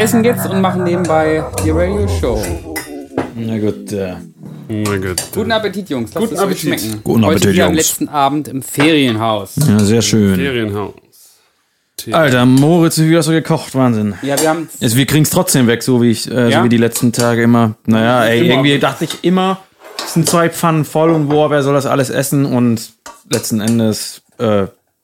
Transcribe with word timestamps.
Essen 0.00 0.24
jetzt 0.24 0.46
und 0.48 0.60
machen 0.60 0.84
nebenbei 0.84 1.44
die 1.64 1.70
Radio 1.70 2.08
Show. 2.20 2.42
Na 3.34 3.58
gut, 3.58 3.92
äh, 3.92 4.14
mein 4.68 5.02
Gott. 5.02 5.22
Guten 5.34 5.52
Appetit, 5.52 5.90
Jungs. 5.90 6.14
Lasst 6.14 6.22
Guten 6.26 6.34
es 6.34 6.40
euch 6.40 6.44
Appetit. 6.46 6.80
schmecken. 6.80 7.00
Guten 7.04 7.24
Heute 7.26 7.36
Appetit, 7.36 7.60
am 7.60 7.66
Jungs. 7.68 7.76
letzten 7.76 8.08
Abend 8.08 8.48
im 8.48 8.62
Ferienhaus. 8.62 9.56
ja, 9.56 9.78
sehr 9.80 10.02
schön. 10.02 10.36
Ferienhaus. 10.36 10.94
Alter, 12.12 12.46
Moritz, 12.46 12.96
wie 12.98 13.14
hast 13.14 13.28
du 13.28 13.32
gekocht? 13.32 13.74
Wahnsinn. 13.74 14.14
Ja, 14.22 14.40
wir 14.40 14.48
haben 14.48 14.70
Jetzt, 14.78 14.96
wir 14.96 15.04
kriegen 15.04 15.24
es 15.24 15.30
trotzdem 15.30 15.66
weg, 15.66 15.82
so 15.82 16.00
wie 16.00 16.10
ich, 16.10 16.30
äh, 16.30 16.48
Ja? 16.48 16.58
so 16.60 16.64
wie 16.64 16.70
die 16.70 16.78
letzten 16.78 17.12
Tage 17.12 17.42
immer. 17.42 17.74
Naja, 17.84 18.24
ey, 18.24 18.40
Immer. 18.40 18.48
irgendwie 18.54 18.78
dachte 18.78 19.04
ich 19.04 19.22
immer, 19.22 19.58
es 20.02 20.14
sind 20.14 20.26
zwei 20.26 20.48
Pfannen 20.48 20.86
voll 20.86 21.10
und 21.10 21.28
boah, 21.28 21.50
wer 21.50 21.62
soll 21.62 21.74
das 21.74 21.84
alles 21.84 22.08
essen? 22.08 22.46
Und 22.46 22.92
letzten 23.30 23.60
Endes, 23.60 24.22
äh, 24.38 24.62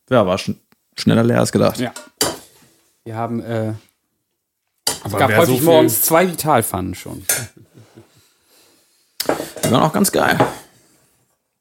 ja, 0.09 0.27
war 0.27 0.39
schon 0.39 0.57
schneller 0.97 1.23
leer 1.23 1.41
als 1.41 1.53
gedacht. 1.53 1.79
Ja. 1.79 1.93
Wir 3.05 3.15
haben, 3.15 3.43
äh, 3.43 3.73
Aber 5.07 5.15
es 5.15 5.19
gab 5.21 5.31
häufig 5.37 5.47
so 5.47 5.55
viel- 5.57 5.65
morgens 5.65 6.03
zwei 6.03 6.29
Vitalpfannen 6.31 6.95
schon. 6.95 7.23
Die 9.65 9.71
waren 9.71 9.83
auch 9.83 9.93
ganz 9.93 10.13
geil. 10.13 10.39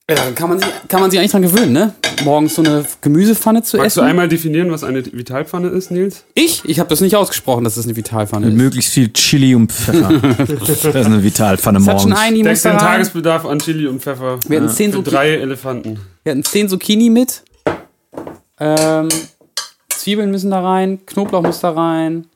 Ja, 0.08 0.16
dann 0.18 0.36
kann 0.36 0.50
man, 0.50 0.60
sich, 0.60 0.68
kann 0.88 1.02
man 1.02 1.10
sich 1.10 1.20
eigentlich 1.20 1.32
dran 1.32 1.42
gewöhnen, 1.42 1.74
ne? 1.74 1.96
Morgens 2.24 2.54
so 2.54 2.62
eine 2.62 2.86
Gemüsepfanne 3.02 3.64
zu 3.64 3.78
Magst 3.78 3.98
du 3.98 4.02
essen. 4.02 4.08
einmal 4.10 4.28
definieren, 4.30 4.70
was 4.70 4.84
eine 4.84 5.04
Vitalpfanne 5.04 5.70
ist, 5.70 5.90
Nils? 5.90 6.24
Ich? 6.36 6.62
Ich 6.64 6.80
habe 6.80 6.88
das 6.90 7.02
nicht 7.02 7.16
ausgesprochen, 7.16 7.64
dass 7.64 7.74
das 7.74 7.86
eine 7.86 7.96
Vitalpfanne 7.96 8.46
Mit 8.46 8.54
ist. 8.56 8.62
möglichst 8.62 8.94
viel 8.94 9.12
Chili 9.14 9.56
und 9.56 9.72
Pfeffer. 9.72 10.12
das 10.60 10.70
ist 10.86 10.96
eine 10.96 11.24
Vitalpfanne 11.24 11.80
Es 11.80 11.88
hat 11.88 12.02
schon 12.02 12.12
morgens. 12.12 12.24
einen, 12.24 12.44
da 12.44 12.54
den. 12.54 12.78
Tagesbedarf 12.78 13.46
an 13.46 13.58
Chili 13.58 13.88
und 13.88 14.00
Pfeffer. 14.04 14.40
Wir 14.48 14.60
hatten 14.62 14.70
zehn 14.70 14.92
Für 14.92 14.98
Zucchini, 15.00 15.16
drei 15.16 15.30
Elefanten. 15.38 16.00
wir 16.24 16.32
hatten 16.32 16.44
zehn 16.44 16.70
Zucchini 16.70 17.10
mit. 17.10 17.42
Ähm, 18.60 19.10
Zwiebeln 19.90 20.30
müssen 20.30 20.52
da 20.52 20.62
rein, 20.62 21.04
Knoblauch 21.08 21.42
muss 21.42 21.62
da 21.62 21.72
rein, 21.72 22.28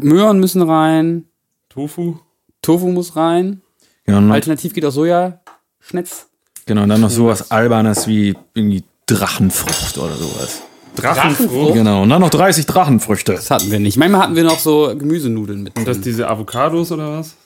Möhren 0.00 0.40
müssen 0.40 0.62
rein, 0.62 1.24
Tofu. 1.68 2.16
Tofu 2.62 2.88
muss 2.88 3.16
rein. 3.16 3.62
Genau, 4.04 4.32
Alternativ 4.32 4.74
geht 4.74 4.84
auch 4.84 4.90
Sojaschnitz. 4.90 6.28
genau, 6.66 6.82
und 6.82 6.88
dann 6.88 7.00
noch 7.00 7.10
sowas 7.10 7.50
Albernes 7.50 8.06
wie 8.06 8.36
irgendwie 8.54 8.84
Drachenfrucht 9.06 9.98
oder 9.98 10.14
sowas. 10.16 10.62
Drachenfrucht. 10.96 11.74
Genau, 11.74 12.02
und 12.02 12.10
dann 12.10 12.20
noch 12.20 12.30
30 12.30 12.66
Drachenfrüchte. 12.66 13.32
Das 13.32 13.50
hatten 13.50 13.70
wir 13.70 13.78
nicht. 13.78 13.96
Manchmal 13.96 14.22
hatten 14.22 14.36
wir 14.36 14.44
noch 14.44 14.58
so 14.58 14.94
Gemüsenudeln 14.96 15.62
mit. 15.62 15.76
Und 15.78 15.86
das 15.86 16.00
diese 16.00 16.28
Avocados 16.28 16.92
oder 16.92 17.18
was? 17.18 17.36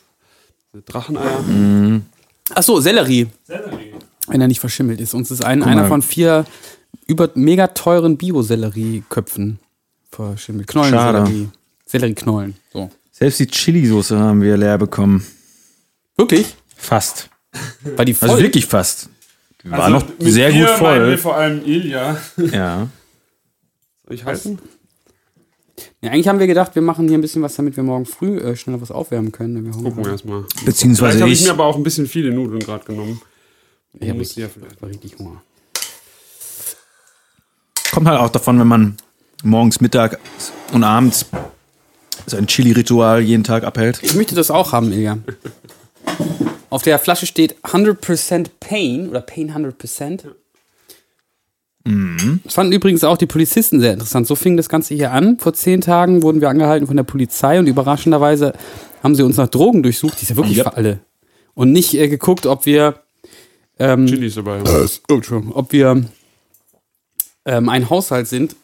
Diese 0.72 0.82
Dracheneier. 0.82 2.00
Ach 2.54 2.62
so, 2.62 2.80
Sellerie, 2.80 3.28
Sellerie. 3.44 3.94
wenn 4.28 4.40
er 4.40 4.48
nicht 4.48 4.60
verschimmelt 4.60 5.00
ist. 5.00 5.14
Uns 5.14 5.30
ist 5.30 5.44
ein, 5.44 5.62
einer 5.62 5.86
von 5.86 6.02
vier 6.02 6.44
über 7.06 7.30
mega 7.34 7.68
teuren 7.68 8.16
Bio-Sellerieköpfen 8.16 9.58
verschimmelt. 10.10 10.66
Knollensellerie. 10.66 11.48
Sellerieknollen. 11.98 12.56
So. 12.72 12.90
Selbst 13.12 13.38
die 13.38 13.46
Chili-Soße 13.46 14.18
haben 14.18 14.42
wir 14.42 14.56
leer 14.56 14.78
bekommen. 14.78 15.24
Wirklich? 16.16 16.56
Fast. 16.76 17.30
War 17.96 18.04
die 18.04 18.14
voll? 18.14 18.30
Also 18.30 18.42
wirklich 18.42 18.66
fast. 18.66 19.08
Die 19.62 19.70
War 19.70 19.78
Also 19.84 19.90
noch 19.98 20.08
mit 20.18 20.32
sehr 20.32 20.52
gut 20.52 20.68
voll. 20.70 21.16
vor 21.18 21.36
allem 21.36 21.64
Ilja. 21.64 22.18
Ja. 22.36 22.88
Soll 24.06 24.14
ich 24.16 24.24
halten? 24.24 24.58
Ja, 26.02 26.10
eigentlich 26.10 26.28
haben 26.28 26.38
wir 26.40 26.46
gedacht, 26.48 26.74
wir 26.74 26.82
machen 26.82 27.08
hier 27.08 27.16
ein 27.16 27.20
bisschen 27.20 27.42
was, 27.42 27.54
damit 27.54 27.76
wir 27.76 27.82
morgen 27.84 28.06
früh 28.06 28.38
äh, 28.38 28.56
schneller 28.56 28.80
was 28.80 28.90
aufwärmen 28.90 29.32
können. 29.32 29.54
wenn 29.56 29.64
Wir 29.66 29.72
Hunger 29.72 29.84
Gucken 29.90 29.98
wir 29.98 30.04
haben. 30.06 30.12
erstmal. 30.12 30.44
Beziehungsweise 30.64 31.20
habe 31.20 31.30
ich 31.30 31.40
ich. 31.40 31.46
mir 31.46 31.52
aber 31.52 31.64
auch 31.64 31.76
ein 31.76 31.82
bisschen 31.84 32.06
viele 32.06 32.32
Nudeln 32.32 32.60
gerade 32.60 32.84
genommen. 32.84 33.20
Ich 33.94 34.08
habe 34.08 34.18
muss 34.18 34.28
richtig, 34.28 34.42
ja 34.42 34.48
vielleicht. 34.48 34.80
hab 34.82 34.88
richtig 34.88 35.16
Hunger. 35.18 35.40
Kommt 37.92 38.08
halt 38.08 38.18
auch 38.20 38.30
davon, 38.30 38.58
wenn 38.58 38.66
man 38.66 38.96
morgens, 39.44 39.80
Mittag 39.80 40.18
und 40.72 40.82
abends 40.84 41.26
sein 42.26 42.46
Chili-Ritual 42.46 43.20
jeden 43.20 43.44
Tag 43.44 43.64
abhält. 43.64 44.00
Ich 44.02 44.14
möchte 44.14 44.34
das 44.34 44.50
auch 44.50 44.72
haben, 44.72 44.92
Ilja. 44.92 45.18
Auf 46.70 46.82
der 46.82 46.98
Flasche 46.98 47.26
steht 47.26 47.56
100% 47.62 48.46
Pain 48.60 49.08
oder 49.08 49.20
Pain 49.20 49.52
100%. 49.52 50.20
Das 52.44 52.54
fanden 52.54 52.72
übrigens 52.72 53.04
auch 53.04 53.18
die 53.18 53.26
Polizisten 53.26 53.78
sehr 53.78 53.92
interessant. 53.92 54.26
So 54.26 54.34
fing 54.36 54.56
das 54.56 54.70
Ganze 54.70 54.94
hier 54.94 55.12
an. 55.12 55.38
Vor 55.38 55.52
zehn 55.52 55.82
Tagen 55.82 56.22
wurden 56.22 56.40
wir 56.40 56.48
angehalten 56.48 56.86
von 56.86 56.96
der 56.96 57.04
Polizei 57.04 57.58
und 57.58 57.66
überraschenderweise 57.66 58.54
haben 59.02 59.14
sie 59.14 59.22
uns 59.22 59.36
nach 59.36 59.48
Drogen 59.48 59.82
durchsucht. 59.82 60.18
Die 60.18 60.22
ist 60.22 60.30
ja 60.30 60.36
wirklich 60.36 60.56
Yep. 60.56 60.64
für 60.66 60.76
alle. 60.78 61.00
Und 61.52 61.72
nicht 61.72 61.92
äh, 61.94 62.08
geguckt, 62.08 62.46
ob 62.46 62.64
wir, 62.64 63.02
ähm, 63.78 64.06
Chilis 64.06 64.34
dabei. 64.36 64.62
oh, 64.62 65.14
Entschuldigung, 65.14 65.52
ob 65.54 65.72
wir 65.72 66.04
ähm, 67.44 67.68
ein 67.68 67.90
Haushalt 67.90 68.28
sind. 68.28 68.56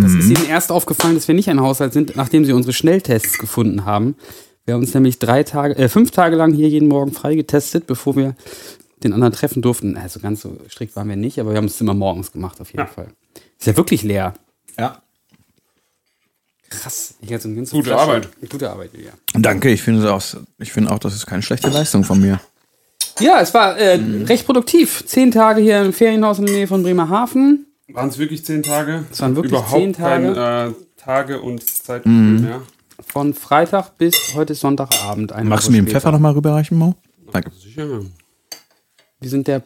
Das 0.00 0.12
ist 0.14 0.30
ihnen 0.30 0.48
erst 0.48 0.72
aufgefallen, 0.72 1.14
dass 1.14 1.28
wir 1.28 1.34
nicht 1.34 1.50
ein 1.50 1.60
Haushalt 1.60 1.92
sind, 1.92 2.16
nachdem 2.16 2.44
sie 2.44 2.52
unsere 2.52 2.72
Schnelltests 2.72 3.38
gefunden 3.38 3.84
haben. 3.84 4.16
Wir 4.64 4.74
haben 4.74 4.80
uns 4.82 4.94
nämlich 4.94 5.18
drei 5.18 5.42
Tage, 5.42 5.76
äh, 5.76 5.88
fünf 5.88 6.12
Tage 6.12 6.36
lang 6.36 6.54
hier 6.54 6.68
jeden 6.68 6.88
Morgen 6.88 7.12
freigetestet, 7.12 7.86
bevor 7.86 8.16
wir 8.16 8.34
den 9.02 9.12
anderen 9.12 9.32
treffen 9.32 9.60
durften. 9.60 9.96
Also 9.96 10.20
ganz 10.20 10.40
so 10.42 10.56
strikt 10.70 10.94
waren 10.94 11.08
wir 11.08 11.16
nicht, 11.16 11.40
aber 11.40 11.50
wir 11.50 11.56
haben 11.56 11.64
es 11.66 11.80
immer 11.80 11.94
morgens 11.94 12.30
gemacht, 12.32 12.60
auf 12.60 12.68
jeden 12.68 12.80
Ja. 12.80 12.86
Fall. 12.86 13.08
Ist 13.58 13.66
ja 13.66 13.76
wirklich 13.76 14.02
leer. 14.02 14.34
Ja. 14.78 15.02
Krass. 16.70 17.14
Ich 17.20 17.30
hatte 17.32 17.42
so 17.42 17.48
eine 17.48 17.56
ganze 17.56 17.72
Gute 17.76 17.88
Flasche. 17.90 18.02
Arbeit. 18.02 18.28
Gute 18.48 18.70
Arbeit, 18.70 18.90
ja. 18.94 19.10
Danke, 19.34 19.70
ich 19.70 19.82
finde 19.82 20.12
auch, 20.12 20.22
ich 20.58 20.72
finde 20.72 20.90
auch, 20.90 20.98
das 20.98 21.14
ist 21.14 21.26
keine 21.26 21.42
schlechte 21.42 21.68
Leistung 21.68 22.02
von 22.04 22.20
mir. 22.20 22.40
Ja, 23.20 23.40
es 23.40 23.52
war 23.52 23.76
äh, 23.76 24.00
recht 24.24 24.46
produktiv. 24.46 25.04
Zehn 25.06 25.30
Tage 25.32 25.60
hier 25.60 25.82
im 25.82 25.92
Ferienhaus 25.92 26.38
in 26.38 26.46
der 26.46 26.54
Nähe 26.54 26.66
von 26.66 26.82
Bremerhaven. 26.82 27.66
Waren 27.92 28.08
es 28.08 28.18
wirklich 28.18 28.44
zehn 28.44 28.62
Tage? 28.62 29.04
Es 29.10 29.20
waren 29.20 29.36
wirklich 29.36 29.52
Überhaupt 29.52 29.72
zehn 29.80 29.92
Tage. 29.92 30.32
Kein, 30.34 30.70
äh, 30.70 30.74
Tage 30.96 31.40
und 31.40 31.62
Zeit 31.68 32.06
Mhm. 32.06 32.40
mehr. 32.42 32.62
Von 33.04 33.34
Freitag 33.34 33.98
bis 33.98 34.34
heute 34.34 34.54
Sonntagabend. 34.54 35.32
eine 35.32 35.48
Magst 35.48 35.64
du 35.66 35.68
Woche 35.68 35.72
mir 35.72 35.78
den 35.82 35.86
später. 35.88 36.00
Pfeffer 36.00 36.12
nochmal 36.12 36.32
rüberreichen, 36.32 36.78
Mo? 36.78 36.94
Danke. 37.32 37.50
Sicher. 37.60 37.86
Wir 39.20 39.30
sind 39.30 39.46
der, 39.48 39.62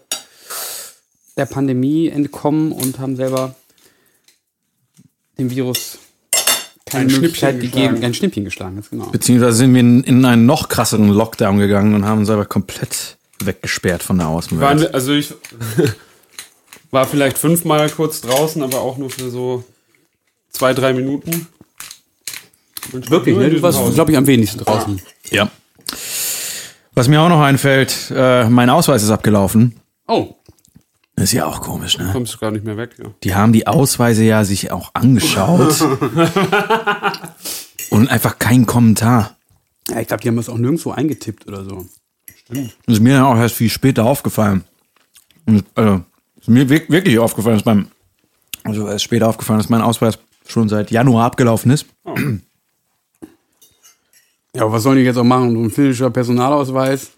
der 1.36 1.46
Pandemie 1.46 2.08
entkommen 2.08 2.72
und 2.72 2.98
haben 2.98 3.16
selber 3.16 3.54
dem 5.38 5.50
Virus 5.50 5.98
keine 6.86 7.06
Ein 7.06 7.12
Möglichkeit 7.20 7.50
Schnippchen 7.56 7.60
gegeben, 7.60 7.88
geschlagen. 7.94 8.04
ein 8.04 8.14
Schnippchen 8.14 8.44
geschlagen, 8.44 8.74
ganz 8.76 8.90
genau. 8.90 9.06
Beziehungsweise 9.06 9.56
sind 9.56 9.74
wir 9.74 9.80
in, 9.80 10.04
in 10.04 10.24
einen 10.24 10.46
noch 10.46 10.68
krasseren 10.68 11.08
Lockdown 11.08 11.58
gegangen 11.58 11.94
und 11.94 12.04
haben 12.06 12.20
uns 12.20 12.30
aber 12.30 12.46
komplett 12.46 13.16
weggesperrt 13.42 14.02
von 14.02 14.16
der 14.18 14.28
Waren, 14.28 14.34
Außenwelt. 14.36 14.80
wir- 14.80 14.94
also 14.94 15.12
ich 15.12 15.34
war 16.96 17.06
vielleicht 17.06 17.36
fünfmal 17.36 17.90
kurz 17.90 18.22
draußen, 18.22 18.62
aber 18.62 18.80
auch 18.80 18.96
nur 18.96 19.10
für 19.10 19.28
so 19.28 19.62
zwei, 20.48 20.72
drei 20.72 20.94
Minuten. 20.94 21.46
Wirklich, 22.90 23.36
ne? 23.36 23.50
Du 23.50 23.60
warst, 23.60 23.78
glaube 23.94 24.12
ich, 24.12 24.16
am 24.16 24.26
wenigsten 24.26 24.60
draußen. 24.60 25.02
Ja. 25.30 25.50
Was 26.94 27.08
mir 27.08 27.20
auch 27.20 27.28
noch 27.28 27.42
einfällt, 27.42 28.10
äh, 28.16 28.48
mein 28.48 28.70
Ausweis 28.70 29.02
ist 29.02 29.10
abgelaufen. 29.10 29.78
Oh, 30.08 30.36
Ist 31.16 31.34
ja 31.34 31.44
auch 31.44 31.60
komisch, 31.60 31.98
ne? 31.98 32.08
Kommst 32.12 32.32
du 32.32 32.38
gar 32.38 32.50
nicht 32.50 32.64
mehr 32.64 32.78
weg, 32.78 32.92
ja. 32.98 33.10
Die 33.24 33.34
haben 33.34 33.52
die 33.52 33.66
Ausweise 33.66 34.24
ja 34.24 34.42
sich 34.44 34.72
auch 34.72 34.92
angeschaut. 34.94 35.82
und 37.90 38.08
einfach 38.08 38.38
kein 38.38 38.64
Kommentar. 38.64 39.36
ja, 39.90 40.00
ich 40.00 40.08
glaube, 40.08 40.22
die 40.22 40.28
haben 40.28 40.36
das 40.36 40.48
auch 40.48 40.56
nirgendwo 40.56 40.92
eingetippt 40.92 41.46
oder 41.46 41.62
so. 41.62 41.84
Das 42.48 42.58
ist 42.86 43.00
mir 43.00 43.16
dann 43.16 43.24
auch 43.24 43.36
erst 43.36 43.56
viel 43.56 43.68
später 43.68 44.06
aufgefallen. 44.06 44.64
Und, 45.44 45.66
also, 45.74 46.02
mir 46.48 46.68
wirk- 46.68 46.90
wirklich 46.90 47.18
aufgefallen, 47.18 47.56
dass 47.56 47.64
beim, 47.64 47.88
also 48.64 48.88
erst 48.88 49.04
später 49.04 49.28
aufgefallen, 49.28 49.58
dass 49.58 49.68
mein 49.68 49.82
Ausweis 49.82 50.18
schon 50.46 50.68
seit 50.68 50.90
Januar 50.90 51.26
abgelaufen 51.26 51.70
ist. 51.72 51.86
Ja, 54.54 54.62
aber 54.62 54.72
was 54.72 54.82
sollen 54.82 54.96
die 54.98 55.04
jetzt 55.04 55.16
auch 55.18 55.24
machen? 55.24 55.52
So 55.54 55.60
ein 55.62 55.70
finnischer 55.70 56.10
Personalausweis? 56.10 57.10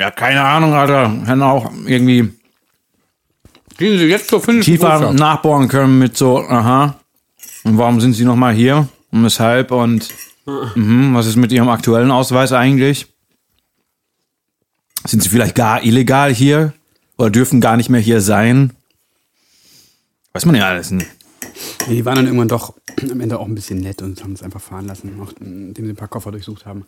Ja, 0.00 0.10
keine 0.10 0.42
Ahnung, 0.42 0.72
Alter. 0.74 1.10
Hätten 1.26 1.42
auch 1.42 1.70
irgendwie 1.86 2.32
Gehen 3.78 3.98
Sie 3.98 4.06
jetzt 4.06 4.28
zur 4.28 4.40
finnischen 4.40 4.74
tiefer 4.74 4.98
Botschaft. 4.98 5.18
nachbohren 5.18 5.68
können 5.68 5.98
mit 5.98 6.16
so, 6.16 6.38
aha, 6.38 6.98
und 7.64 7.76
warum 7.76 8.00
sind 8.00 8.14
Sie 8.14 8.24
nochmal 8.24 8.54
hier? 8.54 8.88
Und 9.10 9.24
weshalb? 9.24 9.70
Und 9.70 10.08
mhm, 10.74 11.14
was 11.14 11.26
ist 11.26 11.36
mit 11.36 11.52
Ihrem 11.52 11.68
aktuellen 11.68 12.10
Ausweis 12.10 12.52
eigentlich? 12.52 13.06
Sind 15.06 15.22
Sie 15.22 15.28
vielleicht 15.28 15.54
gar 15.54 15.82
illegal 15.84 16.32
hier? 16.32 16.72
Oder 17.18 17.30
dürfen 17.30 17.60
gar 17.60 17.76
nicht 17.76 17.88
mehr 17.88 18.00
hier 18.00 18.20
sein. 18.20 18.72
Weiß 20.32 20.44
man 20.44 20.54
ja 20.54 20.68
alles 20.68 20.90
nicht. 20.90 21.06
Nee, 21.88 21.94
die 21.96 22.04
waren 22.04 22.16
dann 22.16 22.26
irgendwann 22.26 22.48
doch 22.48 22.74
am 23.10 23.20
Ende 23.20 23.38
auch 23.38 23.46
ein 23.46 23.54
bisschen 23.54 23.78
nett 23.80 24.02
und 24.02 24.22
haben 24.22 24.32
es 24.32 24.42
einfach 24.42 24.60
fahren 24.60 24.86
lassen, 24.86 25.16
nachdem 25.18 25.74
sie 25.74 25.92
ein 25.92 25.96
paar 25.96 26.08
Koffer 26.08 26.30
durchsucht 26.32 26.66
haben. 26.66 26.84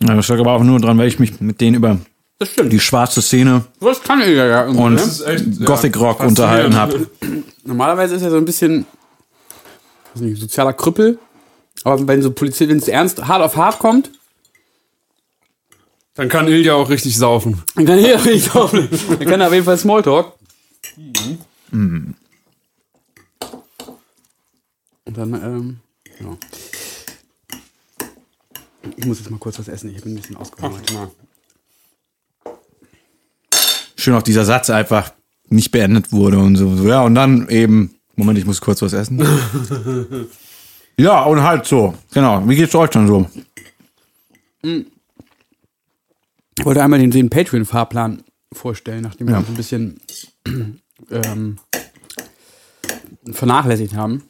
Ja, 0.00 0.14
das 0.14 0.28
lag 0.28 0.38
aber 0.38 0.52
auch 0.52 0.62
nur 0.62 0.78
dran, 0.80 0.98
weil 0.98 1.08
ich 1.08 1.18
mich 1.18 1.40
mit 1.40 1.60
denen 1.60 1.76
über 1.76 1.98
Das 2.38 2.50
stimmt. 2.50 2.72
die 2.72 2.80
schwarze 2.80 3.22
Szene 3.22 3.64
Was 3.80 4.02
kann 4.02 4.20
er 4.20 4.28
ja 4.28 4.62
irgendwie, 4.64 4.82
und 4.82 4.94
ne? 4.94 5.02
echt, 5.26 5.46
ja, 5.58 5.66
Gothic 5.66 5.98
Rock 5.98 6.18
faszinierend. 6.18 6.38
unterhalten 6.38 6.74
habe. 6.76 7.10
Normalerweise 7.64 8.14
ist 8.16 8.22
er 8.22 8.30
so 8.30 8.36
ein 8.36 8.44
bisschen 8.44 8.86
weiß 10.14 10.22
nicht, 10.22 10.40
sozialer 10.40 10.72
Krüppel. 10.72 11.18
Aber 11.84 12.06
wenn 12.08 12.22
so 12.22 12.30
Polizei, 12.30 12.68
wenn 12.68 12.78
es 12.78 12.88
ernst 12.88 13.26
hart 13.26 13.42
auf 13.42 13.56
hart 13.56 13.78
kommt, 13.78 14.10
Dann 16.16 16.30
kann 16.30 16.48
Ilja 16.48 16.74
auch 16.74 16.88
richtig 16.88 17.16
saufen. 17.16 17.62
dann 17.74 17.86
kann 17.86 17.98
er 17.98 18.20
nicht 18.24 18.56
aufnehmen. 18.56 18.88
Dann 19.18 19.28
kann 19.28 19.40
er 19.40 19.48
auf 19.48 19.52
jeden 19.52 19.66
Fall 19.66 19.76
Smalltalk. 19.76 20.32
Und 25.04 25.16
dann, 25.16 25.34
ähm, 25.34 25.76
ja. 26.20 26.36
Ich 28.96 29.04
muss 29.04 29.18
jetzt 29.18 29.30
mal 29.30 29.38
kurz 29.38 29.58
was 29.58 29.68
essen. 29.68 29.94
Ich 29.94 30.02
bin 30.02 30.14
ein 30.14 30.16
bisschen 30.16 30.36
ausgehungert. 30.36 30.90
Schön 33.96 34.14
auch 34.14 34.22
dieser 34.22 34.44
Satz 34.44 34.70
einfach 34.70 35.12
nicht 35.48 35.70
beendet 35.70 36.12
wurde 36.12 36.38
und 36.38 36.56
so. 36.56 36.76
so. 36.76 36.88
Ja, 36.88 37.02
und 37.02 37.14
dann 37.14 37.48
eben, 37.48 37.94
Moment, 38.14 38.38
ich 38.38 38.46
muss 38.46 38.60
kurz 38.60 38.80
was 38.80 38.94
essen. 38.94 39.18
ja, 40.98 41.22
und 41.24 41.42
halt 41.42 41.66
so. 41.66 41.94
Genau. 42.14 42.48
Wie 42.48 42.56
geht's 42.56 42.74
euch 42.74 42.90
dann 42.90 43.06
so? 43.06 43.28
Ich 46.58 46.64
wollte 46.64 46.82
einmal 46.82 46.98
den, 46.98 47.10
den 47.10 47.30
Patreon-Fahrplan 47.30 48.22
vorstellen, 48.52 49.02
nachdem 49.02 49.28
wir 49.28 49.36
uns 49.38 49.48
ein 49.48 49.54
bisschen 49.54 50.00
ähm, 51.10 51.58
vernachlässigt 53.30 53.94
haben. 53.94 54.22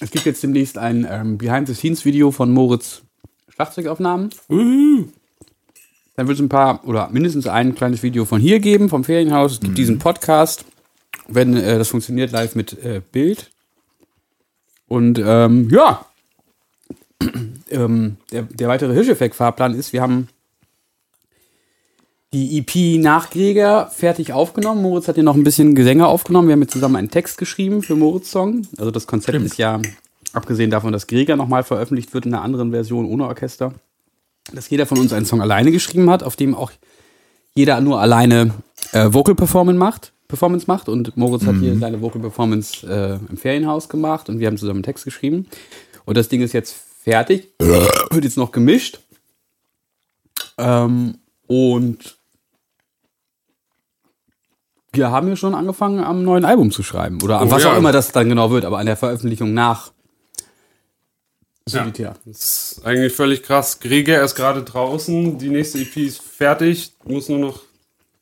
Es 0.00 0.10
gibt 0.10 0.26
jetzt 0.26 0.42
demnächst 0.42 0.76
ein 0.76 1.06
ähm, 1.08 1.38
Behind-the-Scenes-Video 1.38 2.32
von 2.32 2.50
Moritz 2.52 3.02
Schlagzeugaufnahmen. 3.48 4.30
Dann 6.16 6.28
wird 6.28 6.38
es 6.38 6.42
ein 6.42 6.48
paar 6.48 6.86
oder 6.86 7.08
mindestens 7.10 7.46
ein 7.46 7.74
kleines 7.74 8.02
Video 8.02 8.24
von 8.24 8.40
hier 8.40 8.58
geben, 8.58 8.88
vom 8.88 9.04
Ferienhaus. 9.04 9.52
Es 9.52 9.60
gibt 9.60 9.78
diesen 9.78 9.98
Podcast, 9.98 10.64
wenn 11.28 11.56
äh, 11.56 11.78
das 11.78 11.88
funktioniert, 11.88 12.32
live 12.32 12.54
mit 12.54 12.72
äh, 12.84 13.00
Bild. 13.12 13.50
Und 14.88 15.20
ähm, 15.24 15.68
ja, 15.70 16.06
ähm, 17.70 18.16
der, 18.32 18.42
der 18.42 18.68
weitere 18.68 18.92
Hirscheffekt-Fahrplan 18.94 19.74
ist, 19.74 19.92
wir 19.92 20.02
haben 20.02 20.28
die 22.32 22.58
EP 22.58 23.00
Nachgräger 23.00 23.90
fertig 23.94 24.32
aufgenommen. 24.32 24.82
Moritz 24.82 25.08
hat 25.08 25.14
hier 25.14 25.24
noch 25.24 25.36
ein 25.36 25.44
bisschen 25.44 25.74
Gesänge 25.74 26.06
aufgenommen. 26.06 26.48
Wir 26.48 26.52
haben 26.52 26.62
jetzt 26.62 26.72
zusammen 26.72 26.96
einen 26.96 27.10
Text 27.10 27.38
geschrieben 27.38 27.82
für 27.82 27.94
Moritz 27.94 28.30
Song. 28.30 28.66
Also 28.78 28.90
das 28.90 29.06
Konzept 29.06 29.40
ist 29.42 29.56
ja, 29.58 29.80
abgesehen 30.32 30.70
davon, 30.70 30.92
dass 30.92 31.06
Gregor 31.06 31.36
nochmal 31.36 31.62
veröffentlicht 31.62 32.12
wird 32.14 32.26
in 32.26 32.34
einer 32.34 32.42
anderen 32.42 32.72
Version 32.72 33.06
ohne 33.06 33.26
Orchester, 33.26 33.72
dass 34.52 34.68
jeder 34.68 34.86
von 34.86 34.98
uns 34.98 35.12
einen 35.12 35.24
Song 35.24 35.40
alleine 35.40 35.70
geschrieben 35.70 36.10
hat, 36.10 36.22
auf 36.22 36.36
dem 36.36 36.54
auch 36.54 36.72
jeder 37.54 37.80
nur 37.80 38.00
alleine 38.00 38.52
äh, 38.92 39.12
Vocal 39.12 39.34
Performance 39.34 39.78
macht, 39.78 40.12
Performance 40.28 40.66
macht. 40.66 40.88
Und 40.88 41.16
Moritz 41.16 41.46
hat 41.46 41.56
hier 41.56 41.78
seine 41.78 42.02
Vocal 42.02 42.20
Performance 42.20 42.86
äh, 42.86 43.18
im 43.30 43.38
Ferienhaus 43.38 43.88
gemacht 43.88 44.28
und 44.28 44.40
wir 44.40 44.48
haben 44.48 44.58
zusammen 44.58 44.78
einen 44.78 44.84
Text 44.84 45.04
geschrieben. 45.04 45.46
Und 46.04 46.16
das 46.16 46.28
Ding 46.28 46.42
ist 46.42 46.52
jetzt 46.52 46.85
fertig, 47.06 47.52
wird 47.58 48.24
jetzt 48.24 48.36
noch 48.36 48.50
gemischt. 48.50 48.98
Ähm, 50.58 51.18
und 51.46 52.18
wir 54.92 55.10
haben 55.12 55.28
ja 55.28 55.36
schon 55.36 55.54
angefangen, 55.54 56.02
am 56.02 56.24
neuen 56.24 56.44
Album 56.44 56.72
zu 56.72 56.82
schreiben. 56.82 57.22
Oder 57.22 57.38
an 57.38 57.48
Oh 57.48 57.50
was 57.52 57.62
ja. 57.62 57.72
auch 57.72 57.76
immer 57.76 57.92
das 57.92 58.10
dann 58.10 58.28
genau 58.28 58.50
wird, 58.50 58.64
aber 58.64 58.78
an 58.78 58.86
der 58.86 58.96
Veröffentlichung 58.96 59.54
nach 59.54 59.92
Solitär. 61.68 62.14
Das 62.24 62.76
ist 62.76 62.86
eigentlich 62.86 63.12
völlig 63.12 63.42
krass. 63.42 63.80
Gregor 63.80 64.22
ist 64.22 64.36
gerade 64.36 64.62
draußen, 64.62 65.36
die 65.38 65.48
nächste 65.48 65.80
EP 65.80 65.96
ist 65.96 66.22
fertig, 66.22 66.92
muss 67.04 67.28
nur 67.28 67.38
noch 67.38 67.62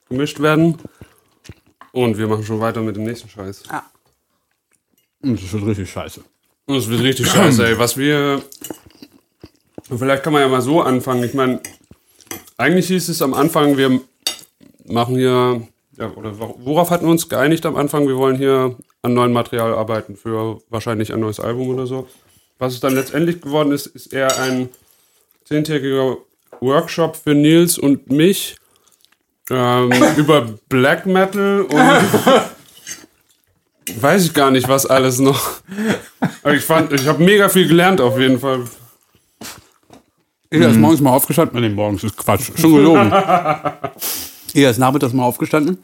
gemischt 0.08 0.40
werden. 0.40 0.78
Und 1.92 2.16
wir 2.16 2.26
machen 2.26 2.44
schon 2.44 2.60
weiter 2.60 2.80
mit 2.80 2.96
dem 2.96 3.04
nächsten 3.04 3.28
Scheiß. 3.28 3.64
Das 5.20 5.42
ist 5.42 5.48
schon 5.48 5.64
richtig 5.64 5.90
scheiße. 5.90 6.22
Es 6.66 6.88
wird 6.88 7.02
richtig 7.02 7.28
scheiße, 7.28 7.66
ey. 7.66 7.78
Was 7.78 7.96
wir. 7.96 8.42
Vielleicht 9.96 10.22
kann 10.22 10.32
man 10.32 10.42
ja 10.42 10.48
mal 10.48 10.62
so 10.62 10.80
anfangen. 10.80 11.22
Ich 11.24 11.34
meine, 11.34 11.60
eigentlich 12.56 12.86
hieß 12.86 13.08
es 13.10 13.20
am 13.22 13.34
Anfang, 13.34 13.76
wir 13.76 14.00
machen 14.86 15.16
hier. 15.16 15.66
Ja, 15.96 16.10
oder 16.16 16.30
wor- 16.40 16.56
worauf 16.58 16.90
hatten 16.90 17.04
wir 17.04 17.10
uns 17.10 17.28
geeinigt 17.28 17.64
am 17.66 17.76
Anfang? 17.76 18.08
Wir 18.08 18.16
wollen 18.16 18.36
hier 18.36 18.76
an 19.02 19.14
neuem 19.14 19.32
Material 19.32 19.74
arbeiten 19.74 20.16
für 20.16 20.60
wahrscheinlich 20.68 21.12
ein 21.12 21.20
neues 21.20 21.38
Album 21.38 21.68
oder 21.68 21.86
so. 21.86 22.08
Was 22.58 22.72
es 22.74 22.80
dann 22.80 22.94
letztendlich 22.94 23.40
geworden 23.42 23.70
ist, 23.72 23.86
ist 23.86 24.12
eher 24.12 24.36
ein 24.40 24.70
zehntägiger 25.44 26.16
Workshop 26.60 27.14
für 27.16 27.34
Nils 27.34 27.78
und 27.78 28.10
mich 28.10 28.56
ähm, 29.50 29.92
über 30.16 30.48
Black 30.68 31.06
Metal 31.06 31.62
und 31.62 31.72
weiß 34.00 34.24
ich 34.26 34.34
gar 34.34 34.50
nicht, 34.50 34.68
was 34.68 34.86
alles 34.86 35.18
noch. 35.18 35.60
Aber 36.42 36.54
ich 36.54 36.64
fand, 36.64 36.92
ich 36.92 37.06
habe 37.06 37.22
mega 37.22 37.48
viel 37.48 37.68
gelernt 37.68 38.00
auf 38.00 38.18
jeden 38.18 38.38
Fall. 38.38 38.64
Er 40.50 40.70
ist 40.70 40.78
morgens 40.78 41.00
mal 41.00 41.10
aufgestanden. 41.10 41.60
Nee, 41.60 41.68
morgens 41.68 42.04
ist 42.04 42.16
Quatsch. 42.16 42.50
Schon 42.56 42.74
gelogen. 42.74 43.10
er 43.10 44.70
ist 44.70 44.78
nachmittags 44.78 45.12
mal 45.12 45.24
aufgestanden 45.24 45.78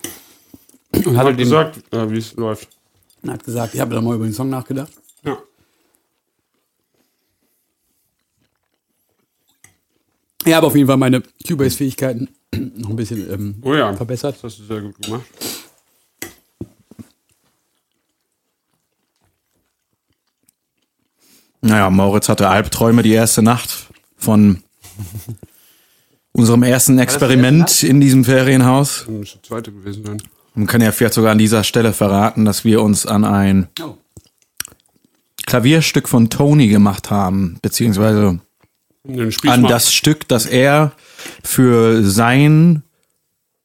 und 0.93 1.05
den, 1.17 1.37
gesagt, 1.37 1.83
äh, 1.93 2.11
wie 2.11 2.19
es 2.19 2.35
läuft. 2.35 2.69
hat 3.27 3.45
gesagt, 3.45 3.75
ich 3.75 3.81
habe 3.81 3.95
da 3.95 4.01
mal 4.01 4.15
über 4.15 4.25
den 4.25 4.33
Song 4.33 4.49
nachgedacht. 4.49 4.93
Ja. 5.25 5.39
Ja, 10.47 10.59
aber 10.59 10.69
auf 10.69 10.77
jeden 10.77 10.87
Fall 10.87 10.97
meine 10.97 11.23
Cubase-Fähigkeiten 11.47 12.29
noch 12.77 12.91
ein 12.91 12.97
bisschen 12.97 13.31
ähm, 13.33 13.55
Oh 13.63 13.75
ja, 13.75 13.93
verbessert. 13.95 14.37
das 14.37 14.43
hast 14.45 14.59
du 14.61 14.65
sehr 14.65 14.81
gut 14.81 15.01
gemacht. 15.03 15.25
Naja, 21.63 21.91
Moritz 21.91 22.29
hatte 22.29 22.49
Albträume 22.49 23.03
die 23.03 23.13
erste 23.13 23.43
Nacht 23.43 23.89
von 24.17 24.63
unserem 26.33 26.63
ersten 26.63 26.99
Experiment 26.99 27.83
in 27.83 28.01
diesem 28.01 28.25
Ferienhaus. 28.25 29.05
Das 29.07 29.09
muss 29.09 29.39
zweite 29.43 29.73
gewesen 29.73 30.05
sein. 30.05 30.23
Man 30.55 30.67
kann 30.67 30.81
ja 30.81 30.91
vielleicht 30.93 31.15
sogar 31.15 31.33
an 31.33 31.39
dieser 31.39 31.65
Stelle 31.65 31.93
verraten, 31.93 32.45
dass 32.45 32.65
wir 32.65 32.83
uns 32.83 33.07
an 33.07 33.25
ein 33.25 33.69
Oh. 33.81 33.97
Klavierstück 35.47 36.09
von 36.09 36.31
Tony 36.31 36.69
gemacht 36.69 37.11
haben, 37.11 37.59
beziehungsweise 37.63 38.41
an 39.47 39.63
das 39.65 39.93
Stück, 39.93 40.29
das 40.29 40.47
er 40.47 40.93
für 41.43 42.05
sein 42.05 42.83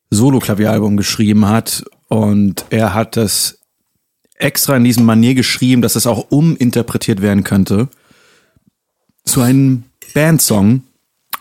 Solo-Klavieralbum 0.09 0.97
geschrieben 0.97 1.47
hat. 1.47 1.83
Und 2.07 2.65
er 2.69 2.93
hat 2.93 3.17
es 3.17 3.59
extra 4.35 4.75
in 4.75 4.83
diesem 4.83 5.05
Manier 5.05 5.33
geschrieben, 5.33 5.81
dass 5.81 5.95
es 5.95 6.07
auch 6.07 6.27
uminterpretiert 6.29 7.21
werden 7.21 7.43
könnte 7.43 7.87
zu 9.23 9.41
einem 9.41 9.83
Bandsong. 10.13 10.83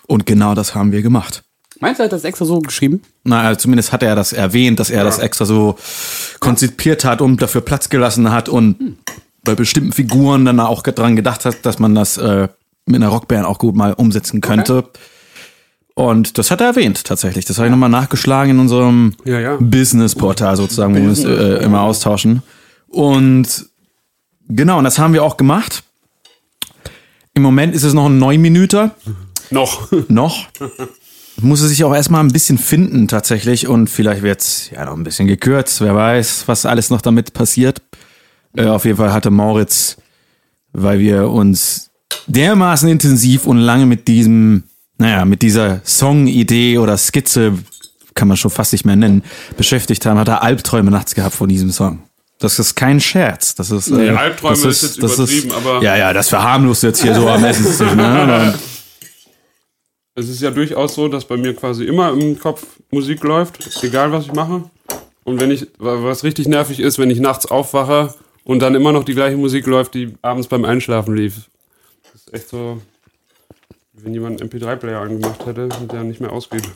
Und 0.06 0.26
genau 0.26 0.54
das 0.54 0.74
haben 0.74 0.92
wir 0.92 1.02
gemacht. 1.02 1.42
Meinst 1.80 1.98
du, 1.98 2.02
er 2.02 2.06
hat 2.06 2.12
das 2.12 2.24
extra 2.24 2.44
so 2.44 2.60
geschrieben? 2.60 3.02
Na, 3.24 3.42
also 3.42 3.58
zumindest 3.60 3.92
hat 3.92 4.02
er 4.02 4.14
das 4.14 4.32
erwähnt, 4.32 4.78
dass 4.80 4.90
er 4.90 5.04
das 5.04 5.18
extra 5.18 5.44
so 5.44 5.76
konzipiert 6.40 7.04
hat 7.04 7.20
und 7.20 7.42
dafür 7.42 7.60
Platz 7.62 7.88
gelassen 7.88 8.30
hat 8.30 8.48
und 8.48 8.96
bei 9.42 9.54
bestimmten 9.54 9.92
Figuren 9.92 10.44
dann 10.44 10.60
auch 10.60 10.82
dran 10.82 11.16
gedacht 11.16 11.44
hat, 11.44 11.66
dass 11.66 11.78
man 11.78 11.94
das 11.94 12.16
äh, 12.16 12.48
mit 12.86 12.96
einer 12.96 13.08
Rockband 13.08 13.44
auch 13.44 13.58
gut 13.58 13.74
mal 13.74 13.92
umsetzen 13.92 14.40
könnte. 14.40 14.84
Und 15.94 16.38
das 16.38 16.50
hat 16.50 16.60
er 16.60 16.68
erwähnt 16.68 17.04
tatsächlich. 17.04 17.44
Das 17.44 17.58
habe 17.58 17.68
ich 17.68 17.70
nochmal 17.70 17.90
nachgeschlagen 17.90 18.52
in 18.52 18.58
unserem 18.60 19.14
Ja, 19.24 19.38
ja. 19.38 19.56
Business-Portal 19.60 20.56
sozusagen, 20.56 20.94
wo 20.94 21.00
wir 21.00 21.10
es 21.10 21.24
äh, 21.24 21.62
immer 21.64 21.82
austauschen. 21.82 22.42
Und 22.94 23.66
genau, 24.48 24.78
und 24.78 24.84
das 24.84 24.98
haben 24.98 25.12
wir 25.12 25.24
auch 25.24 25.36
gemacht. 25.36 25.82
Im 27.34 27.42
Moment 27.42 27.74
ist 27.74 27.82
es 27.82 27.92
noch 27.92 28.06
ein 28.06 28.18
Neunminüter 28.18 28.94
Noch. 29.50 29.90
noch. 30.08 30.46
Muss 31.40 31.60
es 31.60 31.70
sich 31.70 31.82
auch 31.82 31.92
erstmal 31.92 32.22
ein 32.22 32.30
bisschen 32.32 32.58
finden 32.58 33.08
tatsächlich 33.08 33.66
und 33.66 33.90
vielleicht 33.90 34.22
wird's 34.22 34.70
ja 34.70 34.84
noch 34.84 34.96
ein 34.96 35.02
bisschen 35.02 35.26
gekürzt. 35.26 35.80
Wer 35.80 35.96
weiß, 35.96 36.44
was 36.46 36.64
alles 36.64 36.90
noch 36.90 37.00
damit 37.00 37.32
passiert. 37.32 37.82
Äh, 38.56 38.66
auf 38.66 38.84
jeden 38.84 38.98
Fall 38.98 39.12
hatte 39.12 39.32
Moritz, 39.32 39.96
weil 40.72 41.00
wir 41.00 41.28
uns 41.28 41.90
dermaßen 42.28 42.88
intensiv 42.88 43.46
und 43.46 43.58
lange 43.58 43.86
mit 43.86 44.06
diesem, 44.06 44.62
naja, 44.98 45.24
mit 45.24 45.42
dieser 45.42 45.80
Song-Idee 45.84 46.78
oder 46.78 46.96
Skizze, 46.96 47.58
kann 48.14 48.28
man 48.28 48.36
schon 48.36 48.52
fast 48.52 48.70
nicht 48.70 48.84
mehr 48.84 48.94
nennen, 48.94 49.24
beschäftigt 49.56 50.06
haben, 50.06 50.20
hat 50.20 50.28
er 50.28 50.44
Albträume 50.44 50.92
nachts 50.92 51.16
gehabt 51.16 51.34
von 51.34 51.48
diesem 51.48 51.72
Song. 51.72 52.04
Das 52.44 52.58
ist 52.58 52.74
kein 52.74 53.00
Scherz. 53.00 53.54
Das 53.54 53.70
ist, 53.70 53.88
Nee, 53.90 54.08
äh, 54.08 54.10
Albträume 54.10 54.54
das 54.54 54.64
ist 54.82 54.82
jetzt 54.82 54.98
übertrieben, 54.98 55.52
aber- 55.52 55.82
Ja, 55.82 55.96
ja, 55.96 56.12
das 56.12 56.28
verharmlost 56.28 56.82
jetzt 56.82 57.00
hier 57.02 57.14
so 57.14 57.26
am 57.28 57.42
Essenstisch. 57.44 57.92
Ne? 57.94 58.54
Es 60.14 60.28
ist 60.28 60.40
ja 60.42 60.50
durchaus 60.50 60.94
so, 60.94 61.08
dass 61.08 61.24
bei 61.24 61.36
mir 61.36 61.54
quasi 61.56 61.84
immer 61.84 62.10
im 62.12 62.38
Kopf 62.38 62.64
Musik 62.90 63.22
läuft, 63.24 63.82
egal 63.82 64.12
was 64.12 64.26
ich 64.26 64.32
mache. 64.32 64.64
Und 65.24 65.40
wenn 65.40 65.50
ich, 65.50 65.66
was 65.78 66.22
richtig 66.22 66.46
nervig 66.46 66.80
ist, 66.80 66.98
wenn 66.98 67.10
ich 67.10 67.18
nachts 67.18 67.46
aufwache 67.46 68.14
und 68.44 68.60
dann 68.60 68.74
immer 68.74 68.92
noch 68.92 69.04
die 69.04 69.14
gleiche 69.14 69.36
Musik 69.38 69.66
läuft, 69.66 69.94
die 69.94 70.14
abends 70.22 70.46
beim 70.46 70.64
Einschlafen 70.66 71.16
lief. 71.16 71.48
Das 72.12 72.20
ist 72.22 72.34
echt 72.34 72.48
so, 72.50 72.80
wie 73.94 74.04
wenn 74.04 74.12
jemand 74.12 74.40
einen 74.42 74.50
MP3-Player 74.50 75.00
angemacht 75.00 75.46
hätte 75.46 75.68
und 75.80 75.90
der 75.90 76.04
nicht 76.04 76.20
mehr 76.20 76.30
ausgeht. 76.30 76.68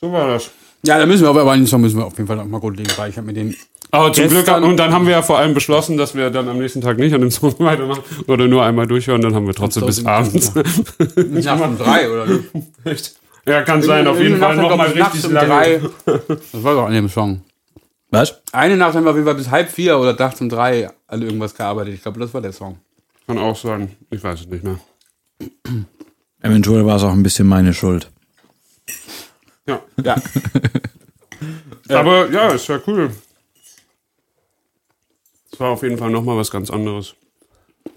So 0.00 0.10
war 0.10 0.28
das. 0.28 0.50
Ja, 0.82 0.98
da 0.98 1.06
müssen 1.06 1.22
wir 1.22 1.28
aber 1.30 1.50
einen 1.50 1.66
Song 1.66 1.82
müssen 1.82 1.98
wir 1.98 2.06
auf 2.06 2.16
jeden 2.16 2.26
Fall 2.26 2.36
noch 2.36 2.46
mal 2.46 2.60
grundlegend 2.60 2.96
habe 2.96 3.22
mir 3.22 3.32
den. 3.32 3.56
Aber 3.90 4.12
zum 4.12 4.28
Glück, 4.28 4.48
und 4.48 4.76
dann 4.76 4.92
haben 4.92 5.06
wir 5.06 5.12
ja 5.12 5.22
vor 5.22 5.38
allem 5.38 5.52
beschlossen, 5.52 5.96
dass 5.96 6.14
wir 6.14 6.30
dann 6.30 6.48
am 6.48 6.58
nächsten 6.58 6.80
Tag 6.80 6.98
nicht 6.98 7.12
an 7.12 7.20
dem 7.20 7.30
Song 7.30 7.54
weitermachen 7.58 8.02
oder 8.28 8.46
nur 8.46 8.64
einmal 8.64 8.86
durchhören, 8.86 9.20
dann 9.20 9.34
haben 9.34 9.46
wir 9.46 9.54
trotzdem 9.54 9.84
bis 9.86 10.04
abends. 10.06 10.52
Nicht 11.16 11.46
nach 11.46 11.60
um 11.60 11.76
drei 11.76 12.08
oder 12.08 12.26
nicht? 12.26 12.44
Echt? 12.84 13.14
Ja, 13.46 13.62
kann 13.62 13.82
sein, 13.82 14.06
auf 14.06 14.20
jeden 14.20 14.38
Fall 14.38 14.56
nochmal 14.56 14.88
richtig 14.88 15.24
um 15.24 15.32
lange. 15.32 15.48
drei. 15.48 15.80
Das 16.28 16.62
war 16.62 16.74
doch 16.74 16.86
an 16.86 16.92
dem 16.92 17.08
Song. 17.08 17.40
Was? 18.10 18.42
Eine 18.52 18.76
Nacht 18.76 18.94
haben 18.94 19.04
wir 19.04 19.10
auf 19.10 19.16
jeden 19.16 19.26
Fall 19.26 19.36
bis 19.36 19.50
halb 19.50 19.70
vier 19.70 19.98
oder 19.98 20.14
nachts 20.14 20.40
um 20.40 20.48
drei 20.48 20.88
an 21.06 21.22
irgendwas 21.22 21.54
gearbeitet. 21.54 21.94
Ich 21.94 22.02
glaube, 22.02 22.20
das 22.20 22.32
war 22.34 22.40
der 22.40 22.52
Song. 22.52 22.78
Kann 23.26 23.38
auch 23.38 23.56
sein. 23.56 23.96
Ich 24.10 24.22
weiß 24.22 24.40
es 24.40 24.46
nicht 24.46 24.64
mehr. 24.64 24.78
Eventuell 26.42 26.84
war 26.86 26.96
es 26.96 27.02
auch 27.02 27.12
ein 27.12 27.22
bisschen 27.22 27.46
meine 27.46 27.72
Schuld. 27.72 28.10
Ja. 29.70 29.80
Ja. 30.04 30.16
Aber 31.96 32.30
ja, 32.30 32.48
ist 32.48 32.68
ja 32.68 32.78
cool. 32.86 33.10
Es 35.52 35.58
war 35.58 35.70
auf 35.70 35.82
jeden 35.82 35.98
Fall 35.98 36.10
nochmal 36.10 36.36
was 36.36 36.50
ganz 36.50 36.70
anderes. 36.70 37.14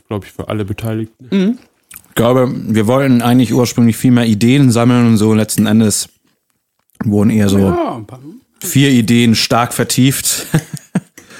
Glaube 0.07 0.25
ich, 0.25 0.31
für 0.31 0.47
alle 0.49 0.65
Beteiligten. 0.65 1.59
Ich 2.09 2.15
glaube, 2.15 2.51
wir 2.51 2.87
wollten 2.87 3.21
eigentlich 3.21 3.53
ursprünglich 3.53 3.97
viel 3.97 4.11
mehr 4.11 4.25
Ideen 4.25 4.71
sammeln 4.71 5.07
und 5.07 5.17
so. 5.17 5.33
Letzten 5.33 5.65
Endes 5.65 6.09
wurden 7.03 7.29
eher 7.29 7.49
so 7.49 7.59
ja 7.59 8.03
vier 8.63 8.89
Ideen 8.89 9.35
stark 9.35 9.73
vertieft. 9.73 10.47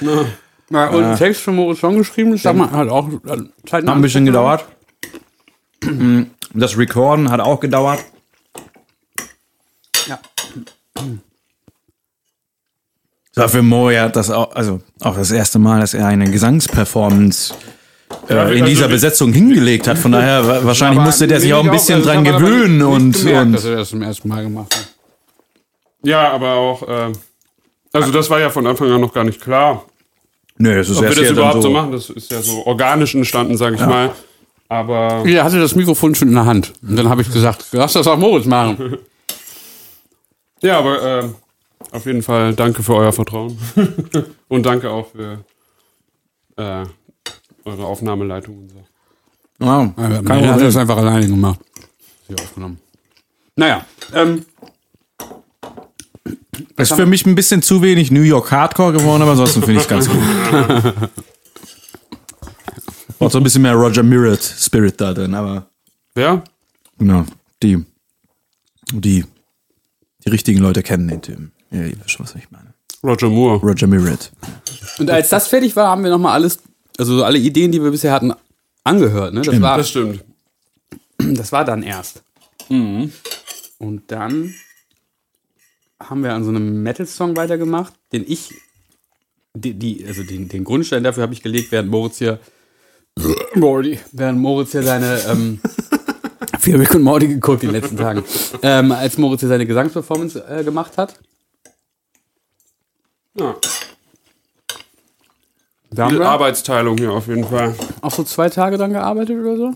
ja, 0.70 0.88
und 0.88 1.04
einen 1.04 1.16
Text 1.16 1.42
von 1.42 1.56
Moritz 1.56 1.78
schon 1.78 1.96
geschrieben. 1.96 2.32
Das 2.32 2.44
hat 2.44 2.56
man 2.56 2.70
halt 2.70 2.90
auch 2.90 3.08
äh, 3.08 3.42
Zeit 3.66 3.86
Hat 3.86 3.88
ein 3.88 4.02
bisschen 4.02 4.24
gedauert. 4.26 4.64
Das 6.56 6.78
Recorden 6.78 7.32
hat 7.32 7.40
auch 7.40 7.58
gedauert. 7.58 7.98
Ja. 10.98 11.02
Das 13.34 13.42
war 13.42 13.48
für 13.48 13.62
Mo 13.62 13.90
ja 13.90 14.08
das 14.08 14.30
auch, 14.30 14.54
also 14.54 14.80
auch 15.00 15.16
das 15.16 15.30
erste 15.32 15.58
Mal, 15.58 15.80
dass 15.80 15.92
er 15.94 16.06
eine 16.06 16.30
Gesangsperformance 16.30 17.52
Ja, 18.28 18.44
äh, 18.44 18.52
in 18.52 18.62
also 18.62 18.64
dieser 18.66 18.88
Besetzung 18.88 19.32
hingelegt 19.32 19.88
hat. 19.88 19.98
Von 19.98 20.12
daher 20.12 20.46
wa- 20.46 20.60
wahrscheinlich 20.64 20.98
Aber 20.98 21.06
musste 21.06 21.26
der 21.26 21.40
sich 21.40 21.52
auch 21.52 21.64
ein 21.64 21.70
bisschen 21.70 21.96
also 21.96 22.10
dran 22.10 22.22
gewöhnen 22.22 22.76
nicht 22.76 22.86
und, 22.86 23.12
gemerkt, 23.12 23.54
dass 23.54 23.64
und 23.64 23.70
er 23.72 23.76
das 23.78 23.88
zum 23.88 24.02
ersten 24.02 24.28
Mal 24.28 24.44
gemacht 24.44 24.74
hat. 24.76 24.88
Ja, 26.04 26.30
aber 26.30 26.52
auch, 26.54 26.82
äh, 26.86 27.12
also 27.92 28.12
das 28.12 28.30
war 28.30 28.38
ja 28.38 28.50
von 28.50 28.66
Anfang 28.68 28.92
an 28.92 29.00
noch 29.00 29.12
gar 29.12 29.24
nicht 29.24 29.40
klar, 29.40 29.84
nö, 30.58 30.76
das 30.76 30.88
ist 30.90 30.96
ob 30.98 31.02
wir 31.02 31.08
erst 31.08 31.20
das 31.20 31.26
ja 31.28 31.32
überhaupt 31.32 31.54
so 31.54 31.62
so. 31.62 31.70
machen. 31.70 31.90
Das 31.92 32.10
ist 32.10 32.30
ja 32.30 32.40
so 32.42 32.64
organisch 32.66 33.14
entstanden, 33.16 33.56
sage 33.56 33.74
ich 33.76 33.80
mal. 33.80 34.10
Aber 34.68 35.24
Er 35.26 35.42
hatte 35.44 35.58
das 35.58 35.74
Mikrofon 35.74 36.14
schon 36.14 36.28
in 36.28 36.34
der 36.34 36.46
Hand. 36.46 36.72
Und 36.86 36.96
dann 36.96 37.08
habe 37.08 37.22
ich 37.22 37.32
gesagt, 37.32 37.64
lass 37.72 37.94
das 37.94 38.06
auch 38.06 38.16
Moritz 38.16 38.46
machen. 38.46 38.96
ja, 40.62 40.78
aber 40.78 41.02
äh, 41.24 41.28
auf 41.92 42.06
jeden 42.06 42.22
Fall 42.22 42.54
danke 42.54 42.82
für 42.82 42.94
euer 42.94 43.12
Vertrauen. 43.12 43.58
und 44.48 44.64
danke 44.66 44.90
auch 44.90 45.08
für 45.08 45.44
äh, 46.56 46.84
eure 47.64 47.84
Aufnahmeleitung 47.86 48.58
und 48.58 48.70
so. 48.70 48.84
Ja, 49.60 49.82
Ja, 49.82 49.92
kein 49.94 50.04
er 50.06 50.12
hat 50.18 50.24
Problem. 50.24 50.58
das 50.60 50.76
einfach 50.76 50.96
alleine 50.96 51.26
gemacht. 51.28 51.60
Sie 52.28 52.34
aufgenommen. 52.34 52.78
Naja, 53.56 53.84
ähm, 54.12 54.44
Das 56.76 56.90
ist 56.90 56.96
für 56.96 57.06
mich 57.06 57.24
ein 57.26 57.34
bisschen 57.34 57.62
zu 57.62 57.82
wenig 57.82 58.10
New 58.10 58.22
York 58.22 58.50
Hardcore 58.50 58.92
geworden, 58.92 59.22
aber 59.22 59.32
ansonsten 59.32 59.60
finde 59.62 59.74
ich 59.80 59.82
es 59.82 59.88
ganz 59.88 60.08
gut. 60.08 60.18
Braucht 63.18 63.32
so 63.32 63.38
ein 63.38 63.44
bisschen 63.44 63.62
mehr 63.62 63.74
Roger 63.74 64.02
Mirrett 64.02 64.42
Spirit 64.42 65.00
da 65.00 65.12
drin, 65.14 65.34
aber 65.34 65.66
Wer? 66.14 66.42
genau, 66.98 67.24
die, 67.62 67.84
die, 68.92 69.24
die 70.24 70.30
richtigen 70.30 70.60
Leute 70.60 70.82
kennen 70.82 71.08
den 71.08 71.22
Typen. 71.22 71.52
Ja, 71.70 71.82
ihr 71.82 71.96
wisst 71.98 72.12
schon, 72.12 72.24
was 72.26 72.34
ich 72.34 72.50
meine. 72.50 72.74
Roger 73.02 73.28
Moore. 73.28 73.58
Roger 73.58 73.86
Mirrett. 73.86 74.32
und 74.98 75.10
als 75.10 75.28
das 75.28 75.48
fertig 75.48 75.76
war, 75.76 75.88
haben 75.88 76.02
wir 76.02 76.10
nochmal 76.10 76.32
alles, 76.32 76.58
also 76.98 77.22
alle 77.24 77.38
Ideen, 77.38 77.72
die 77.72 77.82
wir 77.82 77.90
bisher 77.90 78.12
hatten, 78.12 78.32
angehört. 78.82 79.34
Ne? 79.34 79.42
Das, 79.42 79.60
war, 79.60 79.76
Das 79.76 79.90
stimmt. 79.90 80.24
das 81.18 81.52
war 81.52 81.64
dann 81.64 81.82
erst. 81.82 82.22
Und 82.68 84.02
dann 84.08 84.54
haben 86.00 86.22
wir 86.22 86.32
an 86.32 86.44
so 86.44 86.50
einem 86.50 86.82
Metal-Song 86.82 87.36
weitergemacht, 87.36 87.92
den 88.12 88.24
ich, 88.26 88.54
die, 89.54 89.74
die, 89.74 90.04
also 90.06 90.22
den, 90.22 90.48
den 90.48 90.64
Grundstein 90.64 91.04
dafür 91.04 91.22
habe 91.22 91.34
ich 91.34 91.42
gelegt, 91.42 91.72
während 91.72 91.90
Moritz 91.90 92.18
hier, 92.18 92.40
Morty, 93.54 93.98
während 94.12 94.38
Moritz 94.40 94.72
hier 94.72 94.82
seine, 94.82 95.20
ähm, 95.28 95.60
viel 96.64 96.76
Rick 96.76 96.94
und 96.94 97.02
Morty 97.02 97.28
geguckt 97.28 97.62
in 97.62 97.72
den 97.72 97.80
letzten 97.80 97.96
Tagen, 97.96 98.24
ähm, 98.62 98.90
als 98.92 99.18
Moritz 99.18 99.40
hier 99.40 99.48
seine 99.48 99.66
Gesangsperformance 99.66 100.42
äh, 100.48 100.64
gemacht 100.64 100.96
hat. 100.98 101.14
Ja. 103.38 103.54
Da 105.90 106.04
haben 106.04 106.10
Viel 106.10 106.18
wir 106.20 106.28
Arbeitsteilung 106.28 106.98
hier 106.98 107.12
auf 107.12 107.28
jeden 107.28 107.44
Fall. 107.44 107.74
auch 108.00 108.10
so 108.10 108.24
zwei 108.24 108.48
Tage 108.48 108.76
dran 108.78 108.92
gearbeitet 108.92 109.38
oder 109.38 109.56
so. 109.56 109.74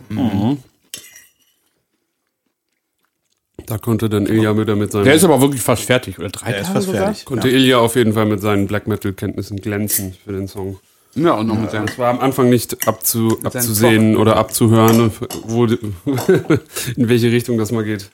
Da 3.67 3.79
konnte 3.79 4.09
dann 4.09 4.27
Ilja 4.27 4.57
wieder 4.57 4.75
mit 4.75 4.91
seinen 4.91 5.05
Der 5.05 5.15
ist 5.15 5.25
aber 5.25 5.41
wirklich 5.41 5.61
fast 5.61 5.83
fertig, 5.85 6.19
oder 6.19 6.31
drei 6.31 6.51
Der 6.53 6.61
ist 6.61 6.67
Tage 6.69 6.75
fast 6.75 6.87
sogar? 6.87 7.05
fertig. 7.05 7.25
konnte 7.25 7.49
Ilja 7.51 7.79
auf 7.79 7.95
jeden 7.97 8.15
Fall 8.15 8.27
mit 8.27 8.41
seinen 8.41 8.67
Black 8.67 8.87
Metal 8.89 9.13
Kenntnissen 9.13 9.59
glänzen 9.59 10.15
für 10.25 10.33
den 10.33 10.49
Song. 10.49 10.81
Ja, 11.25 11.33
und 11.35 11.47
noch 11.49 11.59
mit 11.59 11.71
seinem 11.71 11.87
Es 11.87 11.99
war 11.99 12.11
am 12.11 12.21
Anfang 12.21 12.49
nicht 12.49 12.87
abzu, 12.87 13.39
abzusehen 13.43 14.17
oder 14.17 14.37
abzuhören, 14.37 15.13
wo, 15.45 15.65
in 15.67 17.09
welche 17.09 17.31
Richtung 17.33 17.59
das 17.59 17.73
mal 17.73 17.85
geht. 17.85 18.11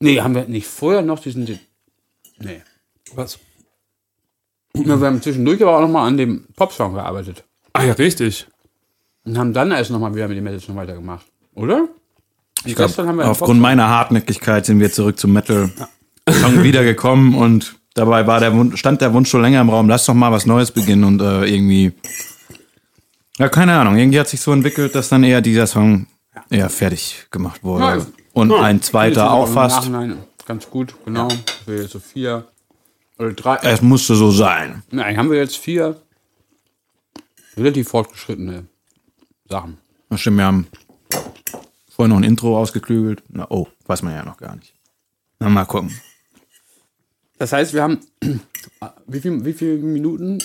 Nee, 0.00 0.20
haben 0.20 0.34
wir 0.34 0.44
nicht 0.44 0.66
vorher 0.66 1.02
noch 1.02 1.18
diesen. 1.18 1.44
Nee. 2.38 2.62
Was? 3.14 3.38
Ja, 4.76 5.00
wir 5.00 5.06
haben 5.06 5.22
zwischendurch 5.22 5.60
aber 5.62 5.76
auch 5.76 5.80
nochmal 5.80 6.06
an 6.06 6.16
dem 6.16 6.46
Popsong 6.54 6.94
gearbeitet. 6.94 7.44
Ah 7.72 7.84
ja, 7.84 7.92
richtig. 7.94 8.46
Und 9.24 9.38
haben 9.38 9.52
dann 9.52 9.70
erst 9.70 9.90
nochmal 9.90 10.14
wieder 10.14 10.28
mit 10.28 10.36
dem 10.36 10.44
Metal 10.44 10.60
schon 10.60 10.76
weitergemacht. 10.76 11.26
Oder? 11.54 11.88
Ich 12.64 12.74
glaub, 12.74 12.88
gestern 12.88 13.08
haben 13.08 13.16
wir 13.16 13.22
einen 13.22 13.30
Aufgrund 13.30 13.60
meiner 13.60 13.88
Hartnäckigkeit 13.88 14.66
sind 14.66 14.80
wir 14.80 14.92
zurück 14.92 15.18
zum 15.18 15.32
Metal 15.32 15.70
Song 16.30 16.62
wiedergekommen 16.62 17.34
und 17.34 17.77
dabei 17.98 18.26
war 18.26 18.40
der 18.40 18.54
Wunsch, 18.54 18.78
stand 18.78 19.00
der 19.00 19.12
Wunsch 19.12 19.28
schon 19.28 19.42
länger 19.42 19.60
im 19.60 19.70
Raum, 19.70 19.88
lass 19.88 20.06
doch 20.06 20.14
mal 20.14 20.32
was 20.32 20.46
Neues 20.46 20.70
beginnen 20.70 21.04
und 21.04 21.20
äh, 21.20 21.44
irgendwie, 21.44 21.92
ja, 23.36 23.48
keine 23.48 23.78
Ahnung, 23.78 23.96
irgendwie 23.96 24.20
hat 24.20 24.28
sich 24.28 24.40
so 24.40 24.52
entwickelt, 24.52 24.94
dass 24.94 25.08
dann 25.08 25.24
eher 25.24 25.40
dieser 25.40 25.66
Song 25.66 26.06
eher 26.50 26.70
fertig 26.70 27.26
gemacht 27.30 27.62
wurde. 27.62 27.84
Ja. 27.84 28.06
Und 28.32 28.52
ein 28.52 28.76
Das 28.78 28.86
ist 28.86 28.90
zweiter 28.90 29.32
auch 29.32 29.48
fast. 29.48 29.76
Nachhinein 29.76 30.18
ganz 30.48 30.68
gut, 30.70 30.94
genau. 31.04 31.28
Jetzt 31.66 31.92
so 31.92 32.00
vier 32.00 32.48
oder 33.18 33.32
drei. 33.32 33.56
Es 33.62 33.82
musste 33.82 34.16
so 34.16 34.30
sein. 34.30 34.82
Nein, 34.90 35.16
haben 35.16 35.30
wir 35.30 35.38
jetzt 35.38 35.56
vier 35.56 36.00
relativ 37.56 37.88
fortgeschrittene 37.88 38.66
Sachen. 39.48 39.78
Das 40.08 40.20
stimmt, 40.20 40.38
wir 40.38 40.44
haben 40.44 40.66
vorher 41.88 42.08
noch 42.08 42.16
ein 42.16 42.24
Intro 42.24 42.58
ausgeklügelt. 42.58 43.22
Na, 43.28 43.46
oh, 43.50 43.68
weiß 43.86 44.02
man 44.02 44.14
ja 44.14 44.24
noch 44.24 44.38
gar 44.38 44.56
nicht. 44.56 44.74
Na, 45.38 45.48
mal 45.48 45.66
gucken. 45.66 46.00
Das 47.38 47.52
heißt, 47.52 47.72
wir 47.74 47.82
haben 47.82 47.98
wie 49.06 49.20
viel, 49.20 49.44
wie 49.44 49.52
viele 49.52 49.78
Minuten? 49.78 50.38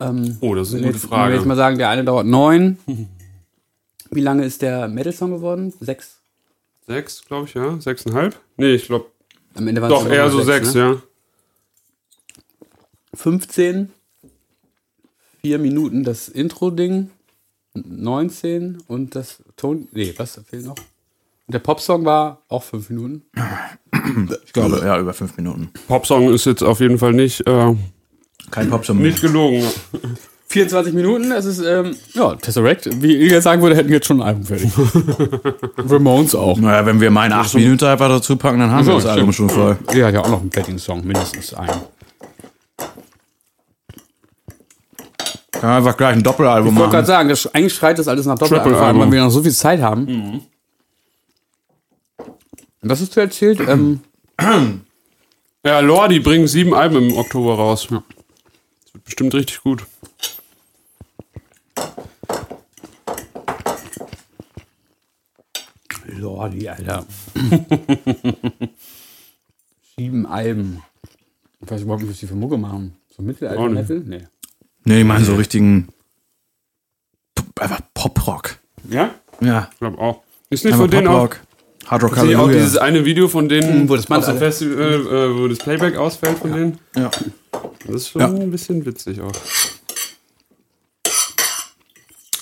Ähm, 0.00 0.36
Oh, 0.40 0.54
das 0.54 0.68
ist 0.68 0.74
eine 0.74 0.86
gute 0.86 0.94
jetzt, 0.96 1.10
wenn 1.10 1.18
wir 1.18 1.24
jetzt 1.26 1.34
Frage. 1.36 1.48
mal 1.48 1.56
sagen, 1.56 1.78
der 1.78 1.88
eine 1.90 2.04
dauert 2.04 2.26
neun. 2.26 2.78
Wie 4.10 4.22
lange 4.22 4.46
ist 4.46 4.62
der 4.62 4.88
Metal-Song 4.88 5.32
geworden? 5.32 5.70
Sechs. 5.80 6.20
Sechs, 6.86 7.22
glaube 7.26 7.46
ich, 7.46 7.52
ja. 7.52 7.78
Sechseinhalb? 7.78 8.40
Nee, 8.56 8.72
ich 8.76 8.86
glaube, 8.86 9.10
Am 9.54 9.68
Ende 9.68 9.82
waren 9.82 9.90
doch 9.90 10.08
eher 10.08 10.30
so 10.30 10.40
sechs, 10.42 10.72
ne? 10.72 10.80
ja. 10.80 11.02
15, 13.14 13.90
vier 15.42 15.58
Minuten 15.58 16.04
das 16.04 16.28
Intro-Ding, 16.30 17.10
19 17.74 18.78
und 18.86 19.14
das 19.14 19.42
Ton. 19.56 19.88
Nee, 19.92 20.14
was 20.16 20.40
fehlt 20.48 20.64
noch? 20.64 20.76
Der 21.48 21.60
Popsong 21.60 22.04
war 22.04 22.42
auch 22.48 22.62
fünf 22.62 22.90
Minuten. 22.90 23.22
Ich 24.44 24.52
glaube, 24.52 24.82
ja, 24.84 24.98
über 24.98 25.14
fünf 25.14 25.34
Minuten. 25.38 25.70
Popsong 25.88 26.32
ist 26.32 26.44
jetzt 26.44 26.62
auf 26.62 26.80
jeden 26.80 26.98
Fall 26.98 27.12
nicht, 27.14 27.46
äh, 27.46 27.74
Kein 28.50 28.68
Popsong 28.68 28.98
nicht 28.98 29.22
gelogen. 29.22 29.62
24 30.48 30.94
Minuten, 30.94 31.30
das 31.30 31.44
ist, 31.46 31.60
ähm, 31.60 31.94
ja, 32.14 32.34
Tesseract. 32.34 33.02
Wie 33.02 33.16
Ilja 33.16 33.40
sagen 33.40 33.60
würde, 33.62 33.76
hätten 33.76 33.88
wir 33.88 33.96
jetzt 33.96 34.06
schon 34.06 34.20
ein 34.22 34.28
Album 34.28 34.44
fertig. 34.44 34.70
Ramones 35.90 36.34
auch. 36.34 36.58
Naja, 36.58 36.84
wenn 36.86 37.00
wir 37.00 37.10
meinen 37.10 37.32
acht 37.32 37.54
Minuten 37.54 37.84
einfach 37.84 38.08
dazu 38.08 38.36
packen, 38.36 38.58
dann 38.60 38.70
haben 38.70 38.86
wir 38.86 38.94
das 38.94 39.06
Album 39.06 39.32
stimmt. 39.32 39.50
schon 39.50 39.58
voll. 39.58 39.78
Der 39.92 40.06
hat 40.06 40.14
ja 40.14 40.20
auch 40.20 40.30
noch 40.30 40.40
einen 40.40 40.50
fertigen 40.50 40.78
Song, 40.78 41.04
mindestens 41.06 41.52
einen. 41.54 41.80
Kann 45.52 45.70
man 45.70 45.78
einfach 45.78 45.96
gleich 45.96 46.14
ein 46.14 46.22
Doppelalbum 46.22 46.72
Ich 46.74 46.78
wollte 46.78 46.92
gerade 46.92 47.06
sagen, 47.06 47.28
das, 47.30 47.52
eigentlich 47.54 47.74
schreit 47.74 47.98
das 47.98 48.06
alles 48.08 48.24
nach 48.26 48.38
Doppelalbum, 48.38 48.72
Triple-Album. 48.72 49.02
weil 49.02 49.12
wir 49.12 49.22
noch 49.24 49.30
so 49.30 49.42
viel 49.42 49.52
Zeit 49.52 49.80
haben. 49.82 50.42
Was 52.80 53.00
hast 53.00 53.16
du 53.16 53.20
erzählt? 53.20 53.60
Ähm, 53.60 54.00
Ja, 55.64 55.80
Lordi 55.80 56.20
bringen 56.20 56.46
sieben 56.46 56.72
Alben 56.72 57.10
im 57.10 57.16
Oktober 57.16 57.56
raus. 57.56 57.88
Das 57.90 58.94
wird 58.94 59.04
bestimmt 59.04 59.34
richtig 59.34 59.60
gut. 59.60 59.84
Lordi, 66.06 66.68
Alter. 66.68 67.04
Sieben 69.96 70.26
Alben. 70.26 70.82
Ich 71.60 71.70
weiß 71.70 71.82
überhaupt 71.82 72.02
nicht, 72.02 72.12
was 72.12 72.18
die 72.20 72.26
für 72.26 72.34
Mucke 72.36 72.56
machen. 72.56 72.96
So 73.14 73.22
Mittelalter-Metal? 73.22 74.02
Nee. 74.06 74.26
Nee, 74.84 75.00
ich 75.00 75.06
meine 75.06 75.24
so 75.24 75.34
richtigen 75.34 75.88
einfach 77.58 77.80
Poprock. 77.94 78.58
Ja? 78.88 79.14
Ja. 79.40 79.68
Ich 79.72 79.78
glaube 79.78 79.98
auch. 79.98 80.22
Ist 80.50 80.64
nicht 80.64 80.76
von 80.76 80.90
denen 80.90 81.08
auch. 81.08 81.34
Hard 81.88 82.02
Rock 82.02 82.10
nicht 82.12 82.18
auch 82.20 82.22
Hallelujah. 82.42 82.52
dieses 82.58 82.76
eine 82.76 83.04
Video 83.04 83.28
von 83.28 83.48
denen, 83.48 83.82
Mhm, 83.84 83.88
wo 83.88 83.96
das 83.96 84.10
alle- 84.10 84.38
Festival, 84.38 84.92
äh, 85.06 85.38
wo 85.38 85.48
das 85.48 85.58
Playback 85.58 85.96
ausfällt 85.96 86.38
von 86.38 86.52
denen? 86.52 86.78
ja. 86.96 87.10
Das 87.86 87.94
ist 87.94 88.08
schon 88.10 88.20
Ja. 88.20 88.28
ein 88.28 88.50
bisschen 88.50 88.84
witzig 88.84 89.20
auch. 89.20 89.32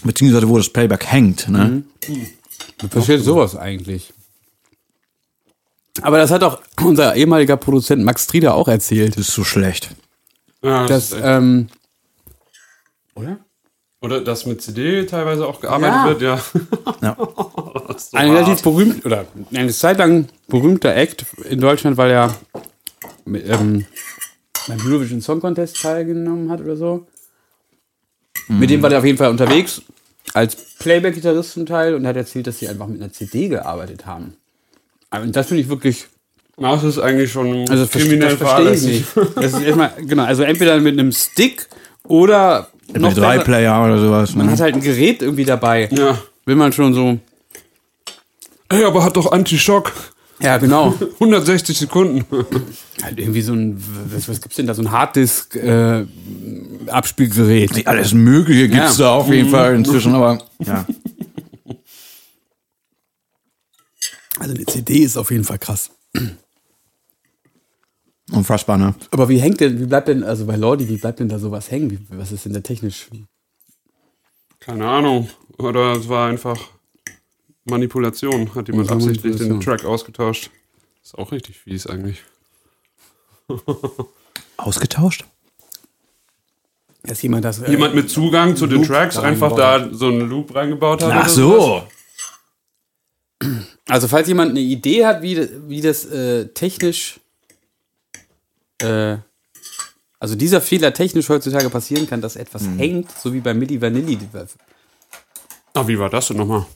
Beziehungsweise 0.05 0.49
wo 0.49 0.57
das 0.59 0.69
Playback 0.69 1.07
hängt. 1.07 1.49
Ne? 1.49 1.83
Wie 2.07 2.89
passiert 2.89 3.23
sowas 3.23 3.57
eigentlich? 3.57 4.13
Aber 6.03 6.19
das 6.19 6.31
hat 6.31 6.43
auch 6.43 6.61
unser 6.83 7.17
ehemaliger 7.17 7.57
Produzent 7.57 8.05
Max 8.05 8.27
Trieder 8.27 8.55
auch 8.55 8.69
erzählt. 8.69 9.17
Das 9.17 9.29
ist 9.29 9.35
so 9.35 9.45
schlecht. 9.45 9.91
Ja, 10.63 10.87
Dass, 10.87 11.07
ist 11.07 11.13
echt- 11.15 11.23
ähm, 11.25 11.69
oder? 13.15 13.39
Oder 14.03 14.21
dass 14.21 14.45
mit 14.45 14.61
CD 14.61 15.07
teilweise 15.07 15.47
auch 15.47 15.61
gearbeitet 15.61 15.95
Ja. 15.95 16.07
wird, 16.07 16.23
ja. 16.23 16.41
Ja. 17.01 17.17
So 17.99 18.17
ein 18.17 18.29
hart. 18.29 18.39
relativ 18.39 18.63
berühmt, 18.63 19.05
oder 19.07 19.27
eine 19.55 19.73
Zeit 19.73 19.99
lang 19.99 20.27
berühmter 20.49 20.95
Act 20.95 21.25
in 21.49 21.61
Deutschland, 21.61 21.97
weil 21.97 22.11
er 22.11 22.35
mit, 23.25 23.49
ähm, 23.49 23.85
beim 24.69 24.79
Eurovision 24.87 25.21
Song 25.21 25.41
Contest 25.41 25.81
teilgenommen 25.81 26.51
hat 26.51 26.61
oder 26.61 26.77
so. 26.77 27.07
Mit 28.49 28.71
dem 28.71 28.83
war 28.83 28.91
der 28.91 29.01
auf 29.01 29.05
jeden 29.05 29.19
Fall 29.19 29.31
unterwegs, 29.31 29.83
als 30.35 30.57
Playback-Gitarrist 30.79 31.53
zum 31.53 31.67
Teil 31.67 31.95
und 31.95 32.07
hat 32.07 32.17
erzählt, 32.17 32.47
dass 32.47 32.59
sie 32.59 32.69
einfach 32.69 32.87
mit 32.87 33.01
einer 33.03 33.13
CD 33.13 33.49
gearbeitet 33.49 34.07
haben. 34.07 34.35
Und 35.11 35.35
das 35.35 35.49
finde 35.49 35.63
ich 35.63 35.69
wirklich 35.69 36.07
Das 36.59 36.85
ist 36.85 36.99
eigentlich 36.99 37.31
schon 37.33 37.69
Also 37.69 37.87
kriminell 37.87 38.37
das 38.37 38.39
verstehe 38.39 38.73
ich 38.75 38.83
nicht. 38.83 39.05
Das 39.37 39.53
ist 39.53 39.63
erstmal, 39.63 39.93
genau, 40.07 40.25
also 40.25 40.43
entweder 40.43 40.79
mit 40.81 40.99
einem 40.99 41.13
Stick 41.13 41.69
oder 42.05 42.69
noch 42.95 43.09
Mit 43.11 43.19
drei 43.19 43.35
besser, 43.35 43.45
Player 43.45 43.85
oder 43.85 43.99
sowas. 43.99 44.35
man 44.35 44.47
Ne? 44.47 44.53
hat 44.53 44.61
halt 44.61 44.75
ein 44.75 44.81
Gerät 44.81 45.23
irgendwie 45.23 45.45
dabei. 45.45 45.89
Ja. 45.93 46.19
Will 46.45 46.55
man 46.57 46.73
schon 46.73 46.95
so. 46.95 47.19
Ey, 48.69 48.85
aber 48.85 49.05
hat 49.05 49.17
doch 49.17 49.31
Anti-Schock. 49.33 49.93
Ja, 50.41 50.59
genau. 50.59 50.95
160 51.15 51.79
Sekunden. 51.79 52.25
halt 53.03 53.19
irgendwie 53.19 53.41
so 53.43 53.53
ein, 53.55 53.83
was, 54.13 54.29
was 54.29 54.41
gibt's 54.41 54.57
denn 54.57 54.67
da? 54.67 54.75
So 54.75 54.83
ein 54.83 54.91
Harddisk 54.91 55.57
äh, 55.57 56.05
Abspielgerät. 56.89 57.87
Alles 57.87 58.13
Mögliche 58.13 58.69
gibt's 58.69 58.99
Ja. 58.99 59.05
da 59.07 59.15
auf 59.15 59.29
jeden 59.29 59.49
Fall 59.51 59.75
inzwischen, 59.77 60.15
aber 60.15 60.43
ja. 60.59 60.85
Also 64.39 64.55
eine 64.55 64.67
CD 64.67 64.99
ist 64.99 65.17
auf 65.17 65.31
jeden 65.31 65.45
Fall 65.45 65.59
krass. 65.59 65.91
Unfassbar, 68.33 68.77
ne? 68.77 68.95
Aber 69.13 69.29
wie 69.29 69.39
hängt 69.41 69.61
denn, 69.61 69.81
wie 69.81 69.87
bleibt 69.87 70.09
denn, 70.09 70.23
also 70.25 70.45
bei 70.47 70.57
Lordi, 70.57 70.89
wie 70.89 70.97
bleibt 70.99 71.21
denn 71.21 71.29
da 71.29 71.39
sowas 71.39 71.71
hängen? 71.71 71.91
Wie, 71.93 71.99
was 72.11 72.33
ist 72.33 72.45
denn 72.45 72.53
da 72.53 72.61
technisch? 72.61 73.09
Keine 74.61 74.87
Ahnung. 74.89 75.31
Oder 75.59 75.93
es 75.93 76.09
war 76.09 76.29
einfach 76.29 76.59
Manipulation. 77.67 78.55
Hat 78.55 78.69
jemand 78.69 78.91
absichtlich 78.91 79.37
den. 79.37 79.61
Track 79.61 79.85
ausgetauscht. 79.85 80.51
Ist 81.03 81.17
auch 81.17 81.33
richtig 81.33 81.59
fies 81.59 81.87
eigentlich. 81.87 82.23
Ausgetauscht? 84.57 85.25
Ist 87.05 87.23
jemand 87.23 87.45
das? 87.45 87.61
äh, 87.61 87.71
Jemand 87.71 87.95
mit 87.95 88.11
Zugang 88.11 88.57
zu 88.57 88.67
den 88.67 88.79
Loop 88.79 88.87
Tracks 88.89 89.17
einfach 89.17 89.55
da 89.55 89.93
so 89.93 90.09
einen 90.09 90.29
Loop 90.29 90.55
reingebaut 90.55 91.03
hat. 91.03 91.13
Ach 91.13 91.29
so. 91.29 91.87
Also 93.87 94.09
falls 94.09 94.27
jemand 94.29 94.51
eine 94.51 94.61
Idee 94.61 95.07
hat, 95.07 95.23
wie, 95.23 95.49
wie 95.69 95.81
das 95.81 96.05
äh, 96.07 96.47
technisch, 96.49 97.21
äh, 98.79 99.19
also 100.19 100.35
dieser 100.35 100.61
Fehler 100.61 100.93
technisch 100.93 101.29
heutzutage 101.29 101.71
passieren 101.71 102.09
kann, 102.09 102.21
dass 102.21 102.35
etwas 102.35 102.67
hängt, 102.77 103.13
so 103.13 103.33
wie 103.33 103.41
bei 103.41 103.55
Milli 103.55 103.81
Vanilli. 103.81 104.19
Ah, 105.75 105.87
wie 105.87 105.99
war 105.99 106.11
das 106.11 106.29
denn 106.29 106.39
nochmal? 106.39 106.67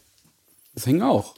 Das 0.74 0.86
hängt 0.86 1.02
auch. 1.02 1.34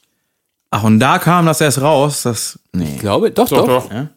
Ach, 0.71 0.85
und 0.85 1.01
da 1.01 1.19
kam 1.19 1.47
das 1.47 1.61
erst 1.61 1.81
raus, 1.81 2.23
das. 2.23 2.59
Nee. 2.73 2.95
Ich 2.95 3.01
glaube, 3.01 3.31
doch, 3.31 3.49
doch. 3.49 3.67
Doch, 3.67 3.85
doch. 3.85 3.93
Ja? 3.93 4.11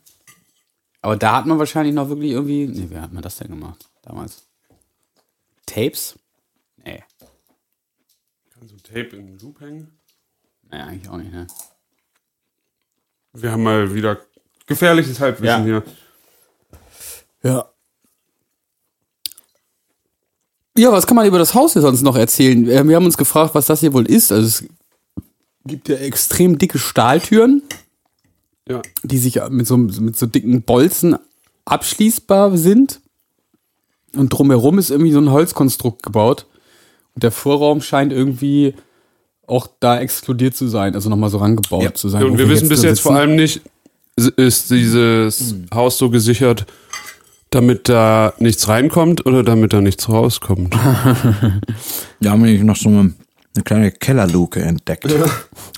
Aber 1.02 1.18
da 1.18 1.36
hat 1.38 1.46
man 1.46 1.60
wahrscheinlich 1.60 1.94
noch 1.94 2.10
wirklich 2.10 2.32
irgendwie, 2.32 2.68
nee, 2.68 2.88
wie 2.90 2.98
hat 2.98 3.12
man 3.14 3.22
das 3.22 3.38
denn 3.38 3.50
gemacht 3.50 3.88
damals? 4.02 4.44
Tapes? 5.66 6.16
Nee, 6.78 7.04
Kann 8.54 8.68
so 8.68 8.76
Tape 8.78 9.16
in 9.16 9.28
den 9.28 9.40
Loop 9.40 9.60
hängen? 9.62 10.00
nee 10.72 10.78
eigentlich 10.78 11.10
auch 11.10 11.18
nicht, 11.18 11.32
ne? 11.32 11.46
Wir 13.34 13.52
haben 13.52 13.64
mal 13.64 13.94
wieder 13.94 14.18
gefährliches 14.66 15.20
Halbwissen 15.20 15.46
Ja. 15.46 15.64
hier. 15.64 15.84
Ja. 17.44 17.70
Ja, 20.78 20.92
was 20.92 21.08
kann 21.08 21.16
man 21.16 21.26
über 21.28 21.38
das 21.40 21.54
Haus 21.54 21.74
hier 21.74 21.82
sonst 21.82 22.02
noch 22.02 22.16
erzählen? 22.16 22.68
Äh, 22.70 22.88
Wir 22.88 22.96
haben 22.96 23.06
uns 23.06 23.18
gefragt, 23.18 23.56
was 23.56 23.66
das 23.68 23.80
hier 23.80 23.94
wohl 23.94 24.06
ist. 24.06 24.32
Also 24.32 24.48
es 24.48 24.68
gibt 25.66 25.90
ja 25.90 25.96
extrem 25.96 26.58
dicke 26.58 26.78
Stahltüren, 26.80 27.62
Ja. 28.68 28.82
die 29.04 29.18
sich 29.18 29.40
mit 29.50 29.68
so, 29.68 29.78
mit 29.78 30.18
so 30.18 30.26
dicken 30.26 30.62
Bolzen 30.64 31.16
abschließbar 31.66 32.58
sind. 32.58 33.00
Und 34.16 34.30
drumherum 34.30 34.80
ist 34.80 34.92
irgendwie 34.92 35.12
so 35.12 35.20
ein 35.20 35.32
Holzkonstrukt 35.32 36.04
gebaut. 36.04 36.46
Und 37.16 37.24
der 37.24 37.32
Vorraum 37.32 37.82
scheint 37.82 38.12
irgendwie 38.14 38.74
auch 39.48 39.68
da 39.80 40.00
exkludiert 40.00 40.56
zu 40.56 40.68
sein, 40.68 40.96
also 40.96 41.10
nochmal 41.10 41.30
so 41.30 41.38
rangebaut 41.38 41.84
Ja. 41.84 41.94
zu 41.94 42.10
sein. 42.10 42.24
Und 42.24 42.34
wo 42.34 42.38
wir 42.40 42.50
wissen 42.50 42.68
bis 42.70 42.82
jetzt 42.84 43.00
vor 43.02 43.12
sitzen. 43.14 43.20
allem 43.22 43.36
nicht, 43.36 43.62
ist 44.16 44.72
dieses 44.72 45.56
Haus 45.74 45.98
so 45.98 46.10
gesichert, 46.10 46.66
damit 47.52 47.88
da 47.90 48.34
nichts 48.40 48.68
reinkommt 48.68 49.26
oder 49.26 49.44
damit 49.44 49.74
da 49.74 49.82
nichts 49.82 50.10
rauskommt? 50.10 50.74
Da 52.22 52.32
haben 52.32 52.44
wir 52.44 52.64
noch 52.64 52.76
so 52.76 52.90
eine, 52.90 53.14
eine 53.56 53.64
kleine 53.64 53.92
Kellerluke 53.92 54.62
entdeckt. 54.62 55.06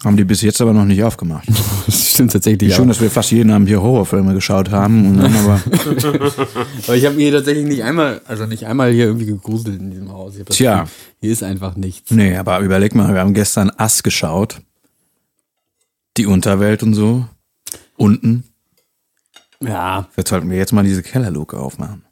Haben 0.04 0.18
die 0.18 0.24
bis 0.24 0.42
jetzt 0.42 0.60
aber 0.62 0.74
noch 0.74 0.86
nicht 0.86 1.04
aufgemacht. 1.04 1.48
Das 1.86 2.10
stimmt 2.12 2.34
tatsächlich. 2.34 2.74
Schön, 2.76 2.88
dass 2.88 3.00
wir 3.00 3.10
fast 3.12 3.32
jeden 3.32 3.52
Abend 3.52 3.68
hier 3.70 3.82
Horrorfilme 3.82 4.34
geschaut 4.34 4.72
haben. 4.72 5.08
Und 5.08 5.18
dann 5.20 5.36
aber, 5.36 5.62
Aber 6.84 6.96
ich 6.96 7.06
habe 7.06 7.16
mir 7.16 7.22
hier 7.24 7.32
tatsächlich 7.32 7.66
nicht 7.66 7.84
einmal, 7.84 8.20
also 8.26 8.46
nicht 8.46 8.66
einmal 8.66 8.92
hier 8.92 9.06
irgendwie 9.06 9.28
gegruselt 9.28 9.80
in 9.80 9.92
diesem 9.92 10.12
Haus. 10.12 10.34
Tja. 10.50 10.82
Gefühl, 10.82 10.96
Hier 11.22 11.32
ist 11.32 11.44
einfach 11.44 11.76
nichts. 11.76 12.12
nee, 12.12 12.36
aber 12.36 12.60
überleg 12.60 12.94
mal, 12.96 13.14
wir 13.14 13.22
haben 13.22 13.34
gestern 13.34 13.70
Ass 13.78 14.04
geschaut. 14.04 14.62
Die 16.18 16.26
Unterwelt 16.26 16.82
und 16.84 16.94
so. 16.96 17.26
Unten. 17.96 18.44
Ja, 19.62 20.08
Jetzt 20.18 20.30
sollten 20.30 20.50
wir 20.50 20.58
jetzt 20.58 20.74
mal 20.74 20.84
diese 20.84 21.04
Kellerluke 21.04 21.58
aufmachen. 21.60 22.04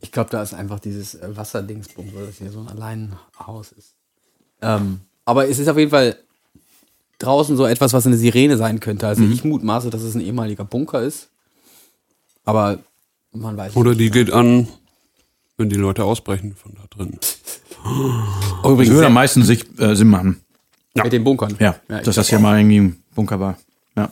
ich 0.00 0.12
glaube, 0.12 0.30
da 0.30 0.42
ist 0.42 0.54
einfach 0.54 0.80
dieses 0.80 1.14
äh, 1.16 1.36
Wasserdingsbums, 1.36 2.14
weil 2.14 2.26
das 2.26 2.36
hier 2.38 2.50
so 2.50 2.60
ein 2.60 2.68
Alleinhaus 2.68 3.72
ist. 3.72 3.94
Ähm, 4.64 5.00
aber 5.24 5.48
es 5.48 5.58
ist 5.58 5.68
auf 5.68 5.78
jeden 5.78 5.90
Fall 5.90 6.16
draußen 7.18 7.56
so 7.56 7.64
etwas, 7.66 7.92
was 7.92 8.06
eine 8.06 8.16
Sirene 8.16 8.56
sein 8.56 8.80
könnte. 8.80 9.06
Also 9.06 9.22
ich 9.24 9.44
mutmaße, 9.44 9.90
dass 9.90 10.02
es 10.02 10.14
ein 10.14 10.20
ehemaliger 10.20 10.64
Bunker 10.64 11.02
ist. 11.02 11.28
Aber 12.44 12.78
man 13.32 13.56
weiß 13.56 13.76
Oder 13.76 13.94
die 13.94 14.10
geht 14.10 14.30
an, 14.32 14.68
wenn 15.56 15.70
die 15.70 15.76
Leute 15.76 16.04
ausbrechen 16.04 16.54
von 16.54 16.74
da 16.74 16.82
drin. 16.90 17.18
Oh, 18.62 18.74
Das 18.76 18.88
würde 18.88 19.06
am 19.06 19.12
meisten 19.14 19.42
sich, 19.44 19.64
äh, 19.78 19.94
Sinn 19.94 20.08
machen. 20.08 20.40
mit 20.94 21.12
den 21.12 21.24
Bunkern. 21.24 21.54
Ja, 21.58 21.76
ich 21.88 22.04
dass 22.04 22.16
das 22.16 22.28
hier 22.28 22.38
mal 22.38 22.58
irgendwie 22.58 22.80
ein 22.80 23.02
Bunker 23.14 23.40
war. 23.40 23.58
Ja. 23.96 24.10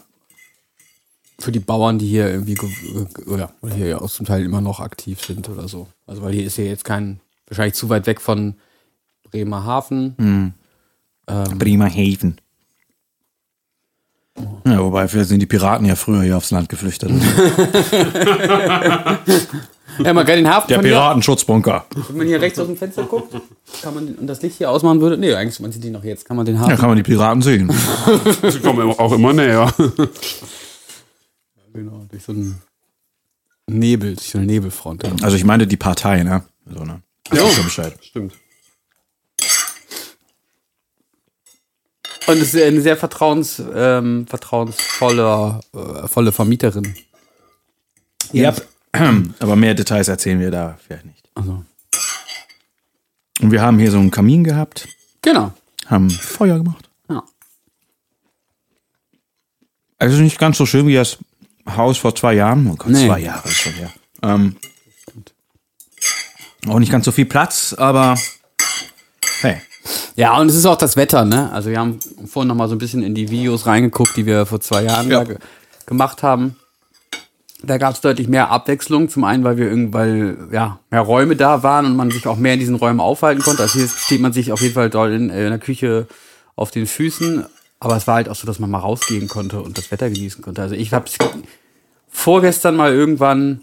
für 1.38 1.52
die 1.52 1.60
Bauern, 1.60 1.98
die 1.98 2.06
hier 2.06 2.28
irgendwie 2.30 2.54
ge- 2.54 2.70
ge- 3.14 3.24
oder 3.26 3.52
oder 3.62 3.74
hier 3.74 3.86
ja 3.88 4.00
auch 4.00 4.10
zum 4.10 4.26
Teil 4.26 4.44
immer 4.44 4.60
noch 4.60 4.78
aktiv 4.80 5.20
sind 5.24 5.48
oder 5.48 5.68
so. 5.68 5.88
Also 6.06 6.22
weil 6.22 6.32
hier 6.34 6.44
ist 6.46 6.56
ja 6.56 6.64
jetzt 6.64 6.84
kein 6.84 7.20
wahrscheinlich 7.48 7.74
zu 7.74 7.88
weit 7.88 8.06
weg 8.06 8.20
von 8.20 8.54
Bremerhaven. 9.32 10.54
Bremerhaven. 11.58 12.40
Ja, 14.64 14.78
wobei, 14.78 15.08
vielleicht 15.08 15.28
sind 15.28 15.40
die 15.40 15.46
Piraten 15.46 15.86
ja 15.86 15.94
früher 15.96 16.22
hier 16.22 16.36
aufs 16.36 16.50
Land 16.50 16.68
geflüchtet. 16.68 17.10
Ja, 19.98 20.12
man 20.14 20.24
kann 20.24 20.36
den 20.36 20.48
Hafen 20.48 20.68
Der 20.68 20.80
hier, 20.80 20.88
Piratenschutzbunker. 20.90 21.84
wenn 22.08 22.16
man 22.16 22.26
hier 22.26 22.40
rechts 22.40 22.58
aus 22.58 22.66
dem 22.66 22.76
Fenster 22.76 23.04
guckt, 23.04 23.34
kann 23.82 23.94
man 23.94 24.14
und 24.14 24.26
das 24.26 24.40
Licht 24.42 24.56
hier 24.58 24.70
ausmachen 24.70 25.00
würde. 25.00 25.18
Nee, 25.18 25.34
eigentlich 25.34 25.60
man 25.60 25.70
sieht 25.70 25.84
die 25.84 25.90
noch 25.90 26.02
jetzt. 26.04 26.24
Kann 26.24 26.36
man 26.36 26.46
den 26.46 26.58
Hafen 26.58 26.70
Ja, 26.70 26.76
kann 26.76 26.88
man 26.88 26.96
die 26.96 27.02
Piraten 27.02 27.42
sehen. 27.42 27.70
Sie 28.48 28.60
kommen 28.60 28.90
auch 28.90 29.12
immer 29.12 29.32
näher. 29.32 29.72
genau 31.74 32.06
durch 32.10 32.22
so 32.22 32.32
einen 32.32 32.60
Nebel, 33.66 34.14
durch 34.14 34.30
so 34.30 34.38
eine 34.38 34.46
Nebelfront. 34.46 35.04
Also 35.22 35.36
ich 35.36 35.44
meine 35.44 35.66
die 35.66 35.76
Partei, 35.76 36.22
ne? 36.22 36.42
So, 36.66 36.84
ne? 36.84 37.02
Ja, 37.32 37.46
schon 37.48 37.64
Bescheid. 37.64 37.94
Stimmt. 38.00 38.32
Und 42.26 42.38
es 42.38 42.54
ist 42.54 42.62
eine 42.62 42.80
sehr 42.80 42.96
vertrauens, 42.96 43.62
ähm, 43.74 44.26
vertrauensvolle 44.28 45.60
äh, 45.74 46.08
volle 46.08 46.32
Vermieterin. 46.32 46.94
Ja. 48.32 48.54
Aber 49.40 49.56
mehr 49.56 49.74
Details 49.74 50.08
erzählen 50.08 50.38
wir 50.40 50.50
da 50.50 50.78
vielleicht 50.86 51.06
nicht. 51.06 51.28
Also. 51.34 51.64
Und 53.40 53.50
wir 53.50 53.62
haben 53.62 53.78
hier 53.78 53.90
so 53.90 53.98
einen 53.98 54.10
Kamin 54.10 54.44
gehabt, 54.44 54.86
Genau. 55.22 55.52
haben 55.86 56.10
Feuer 56.10 56.58
gemacht. 56.58 56.88
Ja. 57.08 57.22
Also 59.98 60.18
nicht 60.18 60.38
ganz 60.38 60.58
so 60.58 60.66
schön 60.66 60.86
wie 60.86 60.94
das 60.94 61.18
Haus 61.68 61.98
vor 61.98 62.14
zwei 62.14 62.34
Jahren. 62.34 62.66
Oh 62.70 62.76
Gott, 62.76 62.88
Nee. 62.88 63.06
zwei 63.06 63.20
Jahre 63.20 63.48
ist 63.48 63.56
schon 63.56 63.72
her. 63.72 63.90
Ähm, 64.22 64.56
auch 66.68 66.78
nicht 66.78 66.92
ganz 66.92 67.04
so 67.04 67.12
viel 67.12 67.26
Platz, 67.26 67.74
aber. 67.76 68.16
Ja, 70.16 70.38
und 70.38 70.48
es 70.48 70.54
ist 70.56 70.66
auch 70.66 70.76
das 70.76 70.96
Wetter, 70.96 71.24
ne? 71.24 71.50
Also 71.52 71.70
wir 71.70 71.78
haben 71.78 71.98
vorhin 72.26 72.48
noch 72.48 72.54
mal 72.54 72.68
so 72.68 72.74
ein 72.74 72.78
bisschen 72.78 73.02
in 73.02 73.14
die 73.14 73.30
Videos 73.30 73.66
reingeguckt, 73.66 74.16
die 74.16 74.26
wir 74.26 74.46
vor 74.46 74.60
zwei 74.60 74.84
Jahren 74.84 75.10
Ja. 75.10 75.24
ge 75.24 75.36
gemacht 75.86 76.22
haben. 76.22 76.56
Da 77.64 77.78
gab 77.78 77.94
es 77.94 78.00
deutlich 78.00 78.28
mehr 78.28 78.50
Abwechslung. 78.50 79.08
Zum 79.08 79.24
einen, 79.24 79.44
weil 79.44 79.56
wir 79.56 79.68
irgend, 79.68 79.92
weil 79.92 80.36
ja 80.52 80.78
mehr 80.90 81.00
Räume 81.00 81.36
da 81.36 81.62
waren 81.62 81.86
und 81.86 81.96
man 81.96 82.10
sich 82.10 82.26
auch 82.26 82.36
mehr 82.36 82.54
in 82.54 82.60
diesen 82.60 82.74
Räumen 82.76 83.00
aufhalten 83.00 83.42
konnte. 83.42 83.62
Also 83.62 83.78
hier 83.78 83.88
steht 83.88 84.20
man 84.20 84.32
sich 84.32 84.52
auf 84.52 84.60
jeden 84.60 84.74
Fall 84.74 84.90
dort 84.90 85.12
in, 85.12 85.30
äh, 85.30 85.44
in 85.44 85.50
der 85.50 85.58
Küche 85.58 86.06
auf 86.56 86.70
den 86.70 86.86
Füßen. 86.86 87.44
Aber 87.80 87.96
es 87.96 88.06
war 88.06 88.16
halt 88.16 88.28
auch 88.28 88.34
so, 88.36 88.46
dass 88.46 88.58
man 88.60 88.70
mal 88.70 88.78
rausgehen 88.78 89.26
konnte 89.28 89.60
und 89.60 89.78
das 89.78 89.90
Wetter 89.90 90.08
genießen 90.10 90.42
konnte. 90.42 90.62
Also 90.62 90.74
ich 90.76 90.92
habe 90.92 91.06
vorgestern 92.08 92.76
mal 92.76 92.92
irgendwann 92.92 93.62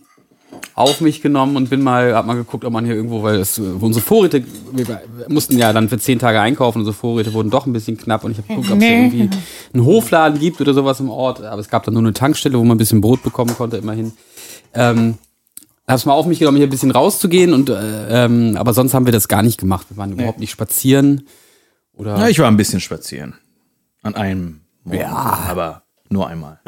auf 0.76 1.02
mich 1.02 1.22
genommen 1.22 1.56
und 1.58 1.70
bin 1.70 1.82
mal, 1.82 2.14
hab 2.14 2.26
mal 2.26 2.36
geguckt, 2.36 2.64
ob 2.64 2.72
man 2.72 2.86
hier 2.86 2.96
irgendwo, 2.96 3.22
weil 3.22 3.36
es, 3.36 3.58
äh, 3.58 3.62
unsere 3.62 4.04
Vorräte, 4.04 4.44
wir 4.72 5.02
mussten 5.28 5.58
ja 5.58 5.74
dann 5.74 5.90
für 5.90 6.00
zehn 6.00 6.20
Tage 6.20 6.40
einkaufen, 6.40 6.80
unsere 6.80 6.94
Vorräte 6.94 7.34
wurden 7.34 7.50
doch 7.50 7.66
ein 7.66 7.74
bisschen 7.74 7.98
knapp 7.98 8.24
und 8.24 8.32
ich 8.32 8.38
habe 8.38 8.48
geguckt, 8.48 8.72
ob 8.72 8.78
es 8.78 8.84
irgendwie 8.84 9.30
einen 9.74 9.86
Hofladen 9.86 10.40
gibt 10.40 10.62
oder 10.62 10.74
sowas 10.74 11.00
im 11.00 11.10
Ort, 11.10 11.44
aber 11.44 11.60
es 11.60 11.70
gab 11.70 11.84
dann 11.84 11.94
nur 11.94 12.04
eine 12.04 12.14
Tankstelle, 12.14 12.58
wo 12.58 12.64
man 12.64 12.76
ein 12.76 12.78
bisschen 12.78 13.02
Brot 13.02 13.24
bekommen 13.24 13.54
konnte, 13.56 13.78
immerhin. 13.78 14.14
Ähm, 14.74 15.16
hab's 15.86 16.06
mal 16.06 16.14
auf 16.14 16.26
mich 16.26 16.40
genommen, 16.40 16.58
hier 16.58 16.68
ein 16.68 16.72
bisschen 16.72 16.92
rauszugehen 16.92 17.54
und, 17.54 17.70
äh, 17.70 18.26
ähm, 18.26 18.56
aber 18.58 18.74
sonst 18.74 18.94
haben 18.94 19.06
wir 19.06 19.14
das 19.14 19.28
gar 19.28 19.42
nicht 19.44 19.60
gemacht. 19.60 19.88
Wir 19.90 19.98
waren 19.98 20.14
überhaupt 20.14 20.40
nicht 20.40 20.52
spazieren 20.52 21.28
oder. 21.94 22.18
Ja, 22.18 22.28
ich 22.30 22.40
war 22.40 22.48
ein 22.48 22.58
bisschen 22.58 22.80
spazieren. 22.80 23.36
An 24.02 24.16
einem 24.16 24.62
Morgen. 24.86 25.00
Ja. 25.02 25.12
Aber 25.50 25.84
nur 26.10 26.28
einmal. 26.28 26.60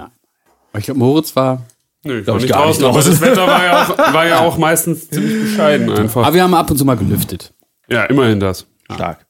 ich 0.77 0.83
glaube, 0.83 0.99
Moritz 0.99 1.35
war, 1.35 1.65
Nö, 2.03 2.19
ich 2.21 2.27
war 2.27 2.35
ich 2.37 2.43
nicht 2.43 2.51
gar 2.53 2.67
nicht 2.67 2.81
draußen, 2.81 2.85
aber 2.85 2.93
draußen. 2.93 3.11
das 3.11 3.21
Wetter 3.29 3.47
war 3.47 3.63
ja, 3.63 3.83
auch, 3.83 3.97
war 4.13 4.27
ja 4.27 4.39
auch 4.39 4.57
meistens 4.57 5.09
ziemlich 5.09 5.43
bescheiden 5.43 5.89
einfach. 5.91 6.25
aber 6.25 6.33
wir 6.33 6.43
haben 6.43 6.53
ab 6.53 6.69
und 6.71 6.77
zu 6.77 6.85
mal 6.85 6.97
gelüftet. 6.97 7.53
Ja, 7.89 8.05
immerhin 8.05 8.39
das. 8.39 8.65
Stark. 8.91 9.25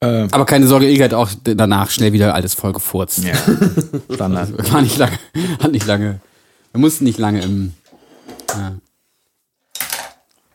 Äh, 0.00 0.28
Aber 0.30 0.46
keine 0.46 0.66
Sorge, 0.68 0.88
Ilge 0.88 1.04
hat 1.04 1.14
auch 1.14 1.28
danach 1.42 1.90
schnell 1.90 2.12
wieder 2.12 2.34
alles 2.34 2.54
voll 2.54 2.72
gefurzt. 2.72 3.24
ja. 3.24 3.34
Standard. 4.14 4.72
War 4.72 4.80
nicht 4.82 4.96
lange, 4.96 5.18
hat 5.60 5.72
nicht 5.72 5.86
lange. 5.86 6.20
Wir 6.72 6.80
mussten 6.80 7.04
nicht 7.04 7.18
lange 7.18 7.42
im, 7.42 7.74
äh, 8.48 8.70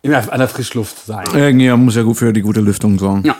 in 0.03 0.12
der, 0.12 0.32
an 0.32 0.39
der 0.39 0.47
Frischluft 0.47 1.06
sein. 1.06 1.25
Irgendwie 1.34 1.69
muss 1.71 1.95
ja 1.95 2.03
gut 2.03 2.17
für 2.17 2.32
die 2.32 2.41
gute 2.41 2.62
Lüftung 2.62 2.97
sorgen. 2.97 3.23
Ja. 3.25 3.36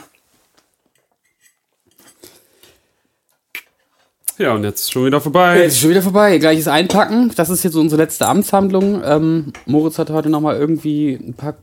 Ja, 4.38 4.54
und 4.54 4.64
jetzt 4.64 4.92
schon 4.92 5.06
wieder 5.06 5.20
vorbei. 5.20 5.62
Jetzt 5.62 5.74
ist 5.74 5.80
schon 5.80 5.90
wieder 5.90 6.02
vorbei. 6.02 6.38
Gleiches 6.38 6.66
Einpacken. 6.66 7.30
Das 7.36 7.50
ist 7.50 7.62
jetzt 7.62 7.76
unsere 7.76 8.02
letzte 8.02 8.26
Amtshandlung. 8.26 9.00
Ähm, 9.04 9.52
Moritz 9.66 9.98
hat 9.98 10.10
heute 10.10 10.28
nochmal 10.28 10.56
irgendwie 10.56 11.14
ein 11.14 11.34
paar 11.34 11.54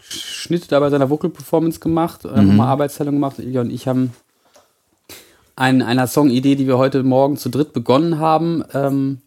Schnitte 0.00 0.68
da 0.68 0.80
bei 0.80 0.90
seiner 0.90 1.10
Vocal-Performance 1.10 1.80
gemacht, 1.80 2.24
äh, 2.24 2.42
nochmal 2.42 2.68
Arbeitsteilung 2.68 3.14
gemacht. 3.14 3.38
Ilja 3.38 3.60
und 3.60 3.70
ich 3.70 3.86
haben 3.86 4.12
an 5.54 5.82
einer 5.82 6.06
Songidee, 6.06 6.56
die 6.56 6.66
wir 6.66 6.78
heute 6.78 7.02
Morgen 7.02 7.36
zu 7.36 7.50
dritt 7.50 7.72
begonnen 7.72 8.18
haben, 8.18 8.64
ähm, 8.74 9.18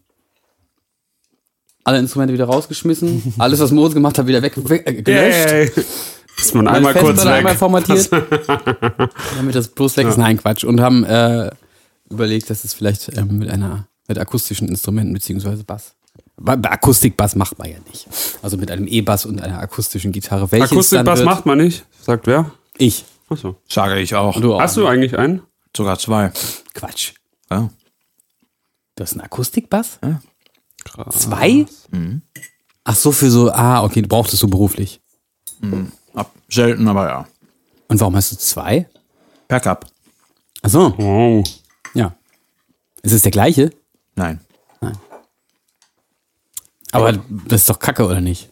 alle 1.84 1.98
Instrumente 1.98 2.34
wieder 2.34 2.46
rausgeschmissen. 2.46 3.34
Alles, 3.38 3.60
was 3.60 3.70
Moritz 3.70 3.94
gemacht 3.94 4.18
hat, 4.18 4.26
wieder 4.26 4.42
weg, 4.42 4.52
weg 4.68 4.82
äh, 4.86 5.02
gelöscht. 5.02 5.50
Yay. 5.50 5.70
Ist 6.38 6.54
man 6.54 6.68
einmal 6.68 6.94
kurz 6.94 7.06
Festplatte 7.06 7.36
einmal 7.36 7.52
weg. 7.52 7.58
formatiert, 7.58 8.10
damit 9.36 9.54
das 9.54 9.68
bloß 9.68 9.96
weg 9.96 10.06
ist. 10.06 10.16
Nein, 10.16 10.38
Quatsch. 10.38 10.64
Und 10.64 10.80
haben 10.80 11.04
äh, 11.04 11.50
überlegt, 12.12 12.50
dass 12.50 12.64
es 12.64 12.74
vielleicht 12.74 13.16
ähm, 13.16 13.38
mit 13.38 13.50
einer 13.50 13.88
mit 14.08 14.18
akustischen 14.18 14.68
Instrumenten 14.68 15.12
beziehungsweise 15.14 15.64
Bass. 15.64 15.94
Bei, 16.36 16.56
bei 16.56 16.70
Akustikbass 16.70 17.34
macht 17.36 17.58
man 17.58 17.70
ja 17.70 17.78
nicht. 17.88 18.06
Also 18.42 18.56
mit 18.56 18.70
einem 18.70 18.86
E-Bass 18.86 19.26
und 19.26 19.40
einer 19.40 19.58
akustischen 19.58 20.12
Gitarre. 20.12 20.50
Welches 20.50 20.72
Akustikbass 20.72 21.22
macht 21.22 21.46
man 21.46 21.58
nicht. 21.58 21.84
Sagt 22.00 22.26
wer? 22.26 22.50
ich. 22.78 23.04
Achso. 23.28 23.56
Sage 23.68 23.98
ich 24.00 24.14
auch. 24.14 24.38
Du 24.40 24.54
auch. 24.54 24.60
Hast 24.60 24.76
du 24.76 24.86
eigentlich 24.86 25.16
einen? 25.18 25.42
Sogar 25.74 25.98
zwei. 25.98 26.32
Quatsch. 26.74 27.12
Ja. 27.50 27.70
Du 28.96 29.02
hast 29.02 29.12
einen 29.12 29.22
Akustikbass? 29.22 29.98
Krass. 30.84 31.14
Zwei? 31.14 31.66
Ach 32.84 32.96
so, 32.96 33.12
für 33.12 33.30
so, 33.30 33.50
ah, 33.52 33.84
okay, 33.84 34.02
du 34.02 34.08
brauchtest 34.08 34.40
so 34.40 34.48
beruflich. 34.48 35.00
Ab, 36.14 36.30
selten, 36.48 36.88
aber 36.88 37.08
ja. 37.08 37.28
Und 37.88 38.00
warum 38.00 38.16
hast 38.16 38.32
du 38.32 38.36
zwei? 38.36 38.88
Per 39.48 39.60
Cup. 39.60 39.86
Ach 40.62 40.70
so, 40.70 40.94
Wow. 40.98 41.44
Ja. 43.02 43.06
Ist 43.08 43.12
es 43.12 43.22
der 43.22 43.30
gleiche? 43.30 43.70
Nein. 44.16 44.40
Aber 46.94 47.12
das 47.46 47.62
ist 47.62 47.70
doch 47.70 47.78
kacke, 47.78 48.04
oder 48.04 48.20
nicht? 48.20 48.50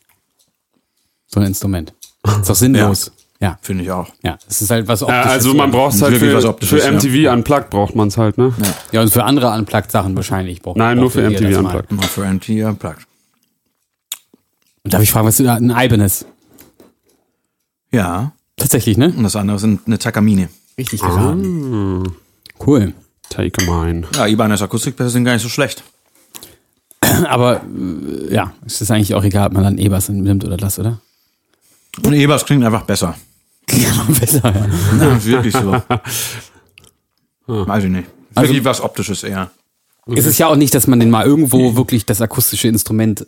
So 1.26 1.40
ein 1.40 1.46
Instrument. 1.46 1.92
Ist 2.40 2.48
doch 2.48 2.54
sinnlos. 2.54 3.12
Ja. 3.38 3.58
Finde 3.62 3.84
ich 3.84 3.90
auch. 3.90 4.08
Ja, 4.22 4.38
es 4.48 4.60
ist 4.62 4.70
halt 4.70 4.86
was 4.88 5.00
Ja, 5.00 5.06
Optisches. 5.06 5.30
also 5.32 5.54
man 5.54 5.70
braucht 5.70 5.94
es 5.94 6.02
halt 6.02 6.16
für, 6.16 6.40
für 6.66 6.92
MTV 6.92 7.32
Unplugged 7.32 7.70
braucht 7.70 7.94
man 7.94 8.08
es 8.08 8.16
halt, 8.18 8.36
ne? 8.38 8.52
Ja, 8.92 9.00
und 9.02 9.10
für 9.10 9.24
andere 9.24 9.50
Unplugged-Sachen 9.54 10.14
wahrscheinlich. 10.16 10.60
braucht- 10.60 10.76
Nein, 10.76 10.98
nur 10.98 11.10
für 11.10 11.22
MTV. 11.22 11.58
Unplugged. 11.58 11.92
Mal 11.92 12.02
für 12.06 12.24
MT 12.26 12.48
unplugged. 12.64 13.06
Und 14.84 14.92
darf 14.94 15.02
ich 15.02 15.10
fragen, 15.10 15.26
was 15.26 15.36
du 15.38 15.44
da, 15.44 15.54
ein 15.56 15.70
Ibanez? 15.70 16.26
Ja. 17.92 18.32
Tatsächlich, 18.56 18.96
ne? 18.98 19.12
Und 19.16 19.22
das 19.22 19.36
andere 19.36 19.58
sind 19.58 19.86
eine 19.86 19.98
Takamine. 19.98 20.48
Richtig 20.78 21.00
geraten. 21.00 22.04
Ah. 22.06 22.10
Cool. 22.66 22.94
Take 23.30 23.64
mine. 23.64 24.06
Ja, 24.14 24.26
Ibanez 24.26 24.60
Akustikpässe 24.60 25.08
sind 25.10 25.24
gar 25.24 25.32
nicht 25.32 25.42
so 25.42 25.48
schlecht. 25.48 25.82
Aber, 27.26 27.62
äh, 27.62 28.34
ja, 28.34 28.52
es 28.66 28.80
ist 28.82 28.90
eigentlich 28.90 29.14
auch 29.14 29.24
egal, 29.24 29.46
ob 29.46 29.52
man 29.54 29.64
dann 29.64 29.78
E-Bass 29.78 30.10
nimmt 30.10 30.44
oder 30.44 30.56
das, 30.58 30.78
oder? 30.78 31.00
Und 32.04 32.12
E-Bass 32.12 32.44
klingt 32.44 32.64
einfach 32.64 32.82
besser. 32.82 33.16
Ja, 33.72 34.04
besser, 34.18 34.42
ja. 34.52 34.66
Ja, 35.06 35.24
wirklich 35.24 35.54
so. 35.54 35.80
Weiß 37.46 37.84
ich 37.84 37.90
nicht. 37.90 38.08
Also- 38.34 38.48
Wirklich 38.48 38.64
was 38.64 38.80
Optisches 38.80 39.22
eher. 39.22 39.50
Es 40.06 40.26
ist 40.26 40.38
ja 40.38 40.48
auch 40.48 40.56
nicht, 40.56 40.74
dass 40.74 40.88
man 40.88 40.98
den 40.98 41.08
mal 41.10 41.24
irgendwo 41.24 41.76
wirklich 41.76 42.04
das 42.04 42.20
akustische 42.20 42.66
Instrument 42.66 43.26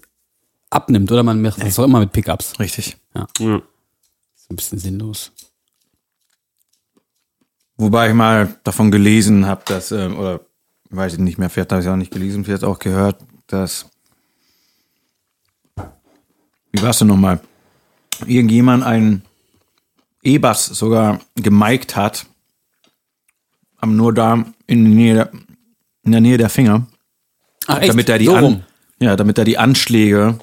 abnimmt, 0.68 1.12
oder? 1.12 1.22
Man 1.22 1.40
macht 1.42 1.62
das 1.62 1.78
auch 1.78 1.84
immer 1.84 2.00
mit 2.00 2.10
Pickups. 2.12 2.58
Richtig. 2.58 2.96
Ja. 3.14 3.28
Ist 3.38 4.50
ein 4.50 4.56
bisschen 4.56 4.78
sinnlos. 4.78 5.30
Wobei 7.82 8.10
ich 8.10 8.14
mal 8.14 8.54
davon 8.62 8.92
gelesen 8.92 9.46
habe, 9.46 9.62
dass, 9.66 9.90
ähm, 9.90 10.16
oder 10.16 10.40
weiß 10.90 11.14
ich 11.14 11.18
nicht 11.18 11.38
mehr, 11.38 11.50
vielleicht 11.50 11.72
habe 11.72 11.82
ich 11.82 11.88
auch 11.88 11.96
nicht 11.96 12.12
gelesen, 12.12 12.44
vielleicht 12.44 12.62
auch 12.62 12.78
gehört, 12.78 13.16
dass. 13.48 13.86
Wie 16.70 16.80
war 16.80 16.90
es 16.90 16.98
denn 16.98 17.08
nochmal? 17.08 17.40
Irgendjemand 18.24 18.84
einen 18.84 19.22
E-Bass 20.22 20.66
sogar 20.66 21.18
gemiked 21.34 21.96
hat, 21.96 22.26
am 23.78 23.96
nur 23.96 24.14
da 24.14 24.44
in 24.68 24.84
der 24.84 24.94
Nähe 24.94 25.14
der, 25.14 25.32
in 26.04 26.12
der, 26.12 26.20
Nähe 26.20 26.38
der 26.38 26.50
Finger, 26.50 26.86
Ach, 27.66 27.80
echt? 27.80 27.88
damit 27.88 28.08
er 28.08 28.18
die 28.18 28.26
so 28.26 28.36
an, 28.36 28.64
ja, 29.00 29.16
damit 29.16 29.38
er 29.38 29.44
die 29.44 29.58
Anschläge 29.58 30.38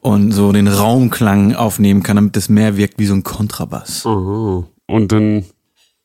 und 0.00 0.30
so 0.30 0.52
den 0.52 0.68
Raumklang 0.68 1.56
aufnehmen 1.56 2.04
kann, 2.04 2.14
damit 2.14 2.36
es 2.36 2.48
mehr 2.48 2.76
wirkt 2.76 3.00
wie 3.00 3.06
so 3.06 3.14
ein 3.14 3.24
Kontrabass. 3.24 4.06
Aha. 4.06 4.64
Und 4.86 5.10
dann, 5.10 5.44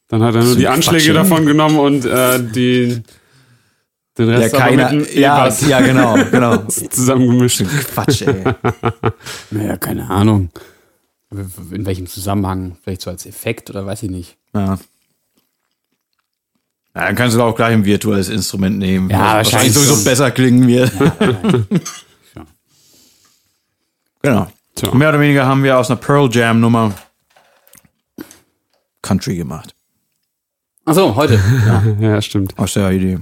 dann 0.07 0.23
hat 0.23 0.35
er 0.35 0.41
nur 0.41 0.53
So 0.53 0.59
die 0.59 0.67
Anschläge 0.67 1.13
Quatsch, 1.13 1.15
davon 1.15 1.45
genommen 1.45 1.79
und 1.79 2.05
äh, 2.05 2.39
die, 2.41 3.01
den 4.17 4.29
Ja, 4.29 4.37
Rest 4.37 4.55
aber 4.55 4.63
keiner, 4.63 4.91
mit 4.91 5.09
einem 5.11 5.19
ja, 5.19 5.47
ja, 5.49 5.81
genau, 5.81 6.15
genau. 6.31 6.57
zusammengemischt. 6.67 7.63
Quatsch, 7.93 8.21
ey. 8.21 8.43
Naja, 9.51 9.77
keine 9.77 10.09
Ahnung. 10.09 10.49
In 11.71 11.85
welchem 11.85 12.07
Zusammenhang? 12.07 12.77
Vielleicht 12.83 13.01
so 13.01 13.09
als 13.09 13.25
Effekt 13.25 13.69
oder 13.69 13.85
weiß 13.85 14.03
ich 14.03 14.09
nicht. 14.11 14.37
Ja. 14.53 14.77
Ja, 16.95 17.07
dann 17.07 17.15
kannst 17.15 17.35
du 17.35 17.41
auch 17.41 17.55
gleich 17.55 17.73
ein 17.73 17.83
virtuelles 17.83 18.29
Instrument 18.29 18.77
nehmen. 18.77 19.09
Ja, 19.09 19.17
was 19.19 19.51
wahrscheinlich 19.51 19.73
sowieso 19.73 19.95
schon. 19.95 20.03
besser 20.05 20.31
klingen 20.31 20.67
wird. 20.67 20.91
Ja. 20.99 21.65
Genau. 24.21 24.47
Tja. 24.73 24.91
Mehr 24.95 25.09
oder 25.09 25.19
weniger 25.19 25.45
haben 25.45 25.63
wir 25.63 25.77
aus 25.77 25.91
einer 25.91 25.99
Pearl 25.99 26.27
Jam 26.31 26.59
Nummer 26.59 26.95
Country 29.03 29.35
gemacht. 29.35 29.74
Ach 30.85 30.93
so, 30.93 31.15
heute. 31.15 31.39
Ja, 31.99 32.21
stimmt. 32.21 32.57
Aus 32.57 32.73
der 32.73 32.91
Idee. 32.91 33.19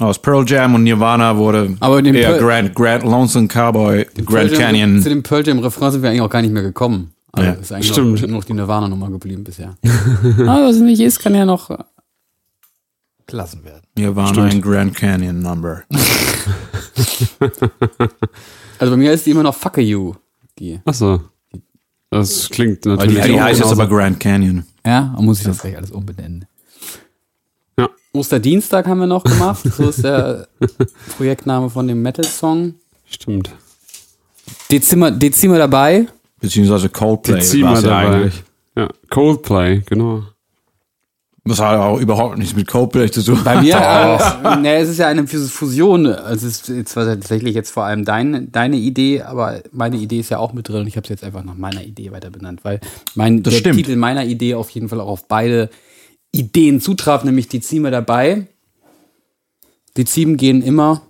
Aus 0.00 0.20
Pearl 0.20 0.44
Jam 0.48 0.74
und 0.74 0.82
Nirvana 0.84 1.36
wurde 1.36 1.76
Aber 1.80 2.02
den 2.02 2.14
eher 2.14 2.30
Pearl- 2.30 2.40
Grand, 2.40 2.74
Grand 2.74 3.04
Lonesome 3.04 3.46
Cowboy, 3.46 4.06
Grand 4.24 4.50
Jam- 4.50 4.58
Canyon. 4.60 5.02
Zu 5.02 5.08
dem 5.10 5.22
Pearl 5.22 5.46
Jam 5.46 5.58
Refrain 5.60 5.92
sind 5.92 6.02
wir 6.02 6.10
eigentlich 6.10 6.22
auch 6.22 6.30
gar 6.30 6.42
nicht 6.42 6.52
mehr 6.52 6.62
gekommen. 6.62 7.12
Also 7.32 7.48
Ja, 7.48 7.54
ist 7.54 7.72
eigentlich 7.72 7.92
stimmt. 7.92 8.20
Nur 8.22 8.30
noch 8.30 8.44
die 8.44 8.52
Nirvana-Nummer 8.54 9.10
geblieben 9.10 9.44
bisher. 9.44 9.76
Aber 9.82 10.66
was 10.68 10.76
nicht 10.78 11.00
ist, 11.00 11.20
kann 11.20 11.34
ja 11.34 11.44
noch 11.44 11.70
äh, 11.70 11.78
gelassen 13.26 13.64
werden. 13.64 13.82
Nirvana 13.96 14.48
in 14.48 14.60
Grand 14.60 14.94
Canyon 14.94 15.40
Number. 15.40 15.82
Also 18.78 18.94
bei 18.94 18.96
mir 18.96 19.12
ist 19.12 19.24
die 19.26 19.30
immer 19.30 19.44
noch 19.44 19.54
Fuck 19.54 19.78
You. 19.78 20.14
Die. 20.58 20.80
Achso. 20.84 21.20
Das 22.10 22.48
klingt 22.50 22.84
die- 22.84 22.88
natürlich. 22.88 23.16
Ja, 23.18 23.26
die 23.26 23.34
auch 23.34 23.40
heißt 23.44 23.60
jetzt 23.60 23.70
aber 23.70 23.86
Grand 23.86 24.18
Canyon. 24.18 24.64
Ja, 24.84 25.12
dann 25.14 25.24
muss 25.24 25.38
ich 25.38 25.44
das 25.44 25.58
gleich 25.60 25.76
alles 25.76 25.92
umbenennen. 25.92 26.44
Ja. 27.78 27.88
Osterdienstag 28.12 28.86
haben 28.86 29.00
wir 29.00 29.06
noch 29.06 29.24
gemacht. 29.24 29.62
So 29.64 29.88
ist 29.88 30.04
der 30.04 30.46
Projektname 31.16 31.70
von 31.70 31.88
dem 31.88 32.02
Metal-Song. 32.02 32.74
Stimmt. 33.06 33.50
Dezimmer, 34.70 35.10
Dezimmer 35.10 35.58
dabei. 35.58 36.06
Beziehungsweise 36.40 36.88
Coldplay 36.88 37.36
Dezima 37.36 37.74
ja 37.74 37.80
dabei. 37.80 38.06
eigentlich. 38.16 38.42
Ja, 38.76 38.88
Coldplay, 39.10 39.82
genau. 39.86 40.22
Das 41.44 41.58
hat 41.60 41.76
auch 41.76 41.98
überhaupt 41.98 42.38
nichts 42.38 42.54
mit 42.54 42.68
Coldplay 42.68 43.10
zu 43.10 43.22
tun. 43.22 43.40
Bei 43.42 43.60
mir, 43.60 43.74
äh, 44.44 44.56
ne, 44.56 44.76
es 44.76 44.88
ist 44.88 44.98
ja 44.98 45.08
eine 45.08 45.26
Fus- 45.26 45.50
Fusion. 45.50 46.06
Also 46.06 46.46
es 46.46 46.68
ist 46.68 46.88
zwar 46.90 47.04
tatsächlich 47.04 47.54
jetzt 47.54 47.70
vor 47.70 47.84
allem 47.84 48.04
dein, 48.04 48.52
deine 48.52 48.76
Idee, 48.76 49.22
aber 49.22 49.60
meine 49.72 49.96
Idee 49.96 50.20
ist 50.20 50.30
ja 50.30 50.38
auch 50.38 50.52
mit 50.52 50.68
drin 50.68 50.82
und 50.82 50.86
ich 50.86 50.96
habe 50.96 51.04
es 51.04 51.08
jetzt 51.10 51.24
einfach 51.24 51.42
nach 51.42 51.56
meiner 51.56 51.82
Idee 51.82 52.12
weiter 52.12 52.30
benannt, 52.30 52.60
weil 52.62 52.80
mein 53.14 53.42
Das 53.42 53.54
der 53.54 53.60
stimmt. 53.60 53.76
Titel 53.76 53.96
meiner 53.96 54.24
Idee 54.24 54.54
auf 54.54 54.70
jeden 54.70 54.88
Fall 54.88 55.00
auch 55.00 55.08
auf 55.08 55.26
beide 55.26 55.68
Ideen 56.32 56.80
zutraf, 56.80 57.24
nämlich 57.24 57.48
die 57.48 57.60
Zime 57.60 57.90
dabei. 57.90 58.48
Die 59.96 60.06
Ziemen 60.06 60.36
gehen 60.38 60.62
immer 60.62 61.02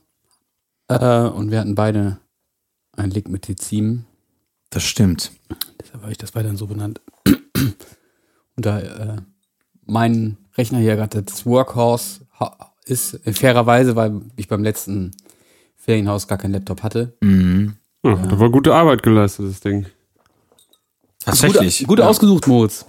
äh, 0.88 1.20
und 1.20 1.50
wir 1.50 1.60
hatten 1.60 1.76
beide 1.76 2.18
einen 2.96 3.12
Link 3.12 3.28
mit 3.28 3.46
die 3.46 3.56
Ziemen. 3.56 4.06
Das 4.70 4.82
stimmt. 4.82 5.30
Deshalb 5.80 6.02
habe 6.02 6.12
ich 6.12 6.18
das 6.18 6.34
weiterhin 6.34 6.56
so 6.56 6.66
benannt. 6.66 7.00
Und 8.54 8.66
da 8.66 8.80
äh, 8.80 9.16
mein 9.86 10.36
Rechner 10.56 10.78
hier 10.78 10.96
gerade 10.96 11.22
das 11.22 11.46
Workhorse 11.46 12.20
ist, 12.84 13.14
äh, 13.26 13.32
fairerweise, 13.32 13.96
weil 13.96 14.20
ich 14.36 14.48
beim 14.48 14.62
letzten 14.62 15.12
Ferienhaus 15.76 16.28
gar 16.28 16.38
keinen 16.38 16.52
Laptop 16.52 16.82
hatte. 16.82 17.14
Ja, 18.04 18.14
Da 18.16 18.38
war 18.38 18.50
gute 18.50 18.74
Arbeit 18.74 19.02
geleistet, 19.02 19.48
das 19.48 19.60
Ding. 19.60 19.86
Tatsächlich. 21.20 21.78
Gut, 21.80 21.88
gut 21.88 21.98
ja. 22.00 22.08
ausgesucht, 22.08 22.46
Moritz. 22.46 22.84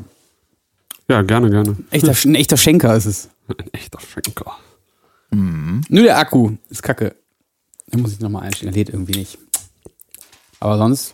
Ja, 1.09 1.21
gerne, 1.21 1.49
gerne. 1.49 1.75
Echter, 1.91 2.13
ein 2.25 2.35
echter 2.35 2.57
Schenker 2.57 2.95
ist 2.95 3.05
es. 3.05 3.29
Ein 3.47 3.73
echter 3.73 3.99
Schenker. 3.99 4.57
Nur 5.31 6.03
der 6.03 6.17
Akku 6.17 6.51
ist 6.69 6.83
kacke. 6.83 7.15
Den 7.87 8.01
muss 8.01 8.13
ich 8.13 8.19
nochmal 8.19 8.43
einstellen. 8.43 8.71
Der 8.73 8.79
lädt 8.83 8.89
irgendwie 8.93 9.17
nicht. 9.19 9.37
Aber 10.59 10.77
sonst 10.77 11.13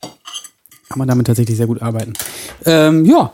kann 0.00 0.98
man 0.98 1.06
damit 1.08 1.26
tatsächlich 1.26 1.56
sehr 1.56 1.66
gut 1.66 1.82
arbeiten. 1.82 2.14
Ähm, 2.64 3.04
ja. 3.04 3.32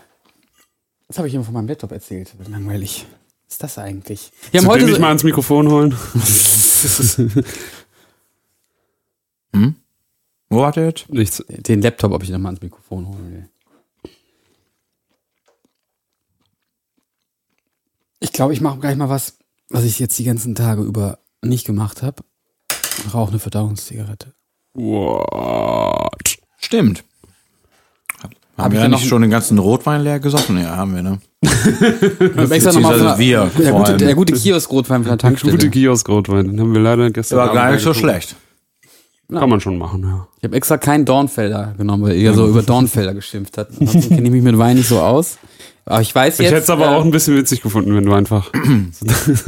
Was 1.09 1.19
habe 1.19 1.29
ich 1.29 1.35
immer 1.35 1.45
von 1.45 1.55
meinem 1.55 1.69
Laptop 1.69 1.93
erzählt? 1.93 2.33
Langweilig 2.49 3.07
ist 3.49 3.63
das 3.63 3.79
eigentlich? 3.79 4.33
Wir 4.51 4.59
haben 4.61 4.65
Sollen 4.67 4.75
heute 4.75 4.85
so- 4.87 4.91
nicht 4.91 5.01
mal 5.01 5.09
ans 5.09 5.25
Mikrofon 5.25 5.69
holen? 5.71 5.95
Wo 10.49 10.59
wart 10.61 10.77
ihr 10.77 10.87
jetzt? 10.87 11.09
Nichts. 11.09 11.43
den 11.49 11.81
Laptop, 11.83 12.13
ob 12.13 12.23
ich 12.23 12.31
nochmal 12.31 12.51
ans 12.51 12.63
Mikrofon 12.63 13.07
holen 13.07 13.33
will. 13.33 13.49
Ich 18.23 18.33
glaube, 18.33 18.53
ich 18.53 18.61
mache 18.61 18.79
gleich 18.79 18.97
mal 18.97 19.09
was, 19.09 19.37
was 19.69 19.83
ich 19.83 19.99
jetzt 19.99 20.17
die 20.19 20.25
ganzen 20.25 20.55
Tage 20.55 20.83
über 20.83 21.19
nicht 21.43 21.67
gemacht 21.67 22.03
habe. 22.03 22.23
Rauche 23.13 23.31
eine 23.31 23.41
Verdauungszigarette. 23.41 24.33
What? 24.75 26.39
Stimmt. 26.59 27.05
Haben 28.57 28.73
ich 28.73 28.79
wir 28.79 28.83
ja 28.85 28.89
noch 28.89 29.01
nicht 29.01 29.09
schon 29.09 29.23
den 29.23 29.31
ganzen 29.31 29.59
Rotwein 29.59 30.03
leer 30.03 30.21
gesoffen? 30.21 30.57
Ja, 30.61 30.77
haben 30.77 30.95
wir, 30.95 31.03
ne? 31.03 31.19
Ich 31.41 31.51
hab 32.37 32.51
extra 32.53 32.73
noch 32.73 32.81
mal 32.81 32.99
der, 32.99 33.19
wir. 33.19 33.51
der, 33.59 33.73
gute, 33.73 33.97
der 33.97 34.15
gute 34.15 34.35
Kiosk-Rotwein 34.35 35.03
von 35.03 35.11
der 35.11 35.19
Tankstelle. 35.19 35.55
Gute 35.55 35.71
Kiosk-Rotwein. 35.71 36.47
Den 36.47 36.61
haben 36.61 36.73
wir 36.73 36.81
leider 36.81 37.11
gestern 37.11 37.39
war 37.39 37.53
gar 37.53 37.73
nicht 37.73 37.83
so 37.83 37.93
schlecht. 37.93 38.37
Kann 39.33 39.49
man 39.49 39.61
schon 39.61 39.79
machen, 39.79 40.03
ja. 40.05 40.29
Ich 40.39 40.45
habe 40.45 40.57
extra 40.57 40.77
keinen 40.77 41.07
Dornfelder 41.07 41.75
genommen, 41.77 42.05
weil 42.05 42.17
ihr 42.17 42.35
so 42.35 42.47
über 42.47 42.63
Dornfelder 42.63 43.15
geschimpft 43.15 43.59
habt. 43.59 43.79
Kenne 43.79 44.23
ich 44.23 44.31
mich 44.31 44.43
mit 44.43 44.59
Wein 44.59 44.77
nicht 44.77 44.89
so 44.89 45.01
aus. 45.01 45.39
Aber 45.85 46.01
ich 46.01 46.15
weiß 46.15 46.35
Ich 46.35 46.45
jetzt. 46.45 46.53
hätte 46.53 46.63
es 46.63 46.71
aber 46.71 46.87
äh, 46.93 46.95
auch 46.95 47.05
ein 47.05 47.11
bisschen 47.11 47.37
witzig 47.37 47.61
gefunden, 47.61 47.95
wenn 47.95 48.05
du 48.05 48.13
einfach 48.13 48.51
so, 48.93 49.07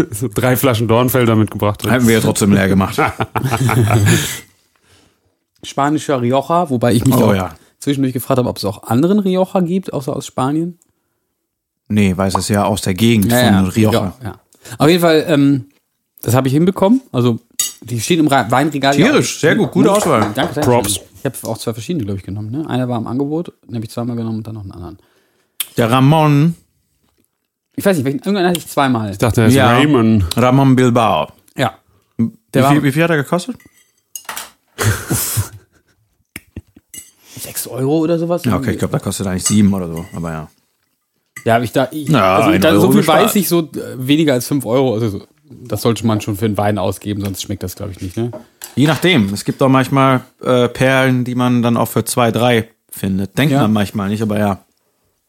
so 0.10 0.28
drei 0.28 0.56
Flaschen 0.56 0.88
Dornfelder 0.88 1.36
mitgebracht 1.36 1.82
hättest. 1.82 1.94
Haben 1.94 2.08
wir 2.08 2.14
ja 2.14 2.20
trotzdem 2.20 2.52
leer 2.52 2.68
gemacht. 2.68 3.00
spanischer 5.62 6.20
Rioja, 6.20 6.68
wobei 6.70 6.92
ich 6.92 7.04
mich 7.04 7.14
Oh 7.14 7.26
auch 7.26 7.34
ja. 7.34 7.54
zwischendurch 7.78 8.12
gefragt 8.12 8.38
habe, 8.38 8.48
ob 8.48 8.58
es 8.58 8.64
auch 8.64 8.82
anderen 8.84 9.18
Rioja 9.18 9.60
gibt, 9.60 9.92
außer 9.92 10.14
aus 10.14 10.26
Spanien. 10.26 10.78
Nee, 11.88 12.16
weil 12.16 12.28
es 12.28 12.34
ist 12.34 12.48
ja 12.48 12.64
aus 12.64 12.82
der 12.82 12.94
Gegend 12.94 13.32
von 13.32 13.66
Rioja. 13.68 14.14
Ja, 14.20 14.28
ja. 14.28 14.40
Auf 14.78 14.88
jeden 14.88 15.00
Fall, 15.00 15.24
ähm, 15.28 15.66
das 16.22 16.34
habe 16.34 16.48
ich 16.48 16.54
hinbekommen. 16.54 17.02
Also, 17.12 17.38
die 17.82 18.00
stehen 18.00 18.20
im 18.20 18.30
Weinregal. 18.30 18.94
Tierisch, 18.94 19.40
sehr 19.40 19.56
gut, 19.56 19.70
gute 19.72 19.92
Auswahl. 19.92 20.32
Danke, 20.34 20.54
danke. 20.54 20.60
Props. 20.60 21.00
Ich 21.18 21.24
habe 21.24 21.36
auch 21.48 21.58
zwei 21.58 21.72
verschiedene, 21.72 22.04
glaube 22.04 22.18
ich, 22.18 22.24
genommen. 22.24 22.50
Ne? 22.50 22.68
Einer 22.68 22.88
war 22.88 22.98
im 22.98 23.06
Angebot, 23.06 23.52
den 23.66 23.74
habe 23.76 23.84
ich 23.84 23.90
zweimal 23.90 24.16
genommen 24.16 24.38
und 24.38 24.46
dann 24.46 24.54
noch 24.54 24.62
einen 24.62 24.72
anderen. 24.72 24.98
Der 25.76 25.90
Ramon, 25.90 26.54
Ich 27.76 27.84
weiß 27.84 27.96
nicht, 27.96 28.04
welchen, 28.04 28.20
irgendwann 28.20 28.46
hatte 28.46 28.58
ich 28.58 28.66
zweimal. 28.68 29.10
Ich 29.10 29.18
dachte, 29.18 29.40
er 29.42 29.46
ist 29.48 29.54
Ja. 29.54 29.72
Raymond. 29.72 30.24
Ramon 30.36 30.76
Bilbao. 30.76 31.32
Ja. 31.56 31.74
Wie 32.16 32.30
Der 32.52 32.62
war 32.62 32.72
viel, 32.72 32.82
wie 32.84 32.92
viel 32.92 33.02
hat 33.02 33.10
er 33.10 33.16
gekostet? 33.16 33.56
6 37.40 37.66
Euro 37.68 37.98
oder 37.98 38.18
sowas. 38.18 38.44
Ja, 38.44 38.56
okay, 38.56 38.72
ich 38.72 38.78
glaube, 38.78 38.92
da 38.92 38.98
kostet 38.98 39.26
eigentlich 39.26 39.44
sieben 39.44 39.72
oder 39.74 39.88
so, 39.88 40.04
aber 40.14 40.32
ja. 40.32 40.48
Ja, 41.44 41.56
aber 41.56 41.64
ich 41.64 41.72
da, 41.72 41.88
ich, 41.90 42.08
Ja, 42.08 42.36
also 42.36 42.50
ein 42.50 42.60
da, 42.60 42.74
so 42.80 42.88
viel 42.90 42.98
gespart. 42.98 43.24
weiß 43.24 43.34
ich, 43.36 43.48
so 43.48 43.60
äh, 43.60 43.68
weniger 43.98 44.32
als 44.32 44.46
5 44.46 44.64
Euro. 44.64 44.94
Also, 44.94 45.08
so, 45.08 45.26
das 45.50 45.82
sollte 45.82 46.06
man 46.06 46.20
schon 46.20 46.36
für 46.36 46.46
einen 46.46 46.56
Wein 46.56 46.78
ausgeben, 46.78 47.22
sonst 47.22 47.42
schmeckt 47.42 47.62
das, 47.62 47.74
glaube 47.76 47.92
ich, 47.92 48.00
nicht. 48.00 48.16
Ne? 48.16 48.30
Je 48.76 48.86
nachdem. 48.86 49.32
Es 49.34 49.44
gibt 49.44 49.60
auch 49.62 49.68
manchmal 49.68 50.22
äh, 50.42 50.68
Perlen, 50.68 51.24
die 51.24 51.34
man 51.34 51.62
dann 51.62 51.76
auch 51.76 51.88
für 51.88 52.04
zwei, 52.04 52.30
drei 52.30 52.70
findet. 52.88 53.36
Denkt 53.36 53.52
Ja. 53.52 53.62
man 53.62 53.72
manchmal 53.72 54.08
nicht, 54.08 54.22
aber 54.22 54.38
ja. 54.38 54.64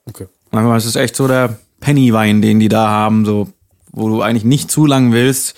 Okay. 0.05 0.27
Manchmal 0.55 0.77
ist 0.77 0.85
es 0.85 0.95
echt 0.95 1.17
so 1.17 1.27
der 1.27 1.59
Pennywein, 1.81 2.41
den 2.41 2.61
die 2.61 2.69
da 2.69 2.87
haben, 2.87 3.25
so, 3.25 3.49
wo 3.91 4.07
du 4.07 4.21
eigentlich 4.21 4.45
nicht 4.45 4.71
zu 4.71 4.85
lang 4.85 5.11
willst. 5.11 5.53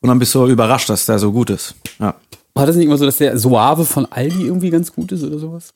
Und 0.00 0.08
dann 0.08 0.18
bist 0.18 0.34
du 0.34 0.48
überrascht, 0.48 0.88
dass 0.88 1.06
der 1.06 1.20
so 1.20 1.30
gut 1.30 1.50
ist. 1.50 1.76
Ja. 2.00 2.16
War 2.54 2.66
das 2.66 2.74
nicht 2.74 2.86
immer 2.86 2.98
so, 2.98 3.04
dass 3.04 3.18
der 3.18 3.38
Soave 3.38 3.84
von 3.84 4.06
Aldi 4.10 4.44
irgendwie 4.44 4.70
ganz 4.70 4.92
gut 4.92 5.12
ist 5.12 5.22
oder 5.22 5.38
sowas? 5.38 5.72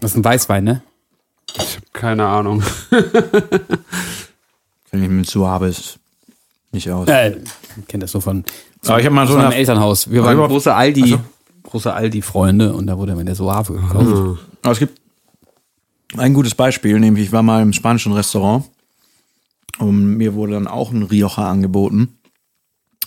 Das 0.00 0.12
ist 0.12 0.16
ein 0.16 0.24
Weißwein, 0.24 0.62
ne? 0.62 0.82
Ich 1.56 1.74
habe 1.74 1.86
keine 1.92 2.24
Ahnung. 2.26 2.62
Kenn 4.90 5.02
ich 5.02 5.08
mit 5.08 5.28
Suaves 5.28 5.98
nicht 6.70 6.88
aus. 6.90 7.08
Äh, 7.08 7.38
ich 7.78 7.86
kenne 7.88 8.02
das 8.02 8.12
so 8.12 8.20
von, 8.20 8.44
Aber 8.86 9.00
ich 9.00 9.06
habe 9.06 9.14
mal 9.14 9.26
so 9.26 9.32
von 9.32 9.40
einem 9.40 9.50
eine, 9.50 9.58
Elternhaus. 9.58 10.08
Wir 10.08 10.22
waren 10.22 10.36
große 10.36 10.72
Aldi, 10.72 11.02
Also- 11.02 11.20
große 11.64 11.92
Aldi-Freunde 11.92 12.72
und 12.72 12.86
da 12.86 12.96
wurde 12.96 13.16
mir 13.16 13.24
der 13.24 13.34
Soave 13.34 13.72
gekauft. 13.74 14.38
Aber 14.62 14.72
es 14.72 14.78
gibt 14.78 15.00
ein 16.20 16.34
gutes 16.34 16.54
Beispiel, 16.54 16.98
nämlich 17.00 17.26
ich 17.26 17.32
war 17.32 17.42
mal 17.42 17.62
im 17.62 17.72
spanischen 17.72 18.12
Restaurant 18.12 18.64
und 19.78 20.16
mir 20.16 20.34
wurde 20.34 20.52
dann 20.54 20.66
auch 20.66 20.90
ein 20.92 21.02
Rioja 21.04 21.48
angeboten. 21.48 22.18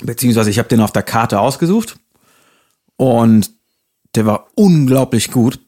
Beziehungsweise 0.04 0.50
ich 0.50 0.58
habe 0.60 0.70
den 0.70 0.82
auf 0.82 0.92
der 0.92 1.04
Karte 1.04 1.40
ausgesucht 1.40 1.98
und 2.98 3.52
der 4.16 4.26
war 4.26 4.48
unglaublich 4.56 5.32
gut. 5.32 5.60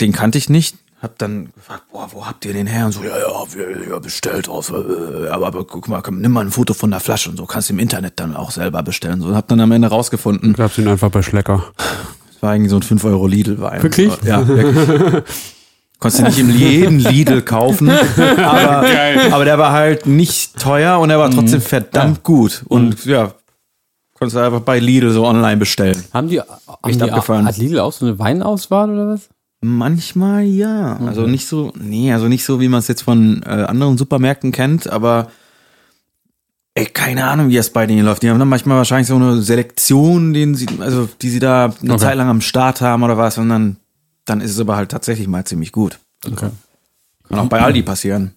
Den 0.00 0.12
kannte 0.12 0.38
ich 0.38 0.48
nicht. 0.50 0.76
Hab 1.00 1.18
dann 1.18 1.52
gefragt, 1.54 1.84
boah, 1.92 2.08
wo 2.12 2.26
habt 2.26 2.44
ihr 2.46 2.52
den 2.52 2.66
her? 2.66 2.86
Und 2.86 2.92
so, 2.92 3.02
ja, 3.02 3.16
ja, 3.18 3.88
ja 3.90 3.98
bestellt 3.98 4.48
aus. 4.48 4.70
äh, 4.70 5.28
Aber, 5.30 5.46
aber 5.46 5.64
guck 5.64 5.88
mal, 5.88 6.00
komm, 6.02 6.20
nimm 6.20 6.32
mal 6.32 6.40
ein 6.44 6.50
Foto 6.50 6.74
von 6.74 6.90
der 6.90 7.00
Flasche 7.00 7.30
und 7.30 7.36
so 7.36 7.46
kannst 7.46 7.68
du 7.68 7.74
im 7.74 7.78
Internet 7.78 8.18
dann 8.18 8.34
auch 8.34 8.50
selber 8.50 8.82
bestellen. 8.82 9.20
So 9.20 9.34
hab 9.34 9.46
dann 9.48 9.60
am 9.60 9.72
Ende 9.72 9.88
rausgefunden, 9.88 10.52
Ich 10.54 10.60
hab's 10.60 10.78
ihn 10.78 10.88
einfach 10.88 11.10
bei 11.10 11.22
Schlecker. 11.22 11.64
das 11.76 12.42
war 12.42 12.54
irgendwie 12.54 12.70
so 12.70 12.76
ein 12.76 12.82
5 12.82 13.04
Euro 13.04 13.26
Lidl-Wein. 13.26 13.82
Wirklich? 13.82 14.12
Ja, 14.24 14.46
wirklich. 14.48 15.22
Konntest 15.98 16.20
du 16.20 16.24
nicht 16.26 16.38
in 16.38 16.50
jedem 16.50 16.98
Lidl 16.98 17.40
kaufen, 17.42 17.88
aber, 17.90 18.84
aber 19.32 19.44
der 19.44 19.58
war 19.58 19.72
halt 19.72 20.06
nicht 20.06 20.58
teuer 20.60 20.98
und 20.98 21.08
er 21.10 21.18
war 21.18 21.30
trotzdem 21.30 21.60
verdammt 21.62 22.22
gut. 22.22 22.62
Und 22.68 23.04
ja, 23.06 23.32
konntest 24.14 24.36
du 24.36 24.40
einfach 24.40 24.60
bei 24.60 24.78
Lidl 24.78 25.10
so 25.12 25.24
online 25.26 25.56
bestellen. 25.56 26.02
Haben 26.12 26.28
die, 26.28 26.40
haben 26.40 26.50
Echt 26.86 27.00
die 27.00 27.04
abgefahren. 27.10 27.46
hat 27.46 27.56
Lidl 27.56 27.78
auch 27.80 27.92
so 27.92 28.04
eine 28.06 28.18
Weinauswahl 28.18 28.90
oder 28.90 29.08
was? 29.08 29.28
Manchmal 29.62 30.44
ja. 30.44 30.98
Also 31.06 31.26
nicht 31.26 31.46
so, 31.48 31.72
nee, 31.80 32.12
also 32.12 32.28
nicht 32.28 32.44
so, 32.44 32.60
wie 32.60 32.68
man 32.68 32.80
es 32.80 32.88
jetzt 32.88 33.02
von 33.02 33.42
äh, 33.44 33.48
anderen 33.48 33.96
Supermärkten 33.96 34.52
kennt, 34.52 34.88
aber 34.90 35.28
ey, 36.74 36.84
keine 36.84 37.24
Ahnung, 37.24 37.48
wie 37.48 37.56
das 37.56 37.70
bei 37.70 37.86
denen 37.86 38.04
läuft. 38.04 38.22
Die 38.22 38.28
haben 38.28 38.38
dann 38.38 38.48
manchmal 38.50 38.76
wahrscheinlich 38.76 39.08
so 39.08 39.16
eine 39.16 39.40
Selektion, 39.40 40.34
den 40.34 40.54
sie, 40.54 40.66
also 40.80 41.08
die 41.22 41.30
sie 41.30 41.38
da 41.38 41.72
eine 41.82 41.94
Okay. 41.94 42.02
Zeit 42.02 42.16
lang 42.18 42.28
am 42.28 42.42
Start 42.42 42.82
haben 42.82 43.02
oder 43.02 43.16
was, 43.16 43.38
und 43.38 43.48
dann, 43.48 43.76
dann 44.26 44.40
ist 44.40 44.50
es 44.52 44.60
aber 44.60 44.76
halt 44.76 44.90
tatsächlich 44.90 45.28
mal 45.28 45.44
ziemlich 45.44 45.72
gut. 45.72 45.98
Okay. 46.26 46.50
Kann 47.28 47.38
auch 47.38 47.48
bei 47.48 47.60
Aldi 47.60 47.82
passieren. 47.82 48.32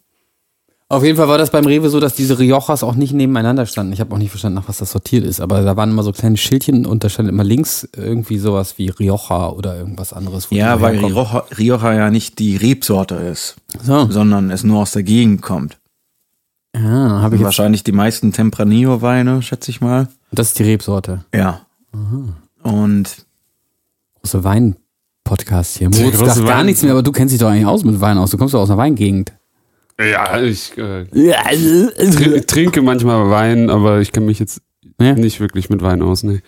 Auf 0.92 1.04
jeden 1.04 1.18
Fall 1.18 1.28
war 1.28 1.38
das 1.38 1.52
beim 1.52 1.68
Rewe 1.68 1.88
so, 1.92 2.00
dass 2.00 2.16
diese 2.16 2.40
Riojas 2.40 2.82
auch 2.82 2.96
nicht 2.96 3.14
nebeneinander 3.14 3.68
standen. 3.68 3.94
Ich 3.94 4.00
habe 4.00 4.12
auch 4.12 4.18
nicht 4.18 4.32
verstanden, 4.32 4.56
nach 4.56 4.68
was 4.68 4.80
das 4.80 4.92
sortiert 4.92 5.24
ist, 5.24 5.40
aber 5.40 5.62
da 5.62 5.78
waren 5.78 5.92
immer 5.92 6.02
so 6.02 6.12
kleine 6.12 6.36
Schildchen 6.38 6.88
und 6.88 7.04
da 7.04 7.10
stand 7.10 7.30
immer 7.30 7.44
links 7.44 7.88
irgendwie 7.96 8.40
sowas 8.40 8.80
wie 8.80 8.90
Rioja 8.90 9.50
oder 9.50 9.78
irgendwas 9.78 10.14
anderes. 10.14 10.48
Ja, 10.50 10.82
weil. 10.82 10.98
Rioja, 10.98 11.46
Rioja 11.56 11.94
ja 11.94 12.10
nicht 12.10 12.40
die 12.40 12.56
Rebsorte 12.56 13.14
ist, 13.16 13.58
So. 13.84 14.10
sondern 14.10 14.50
es 14.50 14.64
nur 14.64 14.80
aus 14.80 14.92
der 14.94 15.04
Gegend 15.04 15.44
kommt. 15.44 15.78
Ja, 16.76 16.82
habe 17.22 17.36
ich 17.36 17.42
jetzt, 17.42 17.46
Wahrscheinlich 17.46 17.84
die 17.84 17.92
meisten 17.92 18.32
Tempranillo-Weine, 18.32 19.44
schätze 19.44 19.70
ich 19.70 19.82
mal. 19.82 20.08
das 20.32 20.48
ist 20.50 20.60
die 20.60 20.64
Rebsorte. 20.64 21.24
Ja. 21.36 21.62
Und 22.64 23.26
Große 24.22 24.44
Wein-Podcast 25.30 25.78
hier. 25.78 25.90
Moritz 25.94 26.18
sagt 26.18 26.46
gar 26.46 26.64
nichts 26.64 26.82
mehr, 26.82 26.92
aber 26.92 27.04
du 27.04 27.12
kennst 27.12 27.34
dich 27.34 27.40
doch 27.40 27.50
eigentlich 27.50 27.66
aus 27.66 27.84
mit 27.84 28.00
Wein 28.02 28.18
aus. 28.18 28.32
Du 28.32 28.38
kommst 28.38 28.54
doch 28.54 28.62
aus 28.62 28.70
einer 28.70 28.78
Weingegend. 28.78 29.34
Ja, 30.00 30.40
ich 30.40 30.78
äh, 30.78 31.06
tr 31.06 32.46
trinke 32.48 32.82
manchmal 32.82 33.30
Wein, 33.30 33.70
aber 33.70 34.00
ich 34.00 34.14
kenne 34.14 34.28
mich 34.28 34.40
jetzt 34.40 34.62
Ja. 35.00 35.14
nicht 35.14 35.40
wirklich 35.42 35.70
mit 35.70 35.82
Wein 35.82 36.02
aus. 36.02 36.24
Nee. 36.24 36.42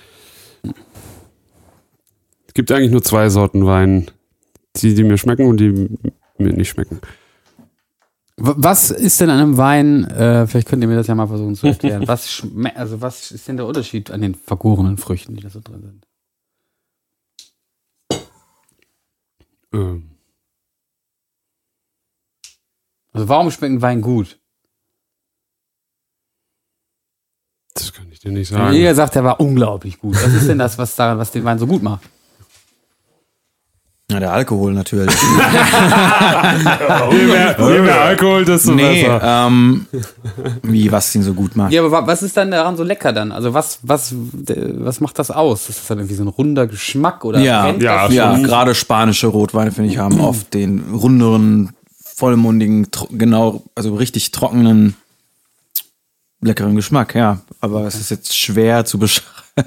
Es 2.47 2.53
gibt 2.53 2.71
eigentlich 2.71 2.91
nur 2.91 3.03
zwei 3.03 3.29
Sorten 3.29 3.65
Wein. 3.65 4.09
Die, 4.77 4.93
die 4.95 5.03
mir 5.03 5.17
schmecken 5.17 5.47
und 5.47 5.57
die 5.57 5.89
mir 6.37 6.53
nicht 6.53 6.69
schmecken. 6.69 7.01
Was 8.37 8.89
ist 8.89 9.19
denn 9.19 9.29
an 9.29 9.39
einem 9.39 9.57
Wein, 9.57 10.05
äh, 10.05 10.47
vielleicht 10.47 10.69
könnt 10.69 10.81
ihr 10.81 10.87
mir 10.87 10.95
das 10.95 11.07
ja 11.07 11.13
mal 11.13 11.27
versuchen 11.27 11.55
zu 11.55 11.67
erklären, 11.67 12.07
was, 12.07 12.41
also 12.73 13.01
was 13.01 13.31
ist 13.31 13.47
denn 13.47 13.57
der 13.57 13.67
Unterschied 13.67 14.09
an 14.09 14.21
den 14.21 14.33
vergorenen 14.33 14.97
Früchten, 14.97 15.35
die 15.35 15.43
da 15.43 15.49
so 15.49 15.59
drin 15.59 15.81
sind? 15.81 16.07
Ähm, 19.73 20.07
Also 23.13 23.27
warum 23.27 23.51
schmeckt 23.51 23.73
ein 23.73 23.81
Wein 23.81 24.01
gut? 24.01 24.37
das 27.73 27.93
kann 27.93 28.11
ich 28.11 28.19
dir 28.19 28.31
nicht 28.31 28.49
sagen. 28.49 28.73
Jeder 28.73 28.93
sagt, 28.95 29.15
der 29.15 29.23
war 29.23 29.39
unglaublich 29.39 29.97
gut. 29.99 30.15
Was 30.15 30.33
ist 30.33 30.47
denn 30.47 30.59
das, 30.59 30.77
was 30.77 30.95
daran, 30.95 31.17
was 31.17 31.31
den 31.31 31.43
Wein 31.45 31.57
so 31.57 31.67
gut 31.67 31.81
macht? 31.81 32.03
Na, 34.11 34.19
der 34.19 34.31
Alkohol 34.33 34.73
natürlich. 34.73 35.15
Je 37.11 37.25
mehr, 37.27 37.55
je 37.59 37.79
mehr 37.81 38.01
Alkohol, 38.01 38.45
desto 38.45 38.71
nee, 38.73 39.03
besser. 39.03 39.21
ähm, 39.47 39.85
wie, 40.63 40.91
was 40.91 41.13
ihn 41.15 41.23
so 41.23 41.33
gut 41.33 41.55
macht. 41.55 41.71
Ja, 41.71 41.81
aber 41.81 41.91
wa- 41.91 42.07
was 42.07 42.21
ist 42.23 42.35
dann 42.37 42.51
daran 42.51 42.77
so 42.77 42.83
lecker 42.83 43.13
dann? 43.13 43.31
Also 43.31 43.53
was, 43.53 43.79
was, 43.83 44.13
was 44.13 44.99
macht 45.01 45.17
das 45.19 45.31
aus? 45.31 45.69
Ist 45.69 45.79
das 45.79 45.87
dann 45.87 45.99
irgendwie 45.99 46.15
so 46.15 46.23
ein 46.23 46.27
runder 46.27 46.67
Geschmack 46.67 47.23
oder 47.25 47.39
Ja, 47.39 47.71
ja, 47.79 48.05
das 48.07 48.13
Ja, 48.13 48.37
gerade 48.37 48.75
spanische 48.75 49.27
Rotweine, 49.27 49.71
finde 49.71 49.89
ich, 49.91 49.97
haben 49.97 50.19
oft 50.19 50.53
den 50.53 50.83
runderen, 50.93 51.71
vollmundigen, 52.15 52.87
genau, 53.11 53.63
also 53.75 53.95
richtig 53.95 54.31
trockenen, 54.31 54.95
leckeren 56.41 56.75
Geschmack, 56.75 57.15
ja. 57.15 57.39
Aber 57.59 57.85
es 57.85 57.95
ist 57.95 58.11
jetzt 58.11 58.35
schwer 58.37 58.85
zu, 58.85 58.99
beschrei 58.99 59.23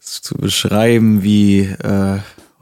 zu 0.00 0.34
beschreiben, 0.36 1.22
wie, 1.22 1.60
äh, 1.62 2.18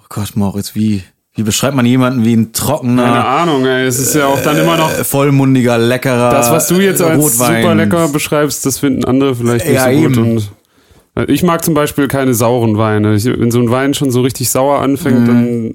Gott, 0.09 0.37
Moritz, 0.37 0.75
wie, 0.75 1.03
wie 1.35 1.43
beschreibt 1.43 1.77
man 1.77 1.85
jemanden 1.87 2.25
wie 2.25 2.35
ein 2.35 2.53
trockener, 2.53 3.03
Keine 3.05 3.25
Ahnung, 3.25 3.67
ey. 3.67 3.87
Es 3.87 3.99
ist 3.99 4.15
ja 4.15 4.27
auch 4.27 4.41
dann 4.43 4.57
immer 4.59 4.77
noch 4.77 4.91
äh, 4.99 5.05
vollmundiger, 5.05 5.79
leckerer 5.79 6.31
das, 6.31 6.51
was 6.51 6.69
du 6.69 6.77
jetzt 6.77 7.03
als 7.03 7.19
Rotwein. 7.23 7.63
super 7.63 7.75
lecker 7.75 8.09
beschreibst, 8.09 8.65
das 8.67 8.79
finden 8.79 9.05
andere 9.05 9.35
vielleicht 9.35 9.67
nicht 9.67 9.75
Ja, 9.75 9.85
so 9.85 9.91
gut. 10.01 10.17
eben. 10.17 10.33
Und 10.37 10.51
äh, 11.15 11.25
ich 11.33 11.43
mag 11.43 11.65
zum 11.65 11.75
Beispiel 11.75 12.09
keine 12.09 12.35
sauren 12.35 12.79
Weine. 12.79 13.15
Ich, 13.15 13.25
wenn 13.27 13.51
so 13.51 13.61
ein 13.61 13.71
Wein 13.71 13.95
schon 13.95 14.11
so 14.11 14.23
richtig 14.23 14.49
sauer 14.51 14.81
anfängt, 14.81 15.21
Mhm. 15.21 15.27
dann 15.27 15.73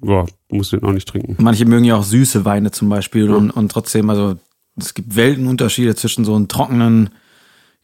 boah, 0.00 0.26
musst 0.50 0.72
du 0.72 0.76
den 0.78 0.88
auch 0.88 0.92
nicht 0.92 1.08
trinken. 1.08 1.36
Manche 1.38 1.64
mögen 1.66 1.84
ja 1.84 1.96
auch 1.96 2.04
süße 2.04 2.44
Weine 2.44 2.70
zum 2.70 2.88
Beispiel 2.88 3.30
und, 3.30 3.50
und 3.50 3.70
trotzdem, 3.72 4.10
also 4.10 4.36
es 4.78 4.92
gibt 4.94 5.14
Weltenunterschiede 5.16 5.94
zwischen 5.94 6.24
so 6.24 6.34
einem 6.34 6.48
trockenen, 6.48 7.10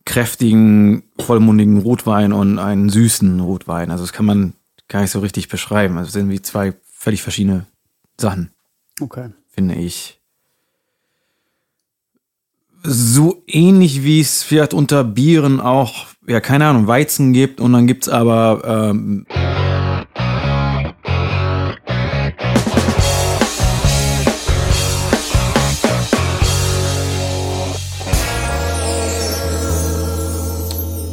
kräftigen, 0.05 1.03
vollmundigen 1.21 1.79
Rotwein 1.79 2.33
und 2.33 2.59
einen 2.59 2.89
süßen 2.89 3.39
Rotwein. 3.41 3.91
Also 3.91 4.03
das 4.05 4.13
kann 4.13 4.27
man 4.27 4.55
gar 4.91 5.01
nicht 5.01 5.11
so 5.13 5.21
richtig 5.21 5.49
beschreiben. 5.49 5.97
Also 5.97 6.11
sind 6.11 6.29
wie 6.29 6.43
zwei 6.43 6.75
völlig 6.93 7.23
verschiedene 7.23 7.67
Sachen, 8.19 8.51
Okay. 9.01 9.31
finde 9.49 9.77
ich. 9.77 10.21
So 12.83 13.43
ähnlich 13.47 14.03
wie 14.05 14.21
es 14.21 14.43
vielleicht 14.43 14.75
unter 14.75 15.05
Bieren 15.05 15.61
auch, 15.61 16.07
ja, 16.27 16.41
keine 16.41 16.67
Ahnung, 16.67 16.87
Weizen 16.87 17.33
gibt 17.33 17.61
und 17.61 17.73
dann 17.73 17.87
gibt's 17.87 18.09
aber 18.09 18.63
ähm, 18.91 19.27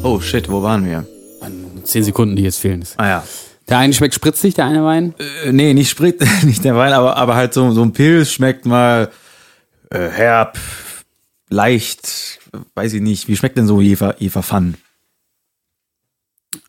Oh 0.03 0.19
shit, 0.21 0.49
wo 0.49 0.61
waren 0.63 0.85
wir? 0.85 1.05
Zehn 1.83 2.03
Sekunden, 2.03 2.35
die 2.35 2.43
jetzt 2.43 2.59
fehlen. 2.59 2.83
Ah 2.97 3.07
ja. 3.07 3.23
Der 3.69 3.79
eine 3.79 3.93
schmeckt 3.93 4.13
spritzig, 4.13 4.53
der 4.53 4.65
eine 4.65 4.83
Wein. 4.83 5.13
Äh, 5.45 5.51
nee, 5.51 5.73
nicht 5.73 5.89
Sprit, 5.89 6.21
nicht 6.43 6.63
der 6.63 6.75
Wein, 6.75 6.93
aber, 6.93 7.17
aber 7.17 7.35
halt 7.35 7.53
so, 7.53 7.71
so 7.71 7.81
ein 7.81 7.91
Pilz 7.91 8.31
schmeckt 8.31 8.65
mal 8.65 9.11
äh, 9.89 10.07
herb, 10.09 10.57
leicht, 11.49 12.39
weiß 12.75 12.93
ich 12.93 13.01
nicht. 13.01 13.27
Wie 13.27 13.35
schmeckt 13.35 13.57
denn 13.57 13.67
so 13.67 13.81
Jefer, 13.81 14.15
Jeferpfann? 14.21 14.75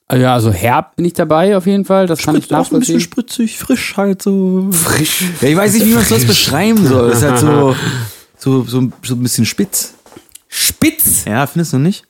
Ah 0.09 0.17
Ja, 0.17 0.35
also 0.35 0.51
herb 0.51 0.97
bin 0.97 1.05
ich 1.05 1.13
dabei 1.13 1.57
auf 1.57 1.67
jeden 1.67 1.85
Fall. 1.85 2.07
Das 2.07 2.21
kann 2.21 2.37
ich 2.37 2.53
auch 2.53 2.73
ein 2.73 2.81
bisschen 2.81 3.01
spritzig, 3.01 3.59
frisch 3.59 3.97
halt 3.97 4.23
so. 4.23 4.69
Frisch. 4.73 5.25
Ja, 5.41 5.49
ich 5.49 5.57
weiß 5.57 5.75
nicht, 5.75 5.87
wie 5.87 5.93
man 5.93 6.03
es 6.03 6.09
sonst 6.09 6.27
beschreiben 6.27 6.85
soll. 6.87 7.11
Das 7.11 7.19
ist 7.19 7.29
halt 7.29 7.39
so, 7.39 7.77
so, 8.39 8.65
so, 8.65 8.91
so 9.03 9.15
ein 9.15 9.23
bisschen 9.23 9.45
spitz. 9.45 9.95
Spitz. 10.49 11.27
Ja, 11.27 11.47
findest 11.47 11.75
du 11.75 11.79
nicht? 11.79 12.05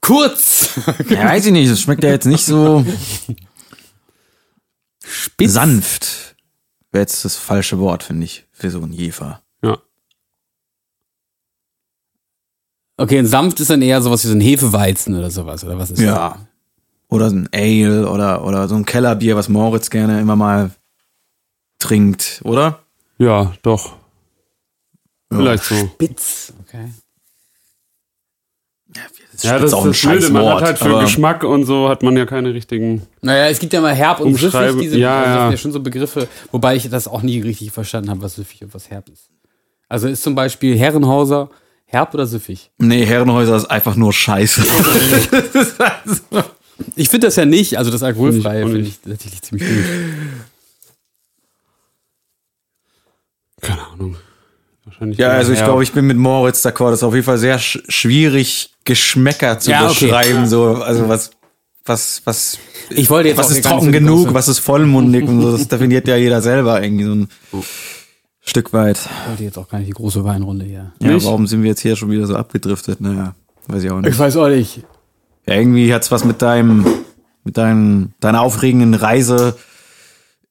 Kurz. 0.00 0.70
Ja, 1.08 1.24
weiß 1.24 1.46
ich 1.46 1.52
nicht. 1.52 1.70
Das 1.70 1.80
schmeckt 1.80 2.02
ja 2.02 2.10
jetzt 2.10 2.26
nicht 2.26 2.44
so 2.44 2.84
Spitz. 5.06 5.52
sanft. 5.52 6.36
Wäre 6.92 7.02
jetzt 7.02 7.24
das 7.24 7.36
falsche 7.36 7.78
Wort, 7.78 8.02
finde 8.02 8.24
ich, 8.24 8.46
für 8.52 8.70
so 8.70 8.80
einen 8.80 8.92
Jefer. 8.92 9.42
Ja. 9.62 9.78
Okay, 12.96 13.18
und 13.18 13.26
sanft 13.26 13.60
ist 13.60 13.70
dann 13.70 13.82
eher 13.82 14.00
sowas 14.00 14.24
wie 14.24 14.28
so 14.28 14.34
ein 14.34 14.40
Hefeweizen 14.40 15.16
oder 15.16 15.30
sowas, 15.30 15.64
oder 15.64 15.78
was 15.78 15.90
ist 15.90 16.00
Ja. 16.00 16.38
Oder 17.08 17.30
so 17.30 17.36
ein 17.36 17.48
Ale 17.52 18.08
oder, 18.08 18.44
oder 18.44 18.68
so 18.68 18.76
ein 18.76 18.84
Kellerbier, 18.84 19.36
was 19.36 19.48
Moritz 19.48 19.90
gerne 19.90 20.20
immer 20.20 20.36
mal 20.36 20.70
trinkt, 21.78 22.40
oder? 22.44 22.80
Ja, 23.18 23.52
doch. 23.62 23.96
Vielleicht 25.30 25.64
so. 25.64 25.74
das? 25.74 25.84
Spitz. 25.84 26.52
Okay. 26.66 26.90
Ja, 29.42 29.58
das 29.58 29.72
ist 29.72 29.84
das 29.84 30.00
Blöde. 30.00 30.30
Man 30.30 30.46
hat 30.46 30.62
halt 30.62 30.78
für 30.78 30.90
aber 30.90 31.00
Geschmack 31.00 31.42
und 31.42 31.64
so 31.64 31.88
hat 31.88 32.02
man 32.02 32.16
ja 32.16 32.26
keine 32.26 32.54
richtigen. 32.54 33.02
Naja, 33.20 33.48
es 33.48 33.58
gibt 33.58 33.72
ja 33.72 33.80
mal 33.80 33.94
herb 33.94 34.20
und 34.20 34.34
süffig, 34.34 34.80
diese, 34.80 34.98
ja, 34.98 35.18
also 35.18 35.24
das 35.24 35.34
ja. 35.34 35.42
sind 35.42 35.50
ja 35.50 35.56
schon 35.56 35.72
so 35.72 35.80
Begriffe, 35.80 36.28
wobei 36.52 36.76
ich 36.76 36.88
das 36.88 37.08
auch 37.08 37.22
nie 37.22 37.40
richtig 37.40 37.72
verstanden 37.72 38.10
habe, 38.10 38.22
was 38.22 38.36
süffig 38.36 38.62
und 38.62 38.72
was 38.74 38.90
herb 38.90 39.08
ist. 39.08 39.30
Also 39.88 40.08
ist 40.08 40.22
zum 40.22 40.34
Beispiel 40.34 40.78
Herrenhauser 40.78 41.50
herb 41.86 42.14
oder 42.14 42.26
süffig? 42.26 42.70
Nee, 42.78 43.04
Herrenhäuser 43.04 43.56
ist 43.56 43.66
einfach 43.66 43.96
nur 43.96 44.12
Scheiße. 44.12 44.62
Ich 46.96 47.08
finde 47.08 47.28
das 47.28 47.36
ja 47.36 47.44
nicht, 47.44 47.78
also 47.78 47.92
das 47.92 48.02
Alkoholfreie 48.02 48.66
finde 48.66 48.80
ich 48.80 48.98
tatsächlich 48.98 49.42
ziemlich 49.42 49.68
gut. 49.68 49.84
Keine 53.60 53.86
Ahnung. 53.86 54.16
Wahrscheinlich. 54.84 55.18
ja, 55.18 55.28
also 55.30 55.52
ich 55.52 55.62
glaube, 55.64 55.82
ich 55.82 55.92
bin 55.92 56.06
mit 56.06 56.16
Moritz 56.16 56.64
d'accord. 56.64 56.90
Das 56.90 57.00
ist 57.00 57.04
auf 57.04 57.14
jeden 57.14 57.24
Fall 57.24 57.38
sehr 57.38 57.58
sch 57.58 57.78
schwierig, 57.88 58.70
Geschmäcker 58.84 59.58
zu 59.58 59.70
Ja, 59.70 59.88
okay. 59.88 60.06
beschreiben. 60.06 60.46
So, 60.46 60.74
also 60.76 61.08
was, 61.08 61.30
was, 61.86 62.22
was, 62.24 62.58
Ich 62.90 63.08
wollte 63.10 63.30
jetzt 63.30 63.38
was 63.38 63.50
ist 63.50 63.64
trocken 63.64 63.92
genug, 63.92 64.34
was 64.34 64.48
ist 64.48 64.58
vollmundig 64.58 65.26
und 65.26 65.40
so. 65.40 65.52
Das 65.52 65.68
definiert 65.68 66.06
ja 66.08 66.16
jeder 66.16 66.42
selber 66.42 66.82
irgendwie 66.82 67.04
so 67.04 67.12
ein 67.14 67.28
Stück 68.42 68.72
weit. 68.74 68.98
Ich 68.98 69.28
wollte 69.30 69.44
jetzt 69.44 69.58
auch 69.58 69.68
gar 69.68 69.78
nicht 69.78 69.88
die 69.88 69.94
große 69.94 70.22
Weinrunde 70.24 70.66
hier. 70.66 70.92
Ja, 71.00 71.12
Nicht? 71.12 71.24
warum 71.24 71.46
sind 71.46 71.62
wir 71.62 71.70
jetzt 71.70 71.80
hier 71.80 71.96
schon 71.96 72.10
wieder 72.10 72.26
so 72.26 72.36
abgedriftet? 72.36 73.00
Naja, 73.00 73.34
weiß 73.68 73.84
ich 73.84 73.90
auch 73.90 74.00
nicht. 74.00 74.10
Ich 74.10 74.18
weiß 74.18 74.36
auch 74.36 74.48
nicht. 74.48 74.82
Ja, 75.46 75.54
irgendwie 75.54 75.92
hat's 75.94 76.10
was 76.10 76.24
mit 76.24 76.42
deinem, 76.42 76.86
mit 77.42 77.56
deinem, 77.56 78.12
deiner 78.20 78.42
aufregenden 78.42 78.92
Reise 78.94 79.56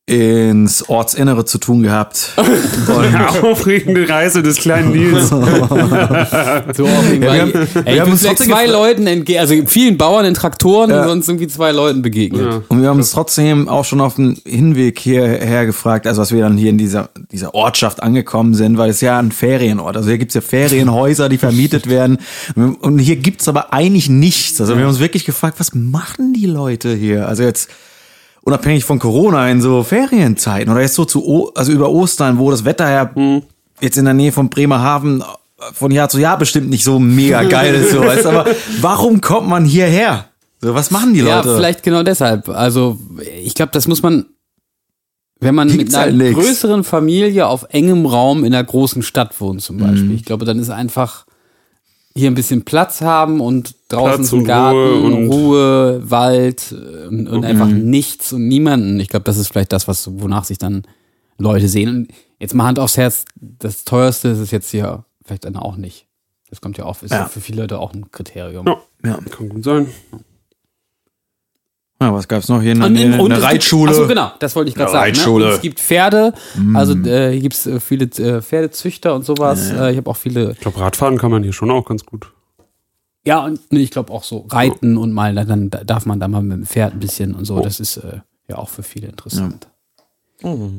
ins 0.05 0.89
Ortsinnere 0.89 1.45
zu 1.45 1.59
tun 1.59 1.81
gehabt. 1.83 2.33
Aufregende 3.41 4.07
Reise 4.09 4.43
des 4.43 4.57
kleinen 4.57 4.91
Nils. 4.91 5.29
So 6.73 6.85
aufregend, 6.85 7.21
wir 7.21 7.31
ey, 7.31 7.85
wir 7.85 7.93
ich 7.93 7.99
haben 8.01 8.11
uns 8.11 8.23
trotzdem 8.23 8.49
zwei 8.49 8.65
Leuten 8.65 9.07
entgegen, 9.07 9.39
also 9.39 9.55
vielen 9.65 9.97
Bauern 9.97 10.25
in 10.25 10.33
Traktoren 10.33 10.89
Ja. 10.89 11.03
und 11.03 11.07
sonst 11.07 11.29
irgendwie 11.29 11.47
zwei 11.47 11.71
Leuten 11.71 12.01
begegnet. 12.01 12.41
Ja. 12.45 12.61
Und 12.67 12.81
wir 12.81 12.89
haben 12.89 12.97
uns 12.97 13.11
trotzdem 13.11 13.69
auch 13.69 13.85
schon 13.85 14.01
auf 14.01 14.15
dem 14.15 14.37
Hinweg 14.45 14.99
hierher 14.99 15.65
gefragt, 15.65 16.05
also 16.07 16.21
als 16.21 16.31
wir 16.31 16.41
dann 16.41 16.57
hier 16.57 16.69
in 16.69 16.77
dieser, 16.77 17.09
dieser 17.31 17.53
Ortschaft 17.53 18.03
angekommen 18.03 18.53
sind, 18.55 18.77
weil 18.77 18.89
es 18.89 19.01
ja 19.01 19.19
ein 19.19 19.31
Ferienort, 19.31 19.95
also 19.95 20.09
hier 20.09 20.17
gibt's 20.17 20.33
ja 20.33 20.41
Ferienhäuser, 20.41 21.29
die 21.29 21.37
vermietet 21.37 21.87
werden 21.89 22.17
und 22.55 22.99
hier 22.99 23.15
gibt's 23.15 23.47
aber 23.47 23.71
eigentlich 23.73 24.09
nichts. 24.09 24.59
Also 24.59 24.75
wir 24.75 24.83
haben 24.83 24.89
uns 24.89 24.99
wirklich 24.99 25.25
gefragt, 25.25 25.59
was 25.59 25.73
machen 25.73 26.33
die 26.33 26.47
Leute 26.47 26.93
hier? 26.93 27.27
Also 27.27 27.43
jetzt 27.43 27.69
unabhängig 28.43 28.85
von 28.85 28.99
Corona 28.99 29.49
in 29.49 29.61
so 29.61 29.83
Ferienzeiten 29.83 30.71
oder 30.71 30.81
jetzt 30.81 30.95
so 30.95 31.05
zu, 31.05 31.25
O 31.25 31.51
also 31.55 31.71
über 31.71 31.89
Ostern, 31.89 32.37
wo 32.39 32.51
das 32.51 32.65
Wetter 32.65 32.89
ja 32.89 33.09
jetzt 33.81 33.97
in 33.97 34.05
der 34.05 34.13
Nähe 34.13 34.31
von 34.31 34.49
Bremerhaven 34.49 35.23
von 35.73 35.91
Jahr 35.91 36.09
zu 36.09 36.19
Jahr 36.19 36.37
bestimmt 36.37 36.69
nicht 36.69 36.83
so 36.83 36.99
mega 36.99 37.43
geil 37.43 37.73
ist, 37.75 37.91
so, 37.91 38.01
weißt, 38.05 38.25
aber 38.25 38.45
warum 38.81 39.21
kommt 39.21 39.47
man 39.47 39.63
hierher? 39.63 40.25
So, 40.61 40.73
was 40.75 40.91
machen 40.91 41.13
die 41.13 41.21
Ja, 41.21 41.37
Leute? 41.37 41.55
vielleicht 41.55 41.83
genau 41.83 42.03
deshalb. 42.03 42.49
Also 42.49 42.97
ich 43.43 43.53
glaube, 43.53 43.71
das 43.71 43.87
muss 43.87 44.01
man, 44.03 44.25
wenn 45.39 45.55
man 45.55 45.69
Gibt's 45.69 45.85
mit 45.85 45.95
einer 45.95 46.03
halt 46.05 46.15
nix. 46.15 46.35
größeren 46.35 46.83
Familie 46.83 47.47
auf 47.47 47.65
engem 47.69 48.05
Raum 48.05 48.43
in 48.43 48.53
einer 48.53 48.63
großen 48.63 49.03
Stadt 49.03 49.39
wohnt 49.39 49.61
zum 49.61 49.77
Beispiel. 49.77 50.03
Mhm. 50.03 50.15
Ich 50.15 50.25
glaube, 50.25 50.43
dann 50.45 50.59
ist 50.59 50.69
einfach 50.69 51.25
hier 52.15 52.29
ein 52.29 52.35
bisschen 52.35 52.63
Platz 52.63 53.01
haben 53.01 53.39
und 53.41 53.75
draußen 53.89 54.17
Platz 54.17 54.33
und 54.33 54.43
Garten, 54.45 54.77
Ruhe 54.77 55.03
und- 55.03 55.27
Ruhe 55.31 56.11
Wald 56.11 56.71
äh, 56.71 57.07
und, 57.07 57.27
und 57.27 57.45
einfach 57.45 57.67
Mhm. 57.67 57.89
nichts 57.89 58.33
und 58.33 58.47
niemanden. 58.47 58.99
Ich 58.99 59.09
glaube, 59.09 59.23
das 59.23 59.37
ist 59.37 59.47
vielleicht 59.47 59.71
das, 59.73 59.87
was 59.87 60.09
wonach 60.21 60.43
sich 60.45 60.57
dann 60.57 60.83
Leute 61.37 61.67
sehen. 61.67 61.89
Und 61.89 62.07
jetzt 62.39 62.53
mal 62.53 62.65
Hand 62.65 62.77
aufs 62.79 62.97
Herz, 62.97 63.25
das 63.39 63.83
teuerste 63.83 64.27
ist 64.29 64.39
es 64.39 64.51
jetzt 64.51 64.69
hier 64.69 65.05
vielleicht 65.25 65.45
dann 65.45 65.55
auch 65.55 65.75
nicht. 65.77 66.05
Das 66.49 66.61
kommt 66.61 66.77
ja 66.77 66.85
auch, 66.85 67.01
ist 67.01 67.09
ja. 67.11 67.19
Ja. 67.21 67.25
für 67.27 67.41
viele 67.41 67.61
Leute 67.63 67.79
auch 67.79 67.93
ein 67.93 68.11
Kriterium. 68.11 68.67
Ja, 68.67 68.77
ja. 69.03 69.19
kann 69.31 69.49
gut 69.49 69.63
sein. 69.63 69.87
Ja, 72.01 72.13
was 72.13 72.27
gab's 72.27 72.49
noch 72.49 72.61
hier? 72.61 72.71
Eine, 72.71 72.85
Und, 72.87 72.95
in- 72.97 73.13
und 73.13 73.19
eine 73.31 73.33
es 73.35 73.39
gibt- 73.41 73.51
Reitschule. 73.53 73.91
Achso, 73.91 74.07
genau, 74.07 74.31
das 74.39 74.55
wollte 74.55 74.69
ich 74.69 74.75
gerade 74.75 74.91
Eine 74.91 74.99
sagen. 74.99 75.11
Ne? 75.11 75.17
Reitschule. 75.17 75.45
Und 75.45 75.51
es 75.53 75.61
gibt 75.61 75.79
Pferde, 75.79 76.33
also 76.73 76.93
äh, 76.95 77.31
hier 77.31 77.41
gibt 77.41 77.53
es 77.55 77.65
äh, 77.65 77.79
viele 77.79 78.05
äh, 78.05 78.41
Pferdezüchter 78.41 79.15
und 79.15 79.25
sowas. 79.25 79.71
Äh, 79.71 79.91
ich 79.91 79.97
habe 79.97 80.09
auch 80.09 80.17
viele, 80.17 80.51
Ich 80.51 80.59
glaube, 80.59 80.79
Radfahren 80.79 81.17
kann 81.17 81.31
man 81.31 81.43
hier 81.43 81.53
schon 81.53 81.71
auch 81.71 81.85
ganz 81.85 82.05
gut. 82.05 82.31
ja, 83.25 83.39
und 83.45 83.59
nee, 83.71 83.79
ich 83.79 83.91
glaube 83.91 84.11
auch 84.11 84.23
so 84.23 84.45
Reiten 84.49 84.97
und 84.97 85.13
mal, 85.13 85.33
dann 85.33 85.69
da- 85.69 85.83
darf 85.85 86.05
man 86.05 86.19
da 86.19 86.27
mal 86.27 86.41
mit 86.41 86.57
dem 86.57 86.65
Pferd 86.65 86.93
ein 86.93 86.99
bisschen 86.99 87.33
und 87.35 87.45
so. 87.45 87.61
Das 87.61 87.79
ist 87.79 87.97
äh, 87.97 88.19
ja 88.49 88.57
auch 88.57 88.69
für 88.69 88.83
viele 88.83 89.07
interessant. 89.07 89.67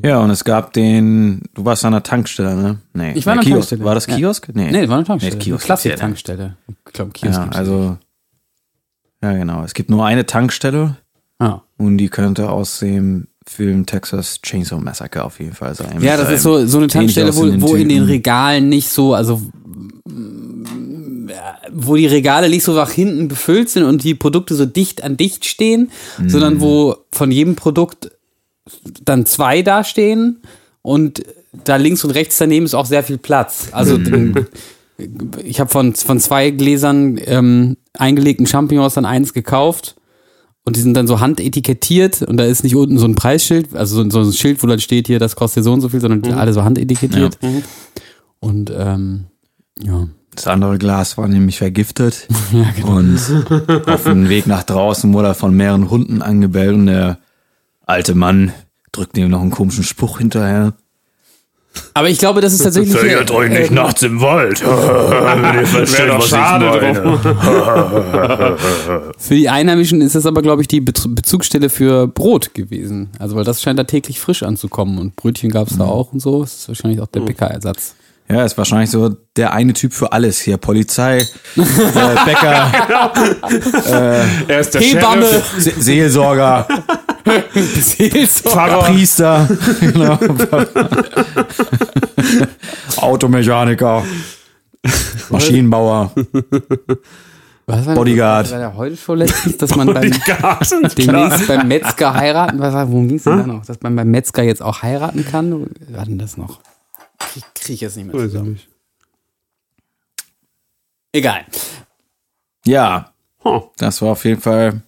Ja, 0.03 0.19
und 0.19 0.29
es 0.29 0.43
gab 0.43 0.73
den, 0.73 1.41
du 1.55 1.65
warst 1.65 1.83
an 1.85 1.93
der 1.93 2.03
Tankstelle, 2.03 2.55
ne? 2.55 2.77
Nee. 2.93 3.13
Ich 3.15 3.25
war 3.25 3.31
an 3.33 3.39
der 3.39 3.45
Kiosk. 3.45 3.69
Tankstelle. 3.69 3.83
War 3.83 3.95
das 3.95 4.05
Ja. 4.05 4.15
Kiosk? 4.15 4.49
Nee. 4.53 4.69
Nee, 4.69 4.81
das 4.81 4.89
war 4.89 4.97
eine 4.97 5.05
Tankstelle. 5.07 5.35
Nee, 5.37 5.43
Kiosk 5.43 5.63
eine 5.63 5.65
klassische 5.65 5.89
gibt's 5.89 6.01
ja 6.01 6.07
nicht. 6.07 6.25
Tankstelle. 6.27 6.57
Ich 6.85 6.93
glaube, 6.93 7.11
Kiosk 7.13 7.39
Ja, 7.39 7.49
also, 7.49 7.97
ja, 9.23 9.33
genau. 9.33 9.63
Es 9.63 9.73
gibt 9.73 9.89
nur 9.89 10.05
eine 10.05 10.27
Tankstelle 10.27 10.97
Ja. 11.41 11.63
und 11.77 11.97
die 11.97 12.09
könnte 12.09 12.49
aus 12.49 12.79
dem 12.79 13.27
Film 13.47 13.85
Texas 13.85 14.39
Chainsaw 14.41 14.79
Massacre 14.81 15.23
auf 15.23 15.39
jeden 15.39 15.53
Fall 15.53 15.75
sein. 15.75 16.01
Ja, 16.01 16.17
das 16.17 16.31
ist 16.31 16.43
so, 16.43 16.65
so 16.65 16.77
eine 16.79 16.87
Tankstelle, 16.87 17.35
wo, 17.35 17.41
wo 17.61 17.75
in 17.75 17.89
den. 17.89 18.03
Regalen 18.03 18.69
nicht 18.69 18.89
so, 18.89 19.13
also 19.13 19.41
mm, 20.07 21.29
wo 21.71 21.95
die 21.95 22.07
Regale 22.07 22.49
nicht 22.49 22.63
so 22.63 22.73
nach 22.73 22.91
hinten 22.91 23.27
befüllt 23.27 23.69
sind 23.69 23.83
und 23.83 24.03
die 24.03 24.15
Produkte 24.15 24.55
so 24.55 24.65
dicht 24.65 25.03
an 25.03 25.17
dicht 25.17 25.45
stehen, 25.45 25.91
Mhm. 26.17 26.29
sondern 26.29 26.61
wo 26.61 26.95
von 27.11 27.31
jedem 27.31 27.55
Produkt 27.55 28.11
dann 29.03 29.25
zwei 29.25 29.61
dastehen 29.61 30.41
und 30.81 31.23
da 31.65 31.75
links 31.75 32.03
und 32.03 32.11
rechts 32.11 32.37
daneben 32.37 32.65
ist 32.65 32.73
auch 32.73 32.85
sehr 32.85 33.03
viel 33.03 33.17
Platz. 33.17 33.67
Also 33.71 33.97
Mhm. 33.97 34.47
ich 35.43 35.59
habe 35.59 35.69
von, 35.69 35.93
von 35.93 36.19
zwei 36.19 36.49
Gläsern 36.51 37.19
ähm, 37.25 37.77
eingelegten 37.93 38.47
Champignons 38.47 38.93
dann 38.95 39.05
eins 39.05 39.33
gekauft. 39.33 39.95
Und 40.65 40.75
die 40.75 40.81
sind 40.81 40.95
dann 40.95 41.05
so 41.05 41.19
handetikettiert 41.19 42.23
und 42.23 42.37
da 42.37 42.43
ist 42.43 42.63
nicht 42.63 42.75
unten 42.75 42.97
so 42.97 43.05
ein 43.05 43.13
Preisschild, 43.13 43.75
also 43.75 44.03
so, 44.03 44.09
so 44.09 44.21
ein 44.21 44.33
Schild, 44.33 44.63
wo 44.63 44.67
dann 44.67 44.79
steht 44.79 45.05
hier, 45.05 45.19
das 45.19 45.35
kostet 45.35 45.63
so 45.63 45.71
und 45.71 45.81
so 45.81 45.89
viel, 45.89 46.01
sondern 46.01 46.33
alle 46.33 46.53
so 46.53 46.63
handetikettiert. 46.63 47.37
Und 48.39 48.71
ähm, 48.75 49.25
ja. 49.81 50.07
Das 50.33 50.47
andere 50.47 50.77
Glas 50.77 51.17
war 51.17 51.27
nämlich 51.27 51.57
vergiftet. 51.57 52.27
Ja, 52.51 52.71
genau. 52.75 52.97
Und 52.97 53.19
auf 53.87 54.03
dem 54.03 54.27
Weg 54.29 54.47
nach 54.47 54.63
draußen 54.63 55.13
wurde 55.13 55.29
er 55.29 55.33
von 55.35 55.55
mehreren 55.55 55.89
Hunden 55.89 56.21
angebellt 56.21 56.73
und 56.73 56.87
der 56.87 57.19
alte 57.85 58.15
Mann 58.15 58.51
drückte 58.91 59.21
ihm 59.21 59.29
noch 59.29 59.41
einen 59.41 59.51
komischen 59.51 59.83
Spruch 59.83 60.17
hinterher. 60.17 60.73
Aber 61.93 62.09
ich 62.09 62.17
glaube, 62.19 62.41
das 62.41 62.53
ist 62.53 62.63
tatsächlich. 62.63 62.95
Verjagt 62.95 63.31
euch 63.31 63.49
nicht 63.49 63.69
ähm, 63.69 63.75
nachts 63.75 64.03
im 64.03 64.19
Wald. 64.21 64.61
Wenn 64.65 65.59
ihr 65.61 65.65
versteht, 65.67 66.09
doch 66.09 66.17
was 66.19 66.27
schade 66.27 66.65
ich 66.75 66.81
meine. 66.81 68.57
Für 69.17 69.35
die 69.35 69.49
Einheimischen 69.49 70.01
ist 70.01 70.15
das 70.15 70.25
aber, 70.25 70.41
glaube 70.41 70.61
ich, 70.61 70.67
die 70.67 70.81
Bez- 70.81 71.07
Bezugsstelle 71.07 71.69
für 71.69 72.07
Brot 72.07 72.53
gewesen. 72.53 73.09
Also, 73.19 73.35
weil 73.35 73.43
das 73.43 73.61
scheint 73.61 73.79
da 73.79 73.83
täglich 73.85 74.19
frisch 74.19 74.43
anzukommen 74.43 74.97
und 74.99 75.15
Brötchen 75.15 75.49
gab 75.51 75.69
es 75.69 75.77
da 75.77 75.85
auch 75.85 76.11
und 76.13 76.19
so. 76.21 76.41
Das 76.41 76.55
ist 76.55 76.67
wahrscheinlich 76.67 76.99
auch 77.01 77.07
der 77.07 77.21
Bäckerersatz. 77.21 77.95
Ja, 78.27 78.43
ist 78.43 78.57
wahrscheinlich 78.57 78.89
so 78.89 79.09
der 79.35 79.53
eine 79.53 79.73
Typ 79.73 79.93
für 79.93 80.11
alles 80.11 80.39
hier. 80.39 80.57
Polizei, 80.57 81.17
äh, 81.17 81.25
Bäcker, 82.25 82.71
Er 84.47 84.59
ist 84.59 84.73
der 84.73 84.81
Hebamme, 84.81 85.25
Sheriff. 85.25 85.53
Se 85.59 85.71
Seelsorger, 85.77 86.67
Seelsorger. 87.53 88.77
Priester, 88.79 89.47
genau. 89.79 90.17
Automechaniker, 92.97 94.03
Maschinenbauer. 95.29 96.11
Was 97.67 97.85
war 97.85 97.95
Bodyguard. 97.95 98.51
War 98.51 98.59
der 98.59 98.75
heute 98.75 98.95
schon 98.95 99.19
letztens, 99.19 99.57
dass 99.57 99.75
man 99.75 99.91
beim, 99.93 100.11
demnächst 100.97 101.47
beim 101.47 101.67
Metzger 101.67 102.13
heiraten, 102.13 102.59
was, 102.59 102.73
worum 102.73 103.07
ging 103.07 103.17
es 103.17 103.23
denn 103.23 103.37
da 103.37 103.47
noch? 103.47 103.65
Dass 103.65 103.81
man 103.81 103.95
beim 103.95 104.09
Metzger 104.09 104.43
jetzt 104.43 104.61
auch 104.61 104.83
heiraten 104.83 105.25
kann? 105.25 105.67
Was 105.79 105.97
war 105.97 106.05
denn 106.05 106.19
das 106.19 106.37
noch? 106.37 106.59
Ich 107.35 107.43
kriege 107.53 107.85
jetzt 107.85 107.97
nicht 107.97 108.05
mehr 108.07 108.15
zusammen. 108.15 108.53
nicht. 108.53 108.67
Egal. 111.13 111.45
Ja, 112.65 113.11
Huh. 113.43 113.61
das 113.77 114.01
war 114.01 114.09
auf 114.13 114.25
jeden 114.25 114.41
Fall 114.41 114.81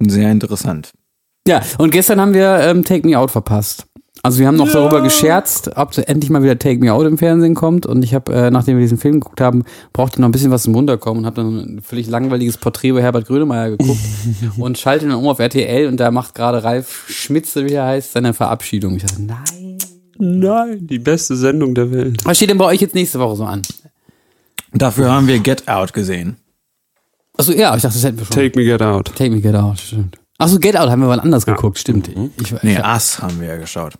sehr 0.00 0.30
interessant. 0.32 0.92
Ja, 1.46 1.62
und 1.78 1.90
gestern 1.90 2.20
haben 2.20 2.32
wir 2.34 2.60
ähm, 2.60 2.84
Take 2.84 3.06
Me 3.06 3.18
Out 3.18 3.30
verpasst. 3.30 3.86
Also 4.22 4.38
wir 4.38 4.46
haben 4.46 4.56
noch 4.56 4.70
darüber 4.70 5.00
gescherzt, 5.02 5.70
ob 5.76 5.96
endlich 5.96 6.28
mal 6.30 6.42
wieder 6.42 6.58
Take 6.58 6.78
Me 6.80 6.92
Out 6.92 7.06
im 7.06 7.16
Fernsehen 7.16 7.54
kommt. 7.54 7.86
Und 7.86 8.02
ich 8.02 8.12
habe, 8.14 8.32
äh, 8.34 8.50
nachdem 8.50 8.76
wir 8.76 8.82
diesen 8.82 8.98
Film 8.98 9.14
geguckt 9.20 9.40
haben, 9.40 9.64
brauchte 9.94 10.16
ich 10.16 10.18
noch 10.18 10.28
ein 10.28 10.32
bisschen 10.32 10.50
was 10.50 10.64
zum 10.64 10.74
Runterkommen 10.74 11.20
und 11.20 11.26
habe 11.26 11.36
dann 11.36 11.76
ein 11.76 11.82
völlig 11.82 12.06
langweiliges 12.08 12.58
Porträt 12.58 12.88
über 12.88 13.00
Herbert 13.00 13.26
Grönemeyer 13.26 13.76
geguckt 13.76 14.00
und 14.58 14.78
schalte 14.78 15.06
dann 15.08 15.16
um 15.16 15.26
auf 15.28 15.38
RTL 15.38 15.86
und 15.88 15.98
da 15.98 16.10
macht 16.10 16.34
gerade 16.34 16.62
Ralf 16.62 17.06
Schmitze, 17.08 17.64
wie 17.66 17.72
er 17.72 17.86
heißt, 17.86 18.12
seine 18.12 18.34
Verabschiedung. 18.34 18.96
Ich 18.96 19.04
dachte, 19.04 19.22
nein. 19.22 19.78
Nein, 20.20 20.86
die 20.86 20.98
beste 20.98 21.34
Sendung 21.36 21.74
der 21.74 21.90
Welt. 21.92 22.24
Was 22.24 22.36
steht 22.36 22.50
denn 22.50 22.58
bei 22.58 22.66
euch 22.66 22.80
jetzt 22.80 22.94
nächste 22.94 23.18
Woche 23.18 23.36
so 23.36 23.44
an? 23.44 23.62
Dafür 24.72 25.10
haben 25.10 25.26
wir 25.26 25.38
Get 25.40 25.66
Out 25.68 25.92
gesehen. 25.92 26.36
Achso, 27.36 27.52
ja, 27.52 27.74
ich 27.74 27.82
dachte, 27.82 27.94
das 27.94 28.04
hätten 28.04 28.18
wir 28.18 28.26
schon. 28.26 28.36
Take 28.36 28.58
me 28.58 28.64
get 28.64 28.82
out. 28.82 29.14
Take 29.14 29.30
Me 29.30 29.40
Get 29.40 29.54
Out, 29.54 29.78
stimmt. 29.78 30.18
Achso, 30.38 30.58
Get 30.58 30.76
Out 30.76 30.90
haben 30.90 31.00
wir 31.00 31.08
wann 31.08 31.20
anders 31.20 31.46
geguckt, 31.46 31.78
stimmt. 31.78 32.08
Ich, 32.08 32.52
Nee, 32.62 32.72
ich, 32.72 32.84
Ass 32.84 33.22
haben 33.22 33.40
wir 33.40 33.48
ja 33.48 33.56
geschaut. 33.56 33.94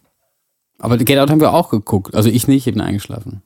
Aber 0.78 0.98
Get 0.98 1.18
Out 1.18 1.30
haben 1.30 1.40
wir 1.40 1.52
auch 1.52 1.70
geguckt. 1.70 2.14
Also 2.14 2.28
ich 2.28 2.48
nicht, 2.48 2.66
ich 2.66 2.74
bin 2.74 2.82
eingeschlafen. 2.82 3.42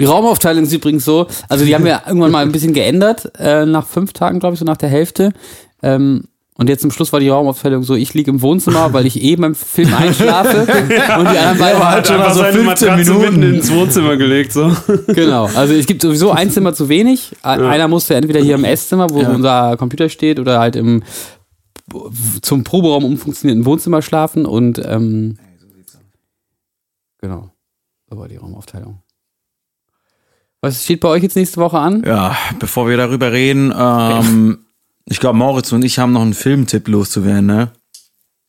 Die 0.00 0.04
Raumaufteilung 0.04 0.64
ist 0.64 0.72
übrigens 0.72 1.04
so, 1.04 1.26
also 1.48 1.64
die 1.64 1.74
haben 1.74 1.84
wir 1.84 2.02
irgendwann 2.06 2.30
mal 2.30 2.44
ein 2.44 2.52
bisschen 2.52 2.74
geändert, 2.74 3.32
äh, 3.38 3.66
nach 3.66 3.86
fünf 3.86 4.12
Tagen, 4.12 4.40
glaube 4.40 4.54
ich, 4.54 4.60
so 4.60 4.64
nach 4.64 4.76
der 4.76 4.90
Hälfte. 4.90 5.32
Ähm, 5.82 6.24
und 6.58 6.68
jetzt 6.68 6.82
zum 6.82 6.90
Schluss 6.90 7.12
war 7.12 7.20
die 7.20 7.28
Raumaufteilung 7.28 7.84
so, 7.84 7.94
ich 7.94 8.12
liege 8.14 8.32
im 8.32 8.42
Wohnzimmer, 8.42 8.92
weil 8.92 9.06
ich 9.06 9.22
eben 9.22 9.42
beim 9.42 9.54
Film 9.54 9.94
einschlafe 9.94 10.60
und 11.18 11.30
die 11.30 11.38
anderen 11.38 11.58
beiden 11.58 11.88
halt 11.88 12.06
schon 12.08 12.18
mal 12.18 12.34
so 12.34 12.40
seine 12.40 12.52
15 12.58 12.88
Matratze 12.88 13.14
Minuten. 13.14 13.42
ins 13.54 13.72
Wohnzimmer 13.72 14.16
gelegt, 14.16 14.52
so. 14.52 14.76
Genau, 15.06 15.46
also 15.54 15.72
es 15.72 15.86
gibt 15.86 16.02
sowieso 16.02 16.32
ein 16.32 16.50
Zimmer 16.50 16.74
zu 16.74 16.88
wenig. 16.88 17.36
Einer 17.42 17.86
musste 17.86 18.16
entweder 18.16 18.40
hier 18.40 18.56
im 18.56 18.64
Esszimmer, 18.64 19.08
wo 19.10 19.20
unser 19.20 19.76
Computer 19.76 20.08
steht, 20.08 20.40
oder 20.40 20.58
halt 20.58 20.74
im 20.74 21.04
zum 22.42 22.64
Proberaum 22.64 23.04
umfunktionierten 23.04 23.64
Wohnzimmer 23.64 24.02
schlafen 24.02 24.44
und 24.44 24.78
ähm, 24.84 25.38
genau, 27.18 27.50
so 28.10 28.18
war 28.18 28.28
die 28.28 28.36
Raumaufteilung. 28.36 29.00
Was 30.60 30.84
steht 30.84 31.00
bei 31.00 31.08
euch 31.08 31.22
jetzt 31.22 31.36
nächste 31.36 31.60
Woche 31.60 31.78
an? 31.78 32.02
Ja, 32.04 32.36
bevor 32.58 32.88
wir 32.88 32.96
darüber 32.96 33.32
reden, 33.32 33.72
ähm, 33.78 34.66
ich 35.10 35.20
glaube, 35.20 35.38
Moritz 35.38 35.72
und 35.72 35.84
ich 35.84 35.98
haben 35.98 36.12
noch 36.12 36.22
einen 36.22 36.34
Filmtipp 36.34 36.86
loszuwerden, 36.88 37.46
ne? 37.46 37.68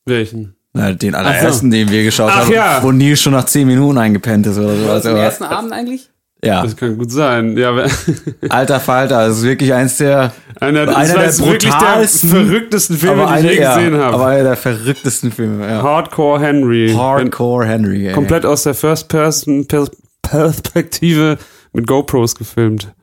Welchen? 0.05 0.55
Na, 0.73 0.91
Den 0.93 1.15
allerersten, 1.15 1.71
den 1.71 1.89
wir 1.89 2.03
geschaut 2.03 2.29
Ach 2.31 2.41
haben, 2.45 2.53
ja. 2.53 2.83
wo 2.83 2.91
Nils 2.91 3.19
schon 3.21 3.33
nach 3.33 3.45
10 3.45 3.65
Minuten 3.67 3.97
eingepennt 3.97 4.45
ist 4.47 4.57
oder 4.59 4.75
sowas. 4.75 5.05
Am 5.05 5.13
Aber, 5.13 5.23
ersten 5.23 5.43
Abend 5.45 5.71
eigentlich? 5.73 6.09
ja, 6.43 6.61
Das 6.63 6.75
kann 6.77 6.97
gut 6.97 7.11
sein. 7.11 7.57
Ja, 7.57 7.73
alter 8.49 8.79
Falter, 8.79 9.27
das 9.27 9.37
ist 9.39 9.43
wirklich 9.43 9.73
eins 9.73 9.97
der, 9.97 10.31
einer, 10.59 10.85
das 10.85 10.95
Einer 10.95 11.13
der 11.15 11.23
jetzt 11.25 11.43
wirklich 11.45 11.73
der 11.73 11.79
brutalsten, 11.79 12.29
verrücktesten 12.29 12.97
Filme, 12.97 13.23
aber 13.23 13.33
die 13.33 13.39
ich 13.39 13.45
eine, 13.45 13.53
je 13.55 13.61
ja, 13.61 13.75
gesehen 13.75 13.95
aber 13.95 14.05
habe. 14.19 14.25
einer 14.27 14.43
der 14.43 14.55
verrücktesten 14.57 15.31
Filme, 15.31 15.67
ja. 15.67 15.81
Hardcore 15.81 16.39
Henry. 16.39 16.93
Hardcore 16.95 17.65
Henry, 17.65 18.07
ey. 18.07 18.13
Komplett 18.13 18.45
aus 18.45 18.61
der 18.63 18.75
First-Person-Perspektive 18.75 21.37
mit 21.73 21.87
GoPros 21.87 22.35
gefilmt. 22.35 22.93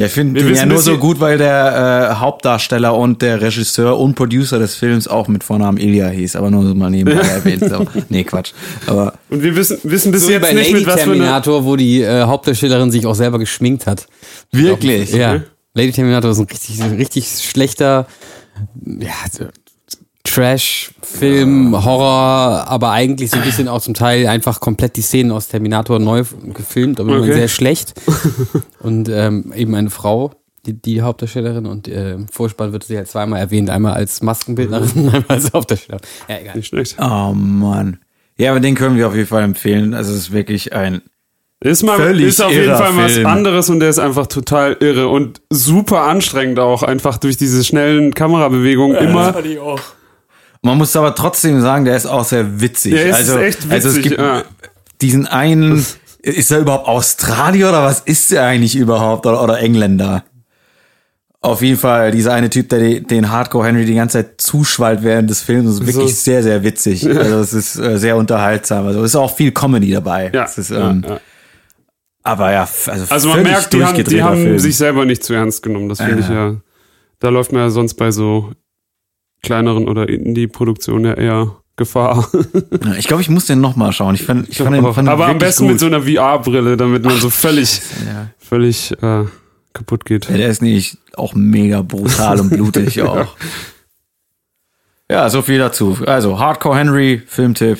Ja, 0.00 0.06
ich 0.06 0.12
finde 0.12 0.36
Wir 0.36 0.44
den 0.44 0.48
ja 0.48 0.60
wissen, 0.62 0.68
nur 0.70 0.78
so 0.80 0.96
gut, 0.96 1.20
weil 1.20 1.36
der 1.36 2.10
äh, 2.10 2.14
Hauptdarsteller 2.14 2.96
und 2.96 3.20
der 3.20 3.42
Regisseur 3.42 3.98
und 3.98 4.14
Producer 4.14 4.58
des 4.58 4.74
Films 4.74 5.06
auch 5.06 5.28
mit 5.28 5.44
Vornamen 5.44 5.76
Ilya 5.76 6.08
hieß, 6.08 6.36
aber 6.36 6.50
nur 6.50 6.66
so 6.66 6.74
mal 6.74 6.88
nebenbei 6.88 7.20
erwähnt. 7.20 7.68
So. 7.68 7.84
Nee, 8.08 8.24
Quatsch. 8.24 8.52
Aber 8.86 9.12
Und 9.28 9.42
wir 9.42 9.54
wissen, 9.54 9.78
wissen 9.82 10.10
bis 10.10 10.24
So 10.24 10.30
jetzt 10.30 10.40
bei 10.40 10.54
nicht, 10.54 10.70
Lady 10.70 10.84
mit 10.84 10.86
was. 10.86 11.02
Terminator, 11.02 11.66
wo 11.66 11.76
die 11.76 12.00
äh, 12.00 12.22
Hauptdarstellerin 12.22 12.90
sich 12.90 13.04
auch 13.04 13.14
selber 13.14 13.38
geschminkt 13.38 13.86
hat. 13.86 14.06
wirklich. 14.52 15.12
Ja. 15.12 15.42
Lady 15.74 15.92
Terminator 15.92 16.30
ist 16.30 16.38
ein 16.38 16.46
richtig, 16.46 16.80
richtig 16.96 17.28
schlechter 17.28 18.06
ja, 18.98 19.12
so 20.34 20.40
Trash-Film, 20.40 21.84
Horror, 21.84 22.64
aber 22.68 22.90
eigentlich 22.92 23.30
so 23.30 23.36
ein 23.38 23.42
bisschen 23.44 23.68
auch 23.68 23.80
zum 23.80 23.94
Teil 23.94 24.26
einfach 24.26 24.60
komplett 24.60 24.96
die 24.96 25.02
Szenen 25.02 25.32
aus 25.32 25.48
Terminator 25.48 25.98
neu 25.98 26.24
gefilmt, 26.54 27.00
aber 27.00 27.18
Okay. 27.20 27.32
sehr 27.34 27.48
schlecht. 27.48 27.94
Und 28.80 29.08
ähm, 29.08 29.52
eben 29.54 29.74
eine 29.74 29.90
Frau, 29.90 30.32
die, 30.66 30.74
die 30.74 31.02
Hauptdarstellerin, 31.02 31.64
und 31.66 31.88
äh, 31.88 32.12
im 32.12 32.28
Vorspann 32.28 32.72
wird 32.72 32.84
sie 32.84 32.96
halt 32.96 33.08
zweimal 33.08 33.40
erwähnt, 33.40 33.70
einmal 33.70 33.94
als 33.94 34.22
Maskenbildnerin, 34.22 34.90
einmal 35.08 35.24
als 35.28 35.52
Hauptdarstellerin. 35.52 36.06
Ja, 36.28 36.38
egal. 36.38 36.56
Nicht 36.56 36.66
schlecht. 36.68 36.96
Oh 37.00 37.32
Mann. 37.34 37.98
Ja, 38.36 38.50
aber 38.50 38.60
den 38.60 38.74
können 38.74 38.96
wir 38.96 39.06
auf 39.08 39.14
jeden 39.14 39.26
Fall 39.28 39.42
empfehlen. 39.42 39.94
Also 39.94 40.12
es 40.12 40.18
ist 40.18 40.32
wirklich 40.32 40.72
ein. 40.74 41.02
Ist, 41.62 41.82
mal, 41.82 41.96
Völlig 41.98 42.26
ist 42.26 42.40
auf 42.42 42.52
jeden 42.52 42.74
Fall 42.74 42.96
was 42.96 43.12
Film. 43.12 43.26
anderes 43.26 43.68
und 43.68 43.80
der 43.80 43.90
ist 43.90 43.98
einfach 43.98 44.26
total 44.26 44.78
irre 44.80 45.08
und 45.08 45.42
super 45.50 46.02
anstrengend 46.04 46.58
auch, 46.58 46.82
einfach 46.82 47.18
durch 47.18 47.36
diese 47.36 47.62
schnellen 47.64 48.14
Kamerabewegungen 48.14 48.96
immer. 48.96 49.34
Man 50.62 50.76
muss 50.78 50.94
aber 50.96 51.14
trotzdem 51.14 51.60
sagen, 51.60 51.84
der 51.84 51.96
ist 51.96 52.06
auch 52.06 52.24
sehr 52.24 52.60
witzig. 52.60 52.92
Der 52.92 53.06
ist 53.06 53.16
also, 53.16 53.38
echt 53.38 53.58
witzig, 53.64 53.72
also 53.72 53.88
es 53.88 54.02
gibt 54.02 54.18
ja. 54.18 54.42
diesen 55.00 55.26
einen. 55.26 55.84
Ist 56.22 56.50
er 56.50 56.58
überhaupt 56.58 56.86
Australier 56.86 57.70
oder 57.70 57.82
was 57.84 58.00
ist 58.00 58.30
er 58.30 58.44
eigentlich 58.44 58.76
überhaupt? 58.76 59.24
Oder, 59.24 59.42
oder 59.42 59.58
Engländer? 59.60 60.24
Auf 61.42 61.62
jeden 61.62 61.78
Fall, 61.78 62.10
dieser 62.10 62.34
eine 62.34 62.50
Typ, 62.50 62.68
der 62.68 63.00
den 63.00 63.30
Hardcore 63.30 63.66
Henry 63.68 63.86
die 63.86 63.94
ganze 63.94 64.18
Zeit 64.18 64.38
zuschwallt 64.42 65.02
während 65.02 65.30
des 65.30 65.40
Films, 65.40 65.70
ist 65.70 65.86
wirklich 65.86 66.14
So- 66.14 66.22
sehr, 66.24 66.42
sehr 66.42 66.62
witzig. 66.62 67.06
Also 67.08 67.38
es 67.38 67.54
ist 67.54 67.76
äh, 67.78 67.98
sehr 67.98 68.16
unterhaltsam. 68.18 68.86
Also 68.86 69.00
es 69.02 69.12
ist 69.12 69.16
auch 69.16 69.34
viel 69.34 69.50
Comedy 69.50 69.92
dabei. 69.92 70.30
Ja, 70.34 70.44
Es 70.44 70.58
ist, 70.58 70.70
ja, 70.70 70.90
ähm, 70.90 71.02
ja. 71.08 71.18
Aber 72.22 72.52
ja, 72.52 72.68
also, 72.86 73.06
Also 73.08 73.28
man 73.30 73.42
merkt, 73.42 73.72
die 73.72 73.82
haben, 73.82 74.04
die 74.04 74.22
haben 74.22 74.42
Film. 74.42 74.58
sich 74.58 74.76
selber 74.76 75.06
nicht 75.06 75.24
zu 75.24 75.32
ernst 75.32 75.62
genommen. 75.62 75.88
Das 75.88 76.02
finde 76.02 76.20
ich 76.20 76.28
ja. 76.28 76.56
Da 77.20 77.28
läuft 77.30 77.52
man 77.52 77.62
ja 77.62 77.70
sonst 77.70 77.94
bei 77.94 78.10
so 78.10 78.50
kleineren 79.42 79.88
oder 79.88 80.08
Indie-Produktionen 80.08 81.04
ja 81.06 81.14
eher 81.14 81.56
Gefahr. 81.76 82.28
Ja, 82.84 82.94
Ich 82.94 83.06
glaube, 83.06 83.22
ich 83.22 83.30
muss 83.30 83.46
den 83.46 83.60
noch 83.60 83.74
mal 83.76 83.92
schauen. 83.92 84.14
Ich 84.14 84.22
fand, 84.24 84.48
ich 84.48 84.58
fand 84.58 84.74
den, 84.76 84.82
fand 84.84 84.98
den 84.98 85.08
Aber 85.08 85.26
am 85.28 85.38
besten 85.38 85.64
gut. 85.64 85.72
mit 85.72 85.80
so 85.80 85.86
einer 85.86 86.02
VR-Brille, 86.02 86.76
damit 86.76 87.04
man 87.04 87.18
so 87.18 87.30
völlig, 87.30 87.80
ja. 88.06 88.28
völlig 88.38 88.92
äh, 89.02 89.24
kaputt 89.72 90.04
geht. 90.04 90.28
Ja, 90.28 90.36
der 90.36 90.48
ist 90.48 90.60
nämlich 90.62 90.98
auch 91.16 91.34
mega 91.34 91.80
brutal 91.82 92.40
und 92.40 92.50
blutig 92.50 93.00
auch. 93.02 93.34
Ja, 95.10 95.28
so 95.30 95.42
viel 95.42 95.58
dazu. 95.58 95.96
Also, 96.06 96.38
Hardcore 96.38 96.76
Henry, 96.78 97.22
Filmtipp. 97.26 97.78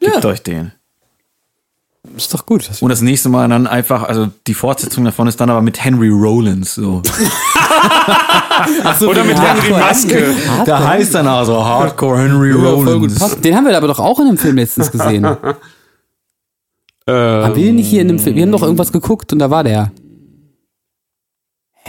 Gebt 0.00 0.24
euch 0.24 0.42
den. 0.42 0.72
Ist 2.16 2.32
doch 2.34 2.46
gut. 2.46 2.68
Und 2.80 2.88
das 2.88 3.00
nächste 3.02 3.28
Mal 3.28 3.48
dann 3.48 3.66
einfach, 3.66 4.02
also 4.02 4.28
die 4.46 4.54
Fortsetzung 4.54 5.04
davon 5.04 5.28
ist 5.28 5.40
dann 5.40 5.50
aber 5.50 5.62
mit 5.62 5.82
Henry 5.84 6.08
Rollins. 6.08 6.74
So. 6.74 7.02
Oder 9.06 9.24
mit 9.24 9.40
Henry 9.40 9.70
Maske. 9.70 10.34
Da 10.66 10.88
heißt 10.88 11.14
dann 11.14 11.26
also 11.26 11.64
Hardcore 11.64 12.18
Henry 12.18 12.52
Rollins. 12.52 13.40
Den 13.40 13.56
haben 13.56 13.66
wir 13.66 13.76
aber 13.76 13.88
doch 13.88 13.98
auch 13.98 14.18
in 14.20 14.26
einem 14.28 14.38
Film 14.38 14.56
letztens 14.56 14.90
gesehen. 14.90 15.24
haben 15.26 15.38
Äh, 17.06 17.12
wir 17.12 17.54
den 17.54 17.76
nicht 17.76 17.88
hier 17.88 18.02
in 18.02 18.08
einem 18.08 18.18
Film? 18.18 18.36
Wir 18.36 18.42
haben 18.42 18.52
doch 18.52 18.62
irgendwas 18.62 18.92
geguckt 18.92 19.32
und 19.32 19.38
da 19.38 19.50
war 19.50 19.64
der. 19.64 19.90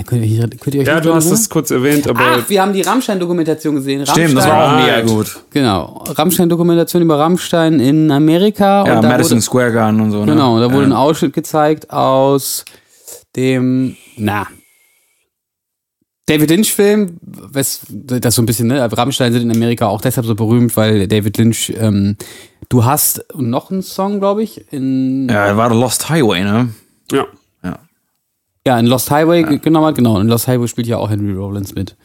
Könnt, 0.08 0.26
ihr, 0.26 0.48
könnt 0.48 0.74
ihr 0.74 0.82
euch 0.82 0.88
ja, 0.88 1.00
du 1.00 1.14
hast 1.14 1.30
das 1.32 1.48
kurz 1.50 1.70
erwähnt, 1.70 2.08
aber 2.08 2.20
Ach, 2.40 2.50
wir 2.50 2.60
haben 2.62 2.74
die 2.74 2.82
Rammstein-Dokumentation 2.82 3.76
gesehen. 3.76 4.06
Stimmt, 4.08 4.36
das 4.36 4.48
war 4.48 4.54
auch 4.58 4.72
Rammstein. 4.72 5.06
mega 5.06 5.14
gut. 5.14 5.40
Genau, 5.52 6.04
Rammstein-Dokumentation 6.08 7.02
über 7.04 7.20
Rammstein 7.20 7.80
in 7.80 8.10
Amerika. 8.10 8.84
Ja, 8.88 8.96
und 8.96 9.04
da 9.04 9.10
Madison 9.10 9.34
wurde, 9.34 9.42
Square 9.42 9.72
Garden 9.74 10.02
und 10.02 10.12
so. 10.12 10.26
Ne? 10.26 10.32
Genau, 10.32 10.60
da 10.60 10.72
wurde 10.72 10.84
ja. 10.84 10.90
ein 10.90 10.94
Ausschnitt 10.94 11.34
gezeigt 11.34 11.92
aus 11.92 12.66
dem, 13.36 13.96
na, 14.18 14.48
David 16.28 16.50
Lynch-Film, 16.52 17.18
was- 17.22 17.82
das 17.90 18.20
ist 18.20 18.36
so 18.36 18.42
ein 18.42 18.46
bisschen, 18.46 18.68
ne, 18.68 18.90
Rammstein 18.92 19.34
sind 19.34 19.42
in 19.44 19.52
Amerika 19.52 19.88
auch 19.88 20.02
deshalb 20.02 20.26
so 20.26 20.36
berühmt, 20.36 20.78
weil 20.78 21.08
David 21.08 21.38
Lynch, 21.38 21.74
ähm, 21.78 22.16
du 22.70 22.86
hast 22.86 23.26
noch 23.36 23.72
einen 23.72 23.82
Song, 23.82 24.20
glaube 24.20 24.44
ich, 24.44 24.72
in, 24.72 25.28
ja. 25.30 25.48
Ja, 25.48 25.58
war 25.58 25.70
The 25.72 25.76
Lost 25.78 26.10
Highway, 26.10 26.44
ne? 26.44 26.70
ja. 28.64 28.78
in 28.80 28.86
Lost 28.86 29.10
Highway 29.10 29.42
ge- 29.44 29.58
genommen 29.58 29.88
hat, 29.88 29.96
genau, 29.96 30.20
in 30.20 30.28
Lost 30.28 30.48
Highway 30.48 30.68
spielt 30.68 30.86
ja 30.88 30.98
auch 30.98 31.10
Henry 31.10 31.34
Rollins 31.34 31.74
mit. 31.74 31.98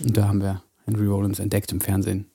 Und 0.00 0.16
da 0.16 0.28
haben 0.28 0.40
wir 0.40 0.62
Henry 0.86 1.06
Rollins 1.06 1.40
entdeckt 1.40 1.72
im 1.72 1.80
Fernsehen. 1.80 2.26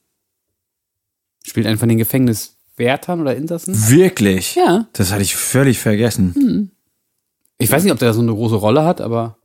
Spielt 1.45 1.65
einen 1.67 1.77
von 1.77 1.87
den 1.87 1.97
Gefängniswärtern 1.97 3.21
oder 3.21 3.33
Insassen? 3.37 3.73
Wirklich? 3.89 4.55
Ja. 4.55 4.87
Das 4.91 5.13
hatte 5.13 5.21
ich 5.23 5.35
völlig 5.37 5.79
vergessen. 5.79 6.71
Ich 7.57 7.71
weiß 7.71 7.83
nicht, 7.83 7.93
ob 7.93 7.99
der 7.99 8.13
so 8.13 8.19
eine 8.21 8.33
große 8.33 8.55
Rolle 8.55 8.83
hat, 8.83 8.99
aber. 8.99 9.36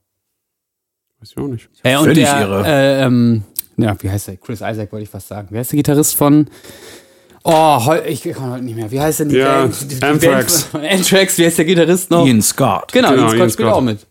Weiß 1.22 1.30
ich 1.30 1.36
auch 1.38 1.46
nicht. 1.46 1.68
Äh, 1.84 1.96
und 1.96 2.04
Völlig 2.06 2.24
der, 2.24 2.40
irre. 2.40 2.66
Äh, 2.66 3.02
ähm, 3.04 3.42
ja, 3.76 3.96
wie 4.02 4.10
heißt 4.10 4.26
der? 4.26 4.36
Chris 4.38 4.60
Isaac 4.60 4.90
wollte 4.92 5.04
ich 5.04 5.08
fast 5.08 5.28
sagen. 5.28 5.46
Wer 5.50 5.60
ist 5.60 5.70
der 5.70 5.76
Gitarrist 5.76 6.16
von? 6.16 6.48
Oh, 7.44 7.86
heu, 7.86 8.00
ich 8.06 8.22
kann 8.24 8.50
heute 8.52 8.64
nicht 8.64 8.74
mehr. 8.76 8.90
Wie 8.90 9.00
heißt 9.00 9.20
denn 9.20 9.28
die 9.28 9.36
Ja, 9.36 9.62
Band? 9.62 9.80
Die, 9.80 9.86
die 9.98 10.02
Anthrax. 10.02 10.64
Band 10.64 10.84
von 10.84 10.84
Anthrax, 10.84 11.38
wie 11.38 11.46
heißt 11.46 11.58
der 11.58 11.64
Gitarrist 11.64 12.10
noch? 12.10 12.26
Ian 12.26 12.42
Scott. 12.42 12.92
Genau, 12.92 13.10
Genau, 13.10 13.22
Ian 13.22 13.28
Scott 13.30 13.38
Ian 13.38 13.50
spielt 13.50 13.68
Scott. 13.68 13.78
auch 13.78 13.80
mit. 13.82 14.06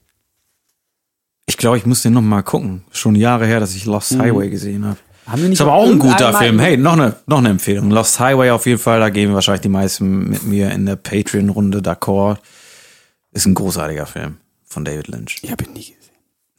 Ich 1.48 1.58
glaube, 1.58 1.78
ich 1.78 1.86
muss 1.86 2.02
den 2.02 2.14
noch 2.14 2.22
mal 2.22 2.44
gucken. 2.44 2.84
Schon 2.92 3.16
Jahre 3.16 3.46
her, 3.46 3.60
dass 3.60 3.76
ich 3.76 3.86
Lost 3.86 4.18
Highway 4.18 4.50
gesehen 4.50 4.86
habe. 4.86 4.98
Haben 5.28 5.42
wir 5.42 5.50
nicht 5.50 5.58
Ist 5.60 5.62
aber 5.62 5.74
auch 5.74 5.88
ein 5.90 6.00
guter 6.00 6.34
Film. 6.34 6.60
Hey, 6.60 6.78
noch 6.78 6.94
eine, 6.94 7.16
noch 7.28 7.40
eine 7.40 7.50
Empfehlung. 7.50 7.92
Lost 7.92 8.20
Highway 8.20 8.52
auf 8.52 8.66
jeden 8.66 8.80
Fall. 8.80 9.00
Da 9.02 9.10
gehen 9.10 9.34
wahrscheinlich 9.34 9.62
die 9.62 9.70
meisten 9.70 10.30
mit 10.30 10.44
mir 10.44 10.72
in 10.72 10.86
der 10.86 10.96
Patreon-Runde 10.96 11.80
d'accord. 11.80 12.38
Ist 13.32 13.46
ein 13.46 13.54
großartiger 13.54 14.06
Film 14.06 14.38
von 14.66 14.84
David 14.86 15.08
Lynch. 15.10 15.40
Ich 15.42 15.52
habe 15.52 15.64
ihn 15.66 15.74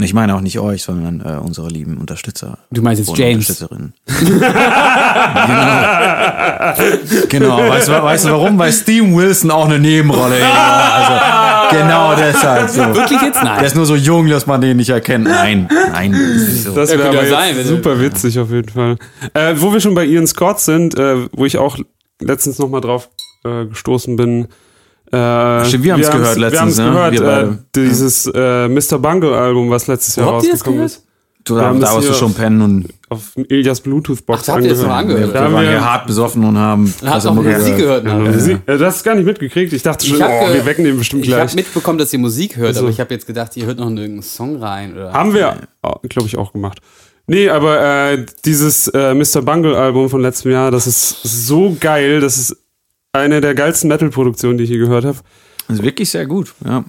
gesehen. 0.03 0.11
Ich 0.11 0.15
meine 0.15 0.35
auch 0.35 0.41
nicht 0.41 0.59
euch, 0.59 0.83
sondern 0.83 1.21
äh, 1.21 1.39
unsere 1.41 1.69
lieben 1.69 1.99
Unterstützer. 1.99 2.59
Du 2.71 2.83
meinst 2.83 3.01
jetzt 3.01 3.09
und 3.09 3.19
James. 3.19 3.49
Unterstützerinnen. 3.49 3.95
genau. 7.29 7.57
genau. 7.57 7.69
Weißt, 7.71 7.89
du, 7.89 7.93
weißt 7.93 8.25
du 8.27 8.31
warum? 8.31 8.59
Weil 8.59 8.73
Steve 8.73 9.15
Wilson 9.15 9.51
auch 9.51 9.67
eine 9.67 9.79
Nebenrolle 9.79 10.37
in 10.39 10.45
Also 10.45 11.77
genau 11.77 12.15
deshalb. 12.15 12.69
So. 12.69 12.81
Wirklich 12.95 13.23
jetzt? 13.23 13.37
Der 13.37 13.45
Nein. 13.45 13.65
ist 13.65 13.77
nur 13.77 13.87
so 13.87 13.97
jung, 13.97 14.29
dass 14.29 14.47
man 14.47 14.61
den 14.61 14.77
nicht 14.77 14.91
erkennt. 14.91 15.25
Nein, 15.25 15.69
nein. 15.93 16.13
das 16.13 16.55
so. 16.65 16.75
Das 16.75 16.93
Ja, 16.93 16.99
wäre 16.99 17.09
aber 17.09 17.25
ja 17.25 17.31
sein, 17.31 17.65
super 17.65 18.01
witzig 18.01 18.39
auf 18.39 18.51
jeden 18.51 18.69
Fall. 18.69 18.97
Äh, 19.35 19.55
wo 19.57 19.73
wir 19.73 19.81
schon 19.81 19.95
bei 19.95 20.05
Ian 20.05 20.27
Scott 20.27 20.61
sind, 20.61 20.99
äh, 20.99 21.29
wo 21.33 21.45
ich 21.45 21.59
auch 21.59 21.79
letztens 22.21 22.59
noch 22.59 22.69
mal 22.69 22.81
drauf 22.81 23.09
äh, 23.45 23.67
gestoßen 23.67 24.17
bin. 24.17 24.49
Äh, 25.13 25.65
Stimmt, 25.67 25.85
wir 25.85 25.93
haben's 25.93 26.11
gehört 26.11 26.37
Wir 26.37 26.41
letztens, 26.41 26.61
haben's 26.61 26.79
ne? 26.79 26.85
gehört, 26.91 27.21
Wir 27.21 27.53
äh, 27.53 27.57
dieses 27.77 28.27
äh, 28.27 28.69
Mr. 28.69 28.99
Bungle 28.99 29.37
Album, 29.37 29.69
was 29.71 29.87
letztes 29.87 30.17
Jahr 30.17 30.33
habt 30.33 30.45
ihr 30.45 30.51
das 30.51 30.61
rausgekommen 30.61 30.79
gehört? 30.79 30.91
ist. 30.93 31.07
Du, 31.45 31.57
da 31.57 31.63
haben 31.65 31.81
da 31.81 31.93
musst 31.95 32.09
du 32.09 32.15
schon 32.15 32.33
pennen 32.35 32.63
und 32.63 32.89
Auf 33.09 33.33
Ilias 33.37 33.81
Bluetooth-Box 33.81 34.49
Ach, 34.49 34.55
habt 34.55 34.63
ihr 34.63 34.71
das 34.71 34.79
noch 34.79 34.87
wir, 34.87 34.95
angehört. 34.95 35.31
Da 35.31 35.35
wir 35.35 35.41
haben 35.41 35.55
waren 35.55 35.65
wir- 35.65 35.71
hier 35.71 35.85
hart 35.85 36.07
besoffen 36.07 36.45
und 36.45 36.57
haben 36.57 36.95
noch 37.03 37.25
immer 37.25 37.43
Musik 37.43 37.77
gehört. 37.79 38.05
gehört. 38.05 38.07
Ja, 38.07 38.15
ne? 38.17 38.31
Musik. 38.31 38.59
Ja, 38.65 38.77
das 38.79 38.95
hast 38.95 39.01
du 39.01 39.05
gar 39.11 39.15
nicht 39.17 39.27
mitgekriegt. 39.27 39.73
Ich 39.73 39.83
dachte 39.83 40.07
schon, 40.07 40.17
Ich 40.19 40.23
hab 40.23 40.31
oh, 40.31 40.55
wir 40.55 40.65
wecken 40.65 40.85
den 40.85 40.97
bestimmt 40.97 41.25
Ich 41.27 41.33
habe 41.33 41.43
gleich. 41.43 41.57
mitbekommen, 41.57 41.99
dass 41.99 42.13
ihr 42.13 42.21
Musik 42.21 42.57
hört, 42.57 42.69
Also- 42.69 42.83
aber 42.83 42.91
ich 42.91 43.01
habe 43.01 43.13
jetzt 43.13 43.27
gedacht, 43.27 43.57
ihr 43.57 43.67
hört 43.67 43.81
noch 43.81 43.89
einen 43.89 44.23
Song 44.23 44.63
rein. 44.63 44.95
Oder? 44.95 45.13
Haben 45.13 45.35
wir, 45.35 45.57
glaube 46.09 46.29
ich, 46.29 46.39
auch 46.39 46.53
gemacht. 46.53 46.79
Nee, 47.27 47.49
aber 47.49 47.81
äh, 48.13 48.25
dieses 48.45 48.87
äh, 48.89 49.13
Mr. 49.13 49.43
Bungle-Album 49.43 50.11
von 50.11 50.23
letztem 50.23 50.53
Jahr, 50.53 50.71
das 50.71 50.87
ist 50.87 51.23
so 51.25 51.77
geil. 51.81 52.21
Das 52.21 52.37
ist 52.39 52.57
eine 53.13 53.41
der 53.41 53.55
geilsten 53.55 53.89
Metal-Produktionen, 53.89 54.59
die 54.59 54.65
ich 54.65 54.71
je 54.71 54.79
gehört 54.79 55.05
habe. 55.05 55.19
Das 55.69 55.79
ist 55.79 55.85
wirklich 55.85 56.11
sehr 56.11 56.27
gut. 56.27 56.55
Ja. 56.65 56.85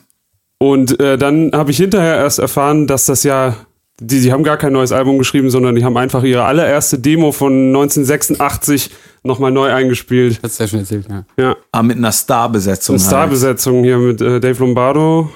Und 0.57 0.99
äh, 0.99 1.17
dann 1.17 1.51
habe 1.53 1.71
ich 1.71 1.77
hinterher 1.77 2.15
erst 2.17 2.39
erfahren, 2.39 2.87
dass 2.87 3.05
das 3.05 3.23
ja, 3.23 3.55
die, 3.99 4.21
die 4.21 4.31
haben 4.31 4.43
gar 4.43 4.57
kein 4.57 4.71
neues 4.73 4.91
Album 4.93 5.17
geschrieben, 5.17 5.49
sondern 5.49 5.75
die 5.75 5.83
haben 5.83 5.97
einfach 5.97 6.23
ihre 6.23 6.45
allererste 6.45 6.97
Demo 6.99 7.31
von 7.33 7.67
1986 7.67 8.89
nochmal 9.23 9.51
neu 9.51 9.71
eingespielt. 9.71 10.39
Hast 10.41 10.59
du 10.59 10.63
ja 10.63 10.67
schon 10.69 10.79
erzählt, 10.79 11.07
ja. 11.09 11.25
Ja, 11.37 11.49
Aber 11.51 11.57
Ah, 11.71 11.83
mit 11.83 11.97
einer 11.97 12.11
Starbesetzung. 12.11 12.95
eine 12.95 13.03
halt. 13.03 13.09
Starbesetzung 13.11 13.83
hier 13.83 13.97
mit 13.97 14.21
äh, 14.21 14.39
Dave 14.39 14.59
Lombardo 14.59 15.29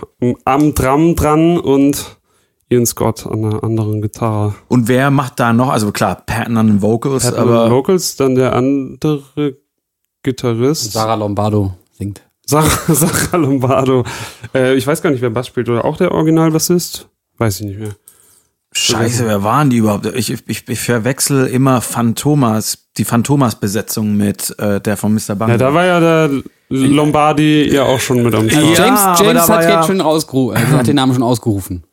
am 0.45 0.73
Drum 0.73 1.15
dran 1.15 1.57
und 1.59 2.17
Ian 2.69 2.85
Scott 2.85 3.25
an 3.27 3.45
einer 3.45 3.63
anderen 3.63 4.01
Gitarre. 4.01 4.55
Und 4.67 4.87
wer 4.87 5.11
macht 5.11 5.39
da 5.39 5.51
noch? 5.53 5.69
Also 5.69 5.91
klar, 5.91 6.23
Patton 6.25 6.57
an 6.57 6.67
den 6.67 6.81
Vocals, 6.81 7.23
Patton 7.25 7.39
aber 7.39 7.71
Vocals, 7.71 8.15
dann 8.17 8.35
der 8.35 8.53
andere 8.53 9.57
Gitarrist. 10.27 10.91
Sarah 10.91 11.15
Lombardo 11.15 11.73
singt. 11.97 12.21
Sarah, 12.45 12.69
Sarah 12.93 13.37
Lombardo. 13.37 14.03
Äh, 14.53 14.75
ich 14.75 14.85
weiß 14.85 15.01
gar 15.01 15.09
nicht, 15.09 15.21
wer 15.21 15.29
Bass 15.29 15.47
spielt 15.47 15.69
oder 15.69 15.85
auch 15.85 15.95
der 15.97 16.11
Originalbassist. 16.11 17.07
Weiß 17.37 17.61
ich 17.61 17.65
nicht 17.67 17.79
mehr. 17.79 17.95
Scheiße, 18.73 19.25
wer 19.25 19.43
waren 19.43 19.69
die 19.69 19.77
überhaupt? 19.77 20.05
Ich, 20.15 20.29
ich, 20.31 20.67
ich 20.67 20.79
verwechsel 20.79 21.47
immer 21.47 21.79
Phantomas, 21.81 22.89
die 22.97 23.05
Phantomas-Besetzung 23.05 24.15
mit 24.17 24.53
äh, 24.59 24.81
der 24.81 24.97
von 24.97 25.13
Mr. 25.13 25.35
Bungle. 25.35 25.53
Ja, 25.53 25.57
da 25.57 25.73
war 25.73 25.85
ja 25.85 25.99
der 25.99 26.29
Lombardi 26.69 27.73
ja 27.73 27.83
auch 27.83 27.99
schon 27.99 28.21
mit 28.23 28.35
am 28.35 28.49
Start. 28.49 28.63
Ja, 28.77 28.85
James, 28.85 29.19
James 29.21 29.49
hat 29.49 29.63
ja- 29.63 29.77
jetzt 29.77 29.87
schon 29.87 30.01
ausgerufen, 30.01 30.57
also 30.57 30.77
hat 30.77 30.87
den 30.87 30.95
Namen 30.97 31.13
schon 31.13 31.23
ausgerufen. 31.23 31.83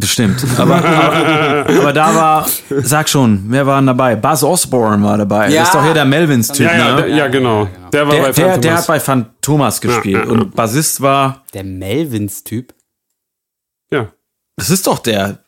Das 0.00 0.10
stimmt. 0.10 0.44
Aber, 0.58 0.76
aber, 0.76 1.66
aber 1.68 1.92
da 1.92 2.14
war, 2.14 2.48
sag 2.82 3.08
schon, 3.08 3.42
wer 3.48 3.66
war 3.66 3.80
denn 3.80 3.86
dabei? 3.88 4.14
Buzz 4.14 4.44
Osborne 4.44 5.02
war 5.04 5.18
dabei. 5.18 5.48
Ja. 5.50 5.60
Das 5.60 5.68
ist 5.70 5.74
doch 5.74 5.82
hier 5.82 5.94
der 5.94 6.04
Melvins-Typ, 6.04 6.66
Ja, 6.66 6.76
ja, 6.78 6.94
ne? 6.94 7.02
der, 7.02 7.08
ja, 7.16 7.26
genau. 7.26 7.68
Der 7.92 8.06
war 8.06 8.14
Der, 8.14 8.22
bei 8.22 8.30
der, 8.32 8.58
der 8.58 8.76
hat 8.78 8.86
bei 8.86 9.00
Phantomas 9.00 9.80
gespielt. 9.80 10.24
ja, 10.24 10.24
ja. 10.24 10.30
Und 10.30 10.54
Bassist 10.54 11.00
war, 11.00 11.42
Der 11.52 11.64
Melvins-Typ. 11.64 12.72
Ja. 13.90 14.12
das 14.56 14.70
ist 14.70 14.86
doch 14.86 15.00
der, 15.00 15.38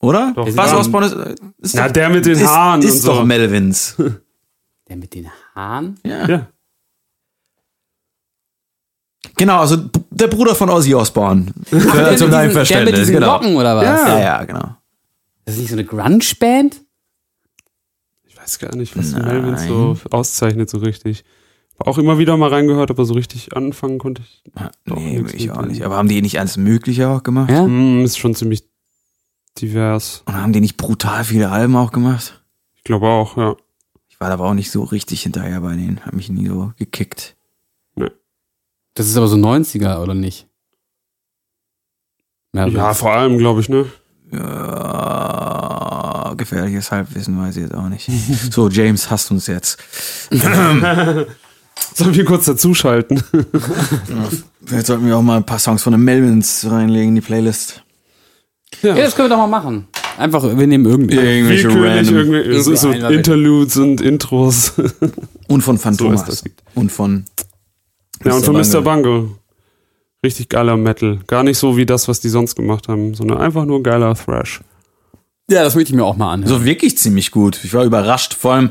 oder? 0.00 0.32
Doch, 0.34 0.46
Buzz 0.46 0.56
ja. 0.70 0.78
Osborne 0.78 1.06
ist, 1.06 1.14
ist 1.58 1.74
Na, 1.74 1.86
doch, 1.86 1.92
der 1.92 2.08
mit 2.08 2.24
den 2.24 2.32
ist, 2.32 2.46
Haaren 2.46 2.80
ist 2.82 2.94
und 2.94 3.00
so. 3.00 3.12
doch 3.16 3.24
Melvins. 3.24 3.96
Der 4.88 4.96
mit 4.96 5.14
den 5.14 5.28
Haaren? 5.54 6.00
ja. 6.04 6.26
Ja. 6.26 6.46
Genau, 9.36 9.60
also 9.60 9.76
der 10.20 10.28
Bruder 10.28 10.54
von 10.54 10.70
Ozzy 10.70 10.94
Osbourne. 10.94 11.46
Der 11.72 11.80
Für, 11.80 12.10
mit 12.10 12.18
zum 12.18 12.30
deinem 12.30 12.30
diesen- 12.30 12.30
Der 12.30 12.44
mit 12.46 12.52
Verständnis, 12.52 12.98
diesen 13.00 13.14
genau. 13.14 13.32
Locken 13.34 13.56
oder 13.56 13.76
was? 13.76 13.84
Ja. 13.84 14.08
Ja, 14.08 14.20
ja, 14.20 14.44
genau. 14.44 14.76
Das 15.44 15.54
ist 15.56 15.60
nicht 15.60 15.70
so 15.70 15.76
eine 15.76 15.84
Grunge-Band? 15.84 16.80
Ich 18.24 18.36
weiß 18.36 18.58
gar 18.58 18.74
nicht, 18.76 18.96
was 18.96 19.12
Melvin 19.12 19.56
so 19.58 19.96
auszeichnet, 20.10 20.70
so 20.70 20.78
richtig. 20.78 21.24
Auch 21.78 21.96
immer 21.98 22.18
wieder 22.18 22.36
mal 22.36 22.50
reingehört, 22.50 22.90
aber 22.90 23.04
so 23.06 23.14
richtig 23.14 23.56
anfangen 23.56 23.98
konnte 23.98 24.22
ich. 24.22 24.42
Doch, 24.84 24.96
nee, 24.96 25.24
ich 25.32 25.50
auch 25.50 25.64
nicht. 25.64 25.82
Aber 25.82 25.96
haben 25.96 26.08
die 26.08 26.20
nicht 26.20 26.38
alles 26.38 26.56
Mögliche 26.58 27.08
auch 27.08 27.22
gemacht? 27.22 27.50
Ja? 27.50 27.62
Hm, 27.64 28.04
ist 28.04 28.18
schon 28.18 28.34
ziemlich 28.34 28.64
divers. 29.58 30.22
Und 30.26 30.34
haben 30.34 30.52
die 30.52 30.60
nicht 30.60 30.76
brutal 30.76 31.24
viele 31.24 31.50
Alben 31.50 31.76
auch 31.76 31.90
gemacht? 31.90 32.42
Ich 32.76 32.84
glaube 32.84 33.06
auch, 33.08 33.36
ja. 33.38 33.56
Ich 34.08 34.20
war 34.20 34.30
aber 34.30 34.44
auch 34.44 34.54
nicht 34.54 34.70
so 34.70 34.82
richtig 34.84 35.22
hinterher 35.22 35.60
bei 35.62 35.74
denen. 35.74 36.04
Hab 36.04 36.12
mich 36.12 36.28
nie 36.28 36.48
so 36.48 36.72
gekickt. 36.76 37.34
Das 38.94 39.06
ist 39.06 39.16
aber 39.16 39.28
so 39.28 39.36
90er, 39.36 40.02
oder 40.02 40.14
nicht? 40.14 40.46
Melvins. 42.52 42.76
Ja, 42.76 42.94
vor 42.94 43.12
allem, 43.12 43.38
glaube 43.38 43.60
ich, 43.60 43.68
ne? 43.68 43.86
Ja, 44.32 46.34
gefährliches 46.36 46.90
Halbwissen 46.90 47.38
weiß 47.38 47.56
ich 47.56 47.62
jetzt 47.62 47.74
auch 47.74 47.88
nicht. 47.88 48.10
so, 48.50 48.68
James, 48.68 49.10
hasst 49.10 49.30
uns 49.30 49.46
jetzt. 49.46 49.78
Sollen 51.94 52.14
wir 52.14 52.24
kurz 52.24 52.44
dazuschalten? 52.44 53.22
Vielleicht 54.64 54.86
sollten 54.86 55.06
wir 55.06 55.16
auch 55.16 55.22
mal 55.22 55.38
ein 55.38 55.46
paar 55.46 55.58
Songs 55.58 55.82
von 55.82 55.92
den 55.92 56.02
Melvins 56.02 56.66
reinlegen 56.68 57.10
in 57.10 57.14
die 57.16 57.20
Playlist. 57.20 57.82
Ja, 58.82 58.94
das 58.94 59.16
können 59.16 59.30
wir 59.30 59.36
doch 59.36 59.42
mal 59.42 59.46
machen. 59.46 59.88
Einfach, 60.18 60.42
wir 60.44 60.66
nehmen 60.66 60.84
irgendwie. 60.84 61.16
Irgendwelche 61.16 61.68
Willkürlich 61.68 62.12
random. 62.12 62.34
irgendwie, 62.34 62.60
so, 62.60 62.74
so 62.74 62.90
Interludes 62.90 63.76
und 63.78 64.00
Intros. 64.00 64.74
Und 65.48 65.62
von 65.62 65.78
Phantomas. 65.78 66.26
So 66.26 66.44
und 66.74 66.92
von. 66.92 67.24
Ja, 68.24 68.34
und 68.34 68.44
von 68.44 68.54
Mr. 68.54 68.80
Mr. 68.80 68.82
Bungle. 68.82 69.30
Richtig 70.24 70.50
geiler 70.50 70.76
Metal. 70.76 71.18
Gar 71.26 71.44
nicht 71.44 71.58
so 71.58 71.76
wie 71.76 71.86
das, 71.86 72.06
was 72.06 72.20
die 72.20 72.28
sonst 72.28 72.54
gemacht 72.54 72.88
haben, 72.88 73.14
sondern 73.14 73.38
einfach 73.38 73.64
nur 73.64 73.82
geiler 73.82 74.14
Thrash. 74.14 74.60
Ja, 75.48 75.64
das 75.64 75.74
möchte 75.74 75.92
ich 75.92 75.96
mir 75.96 76.04
auch 76.04 76.16
mal 76.16 76.32
anhören. 76.32 76.48
So 76.48 76.64
wirklich 76.64 76.98
ziemlich 76.98 77.30
gut. 77.30 77.58
Ich 77.64 77.72
war 77.72 77.84
überrascht. 77.84 78.34
Vor 78.34 78.52
allem, 78.52 78.70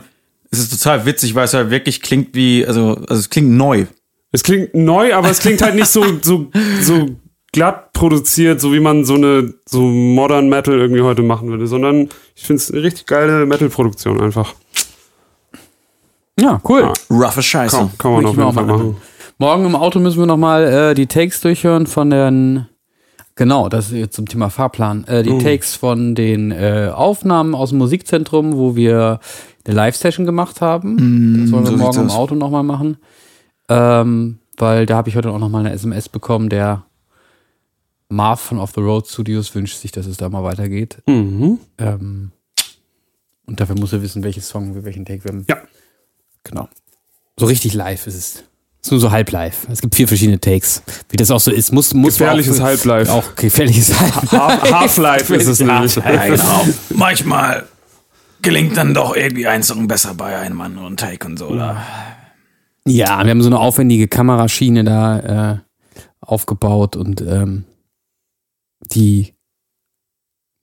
es 0.52 0.60
ist 0.60 0.72
total 0.72 1.06
witzig, 1.06 1.34
weil 1.36 1.46
es 1.46 1.54
halt 1.54 1.72
wirklich 1.72 2.02
klingt 2.02 2.36
wie, 2.36 2.66
also, 2.66 2.96
also 2.96 3.16
es 3.16 3.30
klingt 3.30 3.50
neu. 3.50 3.86
Es 4.32 4.44
klingt 4.44 4.76
neu, 4.76 5.14
aber 5.14 5.30
es 5.30 5.40
klingt 5.40 5.62
halt 5.62 5.76
nicht 5.76 5.88
so, 5.88 6.06
so, 6.22 6.52
so 6.82 7.08
glatt 7.52 7.94
produziert, 7.94 8.62
so 8.62 8.72
wie 8.74 8.80
man 8.80 9.04
so 9.06 9.16
eine 9.16 9.54
so 9.66 9.82
Modern 9.82 10.50
Metal 10.50 10.78
irgendwie 10.78 11.02
heute 11.02 11.24
machen 11.24 11.50
würde, 11.50 11.68
sondern 11.68 12.10
ich 12.36 12.44
finde 12.44 12.62
es 12.62 12.72
eine 12.72 12.84
richtig 12.84 13.08
geile 13.08 13.46
Metal-Produktion 13.46 14.22
einfach. 14.22 14.54
Ja, 16.40 16.62
cool. 16.70 16.82
Ja. 16.82 16.94
Roughe 17.10 17.42
Scheiße. 17.42 17.76
Kann, 17.76 17.98
kann 17.98 18.12
man 18.14 18.26
auf 18.26 18.32
jeden 18.32 18.44
auch 18.44 18.54
Fall 18.54 18.66
mal 18.66 18.78
machen. 18.78 18.98
Morgen 19.42 19.66
im 19.66 19.76
Auto 19.78 20.00
müssen 20.00 20.20
wir 20.20 20.26
nochmal 20.26 20.66
äh, 20.66 20.94
die 20.94 21.08
Takes 21.08 21.40
durchhören 21.40 21.88
von 21.88 22.10
den. 22.10 22.68
Genau, 23.36 23.70
das 23.70 23.86
ist 23.86 23.94
jetzt 23.94 24.16
zum 24.18 24.28
Thema 24.28 24.50
Fahrplan. 24.50 25.06
Äh, 25.06 25.24
die 25.24 25.38
Takes 25.38 25.78
von 25.78 26.14
den 26.14 26.52
äh, 26.52 26.92
Aufnahmen 26.94 27.56
aus 27.56 27.70
dem 27.70 27.78
Musikzentrum, 27.78 28.58
wo 28.58 28.76
wir 28.76 29.22
eine 29.64 29.76
Live-Session 29.76 30.26
gemacht 30.26 30.60
haben. 30.60 31.42
das 31.42 31.54
wollen 31.54 31.64
wir 31.64 31.72
so 31.72 31.78
morgen 31.78 32.02
im. 32.02 32.10
Auto 32.10 32.36
nochmal 32.36 32.64
machen. 32.64 32.98
Ähm, 33.70 34.40
weil 34.58 34.86
da 34.86 34.98
habe 34.98 35.08
ich 35.08 35.16
heute 35.16 35.32
auch 35.32 35.40
nochmal 35.40 35.66
eine 35.66 35.74
SMS 35.74 36.10
bekommen, 36.10 36.50
der 36.50 36.84
Marv 38.10 38.42
von 38.42 38.60
Off 38.60 38.74
the 38.76 38.82
Road 38.82 39.08
Studios 39.08 39.56
wünscht 39.56 39.78
sich, 39.78 39.94
dass 39.94 40.06
es 40.06 40.18
da 40.18 40.28
mal 40.28 40.44
weitergeht. 40.44 40.98
Mhm. 41.08 41.60
Ähm, 41.78 42.32
und 43.46 43.62
dafür 43.62 43.80
muss 43.80 43.94
er 43.94 44.02
wissen, 44.02 44.22
welches 44.22 44.50
Song 44.50 44.76
wir 44.76 44.84
welchen 44.84 45.06
Take 45.06 45.24
wir 45.24 45.32
haben. 45.32 45.46
Ja. 45.48 45.62
Genau. 46.44 46.68
So 47.38 47.46
richtig 47.46 47.74
live 47.74 48.06
ist 48.06 48.16
es. 48.16 48.44
Ist 48.82 48.92
nur 48.92 49.00
so 49.02 49.12
halb 49.12 49.30
live. 49.32 49.68
Es 49.70 49.82
gibt 49.82 49.94
vier 49.96 50.08
verschiedene 50.08 50.40
Takes. 50.40 50.82
Wie 51.10 51.18
das 51.18 51.32
auch 51.32 51.40
so 51.40 51.52
ist. 51.52 51.74
Muss, 51.74 51.94
muss 51.94 52.18
Gefährliches 52.18 52.60
auch, 52.62 52.66
Half-Life. 52.66 53.12
Auch 53.12 53.36
gefährliches 53.36 53.94
Halb-Life. 54.00 54.32
Half- 54.32 54.72
Half-Life 54.72 55.36
ist 55.36 55.48
es 55.48 55.60
nämlich. 55.60 55.96
Ja, 55.96 56.26
genau. 56.28 56.66
Manchmal 56.92 57.68
gelingt 58.42 58.78
dann 58.78 58.94
doch 58.94 59.16
irgendwie 59.18 59.48
ein 59.48 59.64
Song 59.64 59.88
besser 59.88 60.14
bei 60.14 60.38
einem 60.38 60.62
anderen 60.62 60.96
Take 60.96 61.28
und 61.28 61.38
so, 61.38 61.48
oder? 61.48 61.84
Ja, 62.88 63.22
wir 63.24 63.32
haben 63.32 63.42
so 63.42 63.50
eine 63.50 63.60
aufwendige 63.60 64.08
Kameraschiene 64.08 64.86
da 64.86 65.20
äh, 65.54 65.58
aufgebaut 66.22 66.96
und 66.96 67.20
ähm, 67.22 67.66
die 68.94 69.34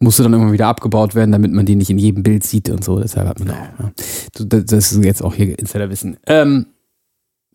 musste 0.00 0.22
dann 0.22 0.32
immer 0.32 0.52
wieder 0.52 0.68
abgebaut 0.68 1.14
werden, 1.14 1.32
damit 1.32 1.52
man 1.52 1.66
die 1.66 1.76
nicht 1.76 1.90
in 1.90 1.98
jedem 1.98 2.22
Bild 2.22 2.44
sieht 2.44 2.70
und 2.70 2.82
so. 2.82 2.98
Deshalb 2.98 3.28
hat 3.28 3.38
man 3.40 3.50
auch. 3.50 3.54
Ja. 3.78 3.92
Das 4.46 4.92
ist 4.92 5.04
jetzt 5.04 5.22
auch 5.22 5.34
hier 5.34 5.58
Insiderwissen. 5.58 6.16
Ähm, 6.26 6.66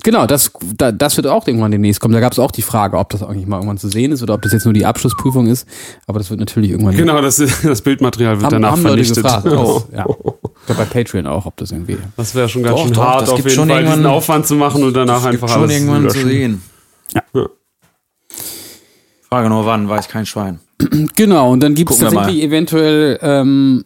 genau, 0.04 0.26
das, 0.28 0.52
da, 0.78 0.91
das 0.91 1.18
wird 1.18 1.28
auch 1.28 1.47
irgendwann 1.47 1.72
demnächst 1.72 1.99
kommen. 2.02 2.14
Da 2.14 2.20
gab 2.20 2.32
es 2.34 2.39
auch 2.39 2.52
die 2.52 2.62
Frage, 2.62 2.97
ob 2.97 3.10
das 3.10 3.24
eigentlich 3.24 3.47
mal 3.47 3.58
irgendwann 3.58 3.78
zu 3.78 3.88
sehen 3.89 4.12
ist 4.12 4.22
oder 4.24 4.34
ob 4.36 4.41
das 4.41 4.52
jetzt 4.54 4.66
nur 4.66 4.74
die 4.74 4.86
Abschlussprüfung 4.86 5.47
ist. 5.47 5.68
Aber 6.08 6.20
das 6.20 6.30
wird 6.30 6.39
natürlich 6.39 6.72
irgendwann. 6.72 6.95
Genau, 6.95 7.22
das, 7.22 7.38
das 7.64 7.82
Bildmaterial 7.82 8.36
wird 8.36 8.45
haben, 8.45 8.52
danach 8.62 8.72
haben 8.72 8.84
Leute 8.84 9.04
vernichtet. 9.06 9.24
gefragt. 9.24 9.45
Oh, 9.52 9.84
ja. 9.95 10.06
Ich 10.08 10.66
glaube 10.68 10.86
bei 10.86 11.02
Patreon 11.04 11.26
auch, 11.28 11.45
ob 11.47 11.58
das 11.58 11.72
irgendwie. 11.72 11.97
Das 12.18 12.36
wäre 12.36 12.47
schon 12.47 12.62
ganz 12.64 12.76
Doch, 12.78 12.84
schön 12.86 12.93
doch, 12.93 13.04
hart, 13.04 13.22
das 13.24 13.30
auf 13.30 13.36
gibt 13.38 13.49
jeden 13.49 13.56
schon 13.62 13.70
Fall 13.70 13.80
diesen 13.82 13.93
irgendwann- 13.93 14.12
Aufwand 14.14 14.47
zu 14.47 14.56
machen 14.56 14.84
und 14.84 14.93
danach 14.93 15.24
einfach 15.26 15.32
Gibt 15.32 15.49
schon 15.52 15.62
alles 15.64 15.74
irgendwann 15.74 16.10
zu 16.10 16.18
löschen. 16.18 16.30
sehen. 16.30 16.62
Ja. 17.16 17.45
Frage 19.30 19.49
nur 19.49 19.66
wann, 19.66 19.88
weiß 19.89 20.08
kein 20.08 20.26
Schwein. 20.26 20.60
Genau, 21.16 21.52
und 21.52 21.62
dann 21.62 21.74
gibt 21.76 21.91
es 21.91 21.99
tatsächlich 21.99 22.41
eventuell, 22.43 23.20
ähm, 23.22 23.84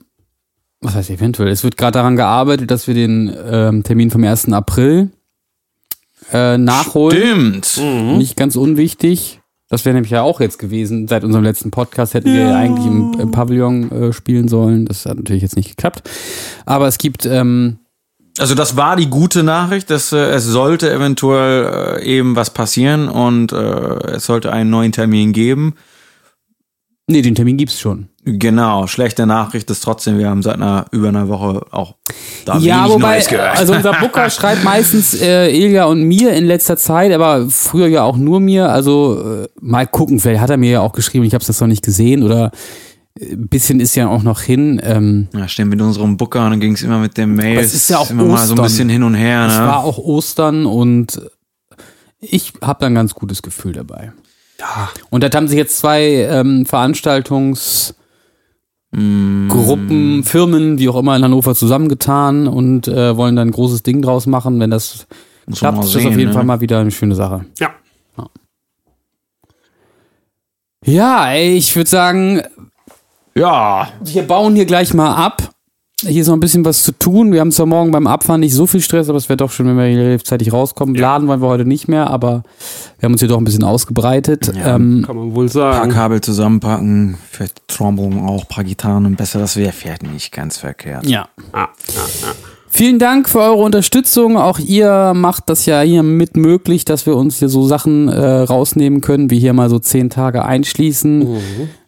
was 0.82 0.96
heißt 0.96 1.10
eventuell? 1.10 1.50
Es 1.50 1.64
wird 1.64 1.78
gerade 1.78 1.94
daran 1.94 2.16
gearbeitet, 2.16 2.72
dass 2.72 2.88
wir 2.88 2.94
den 2.94 3.34
ähm, 3.50 3.84
Termin 3.84 4.12
vom 4.12 4.24
1. 4.24 4.52
April 4.54 5.12
äh, 6.32 6.58
nachholen. 6.58 7.62
Stimmt. 7.64 8.18
Nicht 8.18 8.36
ganz 8.36 8.56
unwichtig. 8.56 9.42
Das 9.68 9.84
wäre 9.84 9.96
nämlich 9.96 10.12
ja 10.12 10.22
auch 10.22 10.40
jetzt 10.42 10.60
gewesen. 10.60 11.08
Seit 11.08 11.24
unserem 11.24 11.44
letzten 11.44 11.72
Podcast 11.72 12.14
hätten 12.14 12.32
wir 12.32 12.42
ja 12.50 12.56
eigentlich 12.56 12.86
im, 12.86 13.20
im 13.20 13.32
Pavillon 13.32 13.92
äh, 13.92 14.14
spielen 14.14 14.48
sollen. 14.48 14.86
Das 14.86 15.06
hat 15.06 15.18
natürlich 15.18 15.42
jetzt 15.42 15.56
nicht 15.56 15.70
geklappt. 15.70 16.08
Aber 16.66 16.88
es 16.88 17.00
gibt, 17.00 17.26
ähm, 17.26 17.80
Also 18.38 18.54
das 18.54 18.78
war 18.78 18.96
die 18.96 19.08
gute 19.10 19.42
Nachricht, 19.42 19.90
dass 19.90 20.12
äh, 20.14 20.18
es 20.18 20.46
sollte 20.46 20.92
eventuell 20.94 21.98
äh, 22.00 22.06
eben 22.06 22.36
was 22.36 22.52
passieren 22.52 23.08
und 23.10 23.54
äh, 23.54 23.58
es 24.16 24.26
sollte 24.26 24.52
einen 24.52 24.70
neuen 24.70 24.92
Termin 24.92 25.34
geben. 25.34 25.74
nee, 27.08 27.22
den 27.24 27.36
Termin 27.36 27.58
gibt's 27.58 27.80
schon. 27.80 28.10
Genau, 28.28 28.88
schlechte 28.88 29.28
Nachricht 29.28 29.70
ist 29.70 29.82
trotzdem, 29.84 30.18
wir 30.18 30.28
haben 30.30 30.42
seit 30.42 30.56
einer 30.56 30.88
über 30.92 31.10
einer 31.10 31.28
Woche 31.30 31.62
auch 31.70 31.94
da 32.46 32.58
Ja, 32.58 32.80
wenig 32.86 32.94
wobei, 32.96 33.14
Neues 33.16 33.28
gehört. 33.28 33.58
also 33.60 33.74
unser 33.74 33.94
Booker 33.94 34.30
schreibt 34.32 34.64
meistens 34.64 35.14
äh, 35.22 35.50
Ilja 35.56 35.86
und 35.86 36.02
mir 36.04 36.34
in 36.34 36.46
letzter 36.46 36.76
Zeit, 36.76 37.12
aber 37.14 37.48
früher 37.50 37.88
ja 37.88 38.02
auch 38.04 38.18
nur 38.18 38.40
mir. 38.40 38.70
Also 38.70 39.44
äh, 39.44 39.48
mal 39.62 39.86
gucken, 39.86 40.20
vielleicht 40.20 40.42
hat 40.42 40.50
er 40.50 40.58
mir 40.58 40.72
ja 40.72 40.82
auch 40.82 40.94
geschrieben, 40.94 41.24
ich 41.24 41.36
habe 41.36 41.46
das 41.46 41.62
noch 41.62 41.68
nicht 41.68 41.84
gesehen 41.86 42.24
oder 42.24 42.52
äh, 43.20 43.34
ein 43.34 43.48
bisschen 43.48 43.80
ist 43.80 43.94
ja 43.96 44.08
auch 44.08 44.24
noch 44.24 44.42
hin. 44.42 44.82
Ähm, 44.84 45.28
ja, 45.36 45.48
stehen 45.48 45.70
mit 45.70 45.80
unserem 45.80 46.18
Booker 46.18 46.46
und 46.46 46.50
dann 46.50 46.60
ging 46.60 46.74
es 46.74 46.82
immer 46.82 46.98
mit 46.98 47.18
den 47.18 47.36
Mails. 47.36 47.68
es 47.68 47.74
ist 47.76 47.90
ja 47.92 48.00
auch 48.00 48.10
immer 48.10 48.24
mal 48.24 48.38
so 48.38 48.54
ein 48.56 48.60
Ostern. 48.60 48.64
bisschen 48.64 48.90
hin 48.90 49.04
und 49.04 49.14
her. 49.14 49.46
Es 49.48 49.54
Ne? 49.60 49.66
war 49.68 49.84
auch 49.84 50.00
Ostern 50.00 50.66
und 50.66 51.22
ich 52.20 52.54
habe 52.64 52.80
da 52.80 52.88
ein 52.88 52.96
ganz 52.96 53.14
gutes 53.14 53.44
Gefühl 53.44 53.74
dabei. 53.74 54.14
Ja. 54.60 54.90
Und 55.12 55.22
da 55.24 55.30
haben 55.36 55.48
sich 55.48 55.58
jetzt 55.58 55.78
zwei 55.78 56.02
ähm, 56.28 56.66
Veranstaltungsgruppen, 56.66 58.05
Mm. 58.96 60.24
Firmen, 60.24 60.80
wie 60.80 60.88
auch 60.90 60.96
immer 60.96 61.16
in 61.16 61.24
Hannover 61.24 61.54
zusammengetan 61.54 62.48
und 62.48 62.88
äh, 62.88 63.18
wollen 63.18 63.36
da 63.36 63.42
ein 63.42 63.52
großes 63.52 63.84
Ding 63.84 64.02
draus 64.02 64.26
machen. 64.26 64.60
Wenn 64.60 64.72
das 64.72 65.06
Muss 65.46 65.60
klappt, 65.60 65.78
mal 65.78 65.84
ist 65.84 65.94
das 65.96 66.02
sehen, 66.02 66.12
auf 66.12 66.18
jeden 66.18 66.30
ne? 66.30 66.34
Fall 66.34 66.46
mal 66.46 66.62
wieder 66.62 66.80
eine 66.80 66.92
schöne 66.92 67.16
Sache. 67.16 67.46
Ja. 67.60 67.70
Ja, 70.86 71.32
ey, 71.32 71.56
ich 71.58 71.76
würde 71.76 71.90
sagen, 71.90 72.42
Ja, 73.36 73.90
wir 74.02 74.24
bauen 74.24 74.56
hier 74.56 74.66
gleich 74.66 74.94
mal 74.94 75.16
ab. 75.16 75.55
Hier 76.02 76.22
ist 76.22 76.28
noch 76.28 76.34
ein 76.36 76.42
bisschen 76.42 76.66
was 76.66 76.84
zu 76.84 76.92
tun. 76.92 77.32
Wir 77.32 77.40
haben 77.40 77.54
zwar 77.54 77.66
morgen 77.68 77.92
beim 77.92 78.06
Abfahren 78.06 78.42
nicht 78.42 78.54
so 78.54 78.68
viel 78.68 78.82
Stress, 78.82 79.08
aber 79.08 79.18
es 79.18 79.30
wäre 79.30 79.38
doch 79.38 79.50
schön, 79.50 79.66
wenn 79.68 79.78
wir 79.78 79.86
hier 79.86 80.06
rechtzeitig 80.10 80.52
rauskommen. 80.52 80.94
Laden 80.94 81.30
wollen 81.30 81.42
wir 81.42 81.48
heute 81.48 81.64
nicht 81.66 81.88
mehr, 81.88 82.10
aber 82.10 82.44
wir 83.00 83.08
haben 83.08 83.14
uns 83.14 83.22
hier 83.22 83.30
doch 83.30 83.38
ein 83.38 83.46
bisschen 83.46 83.64
ausgebreitet. 83.64 84.52
Ja. 84.54 84.76
ähm, 84.76 85.04
Kann 85.06 85.16
man 85.16 85.34
wohl 85.34 85.46
ein 85.46 85.52
paar 85.52 85.74
sagen. 85.74 85.92
Kabel 85.92 86.20
zusammenpacken, 86.20 87.18
vielleicht 87.32 87.66
Trombone 87.70 88.22
auch, 88.28 88.42
ein 88.44 88.48
paar 88.50 88.66
Gitarren 88.66 89.06
und 89.06 89.16
besser, 89.16 89.40
das 89.40 89.56
wäre 89.56 89.72
vielleicht 89.72 90.04
nicht 90.04 90.34
ganz 90.34 90.58
verkehrt. 90.58 91.08
ja. 91.08 91.30
Ah, 91.54 91.70
Vielen 92.68 93.00
Dank 93.00 93.30
für 93.30 93.40
eure 93.40 93.64
Unterstützung. 93.64 94.36
Auch 94.36 94.60
ihr 94.60 95.14
macht 95.16 95.50
das 95.50 95.66
ja 95.66 95.80
hier 95.80 96.04
mit 96.04 96.36
möglich, 96.36 96.84
dass 96.84 97.06
wir 97.06 97.16
uns 97.16 97.40
hier 97.40 97.48
so 97.48 97.66
Sachen 97.66 98.10
äh, 98.10 98.20
rausnehmen 98.42 99.00
können, 99.00 99.30
wie 99.30 99.40
hier 99.40 99.54
mal 99.54 99.70
so 99.70 99.80
zehn 99.80 100.10
Tage 100.10 100.44
einschließen. 100.44 101.26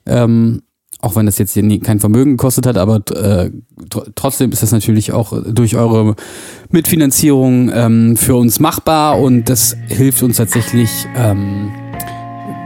Ähm, 0.05 0.61
auch 1.01 1.15
wenn 1.15 1.25
das 1.25 1.37
jetzt 1.37 1.53
hier 1.53 1.63
nie, 1.63 1.79
kein 1.79 1.99
Vermögen 1.99 2.37
gekostet 2.37 2.65
hat, 2.65 2.77
aber 2.77 2.97
äh, 3.11 3.51
tr 3.89 4.05
trotzdem 4.15 4.51
ist 4.51 4.63
das 4.63 4.71
natürlich 4.71 5.11
auch 5.11 5.33
durch 5.45 5.75
eure 5.75 6.15
Mitfinanzierung 6.71 7.71
ähm, 7.73 8.17
für 8.17 8.35
uns 8.35 8.59
machbar 8.59 9.19
und 9.19 9.49
das 9.49 9.77
hilft 9.87 10.23
uns 10.23 10.37
tatsächlich, 10.37 10.89
ähm, 11.15 11.71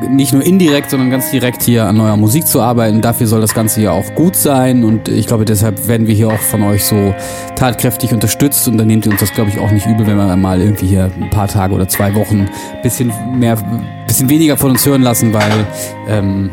nicht 0.09 0.33
nur 0.33 0.43
indirekt, 0.43 0.89
sondern 0.89 1.11
ganz 1.11 1.29
direkt 1.29 1.63
hier 1.63 1.85
an 1.85 1.97
neuer 1.97 2.17
Musik 2.17 2.47
zu 2.47 2.61
arbeiten. 2.61 3.01
Dafür 3.01 3.27
soll 3.27 3.41
das 3.41 3.53
Ganze 3.53 3.81
ja 3.81 3.91
auch 3.91 4.15
gut 4.15 4.35
sein 4.35 4.83
und 4.83 5.07
ich 5.07 5.27
glaube, 5.27 5.45
deshalb 5.45 5.87
werden 5.87 6.07
wir 6.07 6.15
hier 6.15 6.29
auch 6.29 6.39
von 6.39 6.63
euch 6.63 6.83
so 6.83 7.13
tatkräftig 7.55 8.13
unterstützt 8.13 8.67
und 8.67 8.77
dann 8.77 8.87
nehmt 8.87 9.05
ihr 9.05 9.11
uns 9.11 9.19
das, 9.21 9.33
glaube 9.33 9.51
ich, 9.51 9.59
auch 9.59 9.71
nicht 9.71 9.85
übel, 9.85 10.07
wenn 10.07 10.17
wir 10.17 10.35
mal 10.35 10.59
irgendwie 10.59 10.87
hier 10.87 11.11
ein 11.21 11.29
paar 11.29 11.47
Tage 11.47 11.73
oder 11.73 11.87
zwei 11.87 12.15
Wochen 12.15 12.49
bisschen 12.81 13.11
mehr, 13.37 13.57
bisschen 14.07 14.29
weniger 14.29 14.57
von 14.57 14.71
uns 14.71 14.85
hören 14.85 15.01
lassen, 15.01 15.33
weil 15.33 15.67
ähm, 16.07 16.49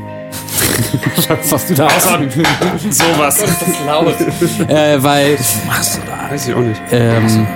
was 1.29 1.53
hast 1.53 1.71
du 1.71 1.75
da 1.75 1.87
aus? 1.87 2.05
Sowas. 2.91 3.43
äh, 4.69 4.97
weil 5.03 5.37
Weiß 5.39 6.49
ich 6.49 6.55
auch 6.55 6.61
nicht. 6.61 6.81
ähm, 6.93 7.47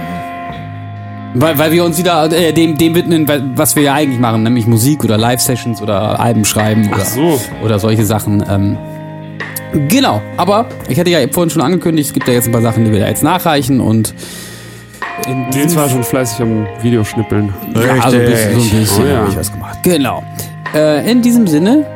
weil, 1.35 1.57
weil 1.59 1.73
wir 1.73 1.85
uns 1.85 1.99
wieder 1.99 2.31
äh, 2.33 2.53
dem, 2.53 2.77
dem 2.77 2.95
widmen, 2.95 3.27
wa- 3.29 3.41
was 3.55 3.75
wir 3.77 3.83
ja 3.85 3.95
eigentlich 3.95 4.19
machen, 4.21 4.43
nämlich 4.43 4.67
Musik 4.67 5.03
oder 5.05 5.17
Live-Sessions 5.17 5.81
oder 5.81 6.21
Alben 6.21 6.45
schreiben 6.45 6.91
oder, 6.93 7.05
so. 7.05 7.41
oder 7.65 7.79
solche 7.79 8.05
Sachen. 8.05 8.45
Ähm, 8.51 8.77
genau, 9.89 10.21
aber 10.37 10.67
ich 10.89 10.99
hatte 11.01 11.11
ja 11.11 11.21
vorhin 11.31 11.49
schon 11.51 11.63
angekündigt, 11.63 12.09
es 12.09 12.13
gibt 12.15 12.29
ja 12.29 12.35
jetzt 12.35 12.47
ein 12.49 12.53
paar 12.53 12.61
Sachen, 12.63 12.85
die 12.85 12.93
wir 12.93 13.01
da 13.01 13.09
jetzt 13.09 13.23
nachreichen 13.23 13.81
und 13.81 14.13
in 15.27 15.49
Nils 15.51 15.75
war 15.77 15.89
schon 15.89 16.03
fleißig 16.03 16.41
am 16.41 16.67
Videoschnippeln. 16.83 17.53
ja, 17.77 18.03
also 18.03 18.17
ein 18.19 18.25
bisschen, 18.27 18.61
so 18.61 18.75
ein 18.75 18.81
bisschen 18.81 19.05
Oh 19.05 19.07
ja. 19.09 19.17
habe 19.19 19.29
ich 19.31 19.37
was 19.37 19.53
gemacht. 19.53 19.79
Genau. 19.85 20.23
Äh, 20.75 21.11
in 21.11 21.23
diesem 21.23 21.47
Sinne, 21.47 21.87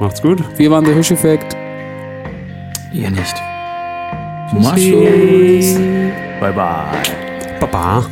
Macht's 0.00 0.22
gut. 0.22 0.42
wir 0.58 0.70
waren 0.70 0.84
der 0.84 0.94
Hirscheffekt. 0.94 1.54
Ihr 2.92 3.10
nicht. 3.10 3.34
Mach's 4.52 4.82
gut. 4.82 6.40
Bye 6.40 6.52
bye. 6.52 7.02
Baba. 7.60 8.06